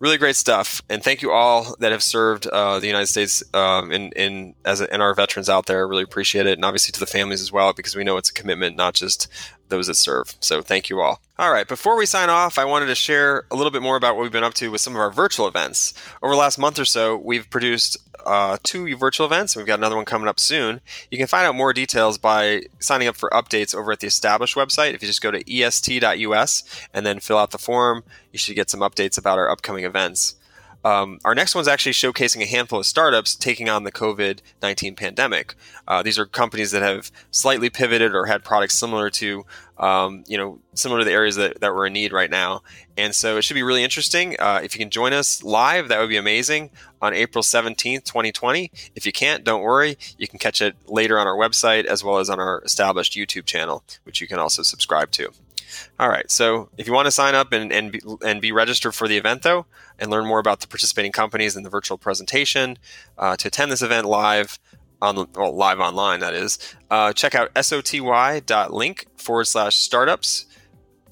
really 0.00 0.18
great 0.18 0.36
stuff. 0.36 0.82
And 0.90 1.02
thank 1.02 1.22
you 1.22 1.30
all 1.30 1.76
that 1.78 1.92
have 1.92 2.02
served 2.02 2.46
uh, 2.46 2.78
the 2.78 2.86
United 2.86 3.06
States 3.06 3.42
um, 3.54 3.90
in, 3.90 4.12
in 4.12 4.54
as 4.64 4.80
a, 4.80 4.92
and 4.92 5.00
our 5.00 5.14
veterans 5.14 5.48
out 5.48 5.66
there. 5.66 5.78
I 5.78 5.88
really 5.88 6.02
appreciate 6.02 6.46
it, 6.46 6.58
and 6.58 6.64
obviously 6.64 6.92
to 6.92 7.00
the 7.00 7.06
families 7.06 7.40
as 7.40 7.50
well, 7.50 7.72
because 7.72 7.96
we 7.96 8.04
know 8.04 8.18
it's 8.18 8.30
a 8.30 8.34
commitment, 8.34 8.76
not 8.76 8.94
just 8.94 9.28
those 9.74 9.88
that 9.88 9.94
serve. 9.94 10.34
So 10.40 10.62
thank 10.62 10.88
you 10.88 11.00
all. 11.00 11.20
All 11.36 11.52
right, 11.52 11.66
before 11.66 11.96
we 11.96 12.06
sign 12.06 12.30
off, 12.30 12.58
I 12.58 12.64
wanted 12.64 12.86
to 12.86 12.94
share 12.94 13.44
a 13.50 13.56
little 13.56 13.72
bit 13.72 13.82
more 13.82 13.96
about 13.96 14.14
what 14.14 14.22
we've 14.22 14.32
been 14.32 14.44
up 14.44 14.54
to 14.54 14.70
with 14.70 14.80
some 14.80 14.94
of 14.94 15.00
our 15.00 15.10
virtual 15.10 15.48
events. 15.48 15.92
Over 16.22 16.34
the 16.34 16.38
last 16.38 16.58
month 16.58 16.78
or 16.78 16.84
so, 16.84 17.16
we've 17.16 17.50
produced 17.50 17.98
uh, 18.24 18.56
two 18.62 18.96
virtual 18.96 19.26
events, 19.26 19.54
and 19.54 19.60
we've 19.60 19.66
got 19.66 19.80
another 19.80 19.96
one 19.96 20.04
coming 20.04 20.28
up 20.28 20.38
soon. 20.38 20.80
You 21.10 21.18
can 21.18 21.26
find 21.26 21.44
out 21.44 21.56
more 21.56 21.72
details 21.72 22.18
by 22.18 22.62
signing 22.78 23.08
up 23.08 23.16
for 23.16 23.30
updates 23.30 23.74
over 23.74 23.90
at 23.90 23.98
the 23.98 24.06
established 24.06 24.54
website. 24.54 24.94
If 24.94 25.02
you 25.02 25.08
just 25.08 25.22
go 25.22 25.32
to 25.32 25.52
est.us 25.52 26.86
and 26.94 27.04
then 27.04 27.18
fill 27.18 27.38
out 27.38 27.50
the 27.50 27.58
form, 27.58 28.04
you 28.32 28.38
should 28.38 28.54
get 28.54 28.70
some 28.70 28.80
updates 28.80 29.18
about 29.18 29.38
our 29.38 29.50
upcoming 29.50 29.84
events. 29.84 30.36
Um, 30.84 31.18
our 31.24 31.34
next 31.34 31.54
one's 31.54 31.66
actually 31.66 31.92
showcasing 31.92 32.42
a 32.42 32.46
handful 32.46 32.78
of 32.78 32.86
startups 32.86 33.34
taking 33.34 33.70
on 33.70 33.84
the 33.84 33.92
COVID 33.92 34.40
19 34.62 34.94
pandemic. 34.94 35.54
Uh, 35.88 36.02
these 36.02 36.18
are 36.18 36.26
companies 36.26 36.70
that 36.72 36.82
have 36.82 37.10
slightly 37.30 37.70
pivoted 37.70 38.14
or 38.14 38.26
had 38.26 38.44
products 38.44 38.76
similar 38.76 39.08
to, 39.10 39.46
um, 39.78 40.24
you 40.26 40.36
know, 40.36 40.58
similar 40.74 41.00
to 41.00 41.04
the 41.04 41.12
areas 41.12 41.36
that, 41.36 41.60
that 41.60 41.74
we're 41.74 41.86
in 41.86 41.94
need 41.94 42.12
right 42.12 42.30
now. 42.30 42.62
And 42.98 43.14
so 43.14 43.38
it 43.38 43.42
should 43.42 43.54
be 43.54 43.62
really 43.62 43.82
interesting. 43.82 44.36
Uh, 44.38 44.60
if 44.62 44.74
you 44.74 44.78
can 44.78 44.90
join 44.90 45.14
us 45.14 45.42
live, 45.42 45.88
that 45.88 45.98
would 46.00 46.10
be 46.10 46.18
amazing 46.18 46.70
on 47.00 47.14
April 47.14 47.42
17th, 47.42 48.04
2020. 48.04 48.70
If 48.94 49.06
you 49.06 49.12
can't, 49.12 49.42
don't 49.42 49.62
worry. 49.62 49.96
You 50.18 50.28
can 50.28 50.38
catch 50.38 50.60
it 50.60 50.76
later 50.86 51.18
on 51.18 51.26
our 51.26 51.36
website 51.36 51.86
as 51.86 52.04
well 52.04 52.18
as 52.18 52.28
on 52.28 52.38
our 52.38 52.62
established 52.62 53.14
YouTube 53.14 53.46
channel, 53.46 53.82
which 54.04 54.20
you 54.20 54.28
can 54.28 54.38
also 54.38 54.62
subscribe 54.62 55.10
to. 55.12 55.32
All 55.98 56.08
right. 56.08 56.30
So 56.30 56.68
if 56.76 56.86
you 56.86 56.92
want 56.92 57.06
to 57.06 57.12
sign 57.12 57.34
up 57.34 57.52
and, 57.52 57.72
and, 57.72 57.92
be, 57.92 58.00
and 58.24 58.40
be 58.40 58.52
registered 58.52 58.94
for 58.94 59.08
the 59.08 59.16
event, 59.16 59.42
though, 59.42 59.66
and 59.98 60.10
learn 60.10 60.26
more 60.26 60.38
about 60.38 60.60
the 60.60 60.68
participating 60.68 61.12
companies 61.12 61.56
and 61.56 61.64
the 61.64 61.70
virtual 61.70 61.98
presentation, 61.98 62.78
uh, 63.18 63.36
to 63.36 63.48
attend 63.48 63.70
this 63.70 63.82
event 63.82 64.06
live, 64.06 64.58
on 65.00 65.28
well, 65.34 65.54
live 65.54 65.80
online, 65.80 66.20
that 66.20 66.34
is, 66.34 66.58
uh, 66.90 67.12
check 67.12 67.34
out 67.34 67.52
soty.link 67.54 69.06
forward 69.16 69.44
slash 69.44 69.76
startups 69.76 70.46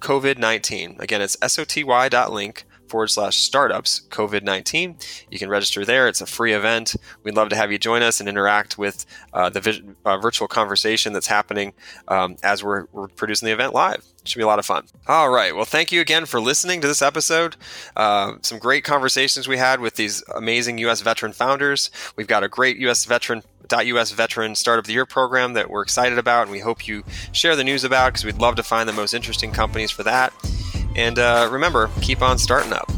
COVID 0.00 0.38
19. 0.38 0.96
Again, 0.98 1.22
it's 1.22 1.36
soty.link 1.36 2.64
forward 2.92 3.08
slash 3.08 3.38
startups 3.38 4.02
COVID 4.10 4.42
19. 4.44 4.96
You 5.30 5.38
can 5.38 5.48
register 5.48 5.84
there. 5.84 6.08
It's 6.08 6.20
a 6.20 6.26
free 6.26 6.52
event. 6.52 6.94
We'd 7.22 7.34
love 7.34 7.48
to 7.48 7.56
have 7.56 7.72
you 7.72 7.78
join 7.78 8.02
us 8.02 8.20
and 8.20 8.28
interact 8.28 8.76
with 8.76 9.06
uh, 9.32 9.48
the 9.48 9.60
vi- 9.60 9.82
uh, 10.04 10.18
virtual 10.18 10.46
conversation 10.46 11.14
that's 11.14 11.26
happening 11.26 11.72
um, 12.08 12.36
as 12.42 12.62
we're, 12.62 12.84
we're, 12.92 13.08
producing 13.08 13.46
the 13.46 13.52
event 13.52 13.72
live. 13.72 14.04
It 14.20 14.28
should 14.28 14.38
be 14.38 14.44
a 14.44 14.46
lot 14.46 14.58
of 14.58 14.66
fun. 14.66 14.84
All 15.08 15.30
right. 15.30 15.56
Well, 15.56 15.64
thank 15.64 15.90
you 15.90 16.02
again 16.02 16.26
for 16.26 16.38
listening 16.38 16.82
to 16.82 16.86
this 16.86 17.00
episode. 17.00 17.56
Uh, 17.96 18.34
some 18.42 18.58
great 18.58 18.84
conversations 18.84 19.48
we 19.48 19.56
had 19.56 19.80
with 19.80 19.94
these 19.94 20.22
amazing 20.34 20.76
U.S. 20.78 21.00
veteran 21.00 21.32
founders. 21.32 21.90
We've 22.14 22.26
got 22.26 22.44
a 22.44 22.48
great 22.48 22.76
U.S. 22.76 23.06
veteran 23.06 23.42
.us 23.72 24.10
Veteran 24.10 24.54
Startup 24.54 24.82
of 24.82 24.86
the 24.86 24.92
Year 24.92 25.06
program 25.06 25.54
that 25.54 25.70
we're 25.70 25.82
excited 25.82 26.18
about, 26.18 26.42
and 26.42 26.50
we 26.50 26.58
hope 26.58 26.86
you 26.86 27.04
share 27.32 27.56
the 27.56 27.64
news 27.64 27.84
about 27.84 28.12
because 28.12 28.24
we'd 28.24 28.36
love 28.36 28.56
to 28.56 28.62
find 28.62 28.86
the 28.86 28.92
most 28.92 29.14
interesting 29.14 29.50
companies 29.50 29.90
for 29.90 30.02
that. 30.02 30.34
And 30.96 31.18
uh, 31.18 31.48
remember, 31.50 31.90
keep 32.00 32.22
on 32.22 32.38
starting 32.38 32.72
up. 32.72 32.90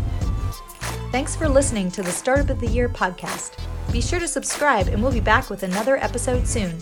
Thanks 1.12 1.36
for 1.36 1.48
listening 1.48 1.90
to 1.92 2.02
the 2.02 2.10
Startup 2.10 2.50
of 2.50 2.60
the 2.60 2.66
Year 2.66 2.88
podcast. 2.88 3.52
Be 3.92 4.00
sure 4.00 4.18
to 4.18 4.26
subscribe, 4.26 4.88
and 4.88 5.00
we'll 5.02 5.12
be 5.12 5.20
back 5.20 5.48
with 5.48 5.62
another 5.62 5.96
episode 5.98 6.48
soon. 6.48 6.78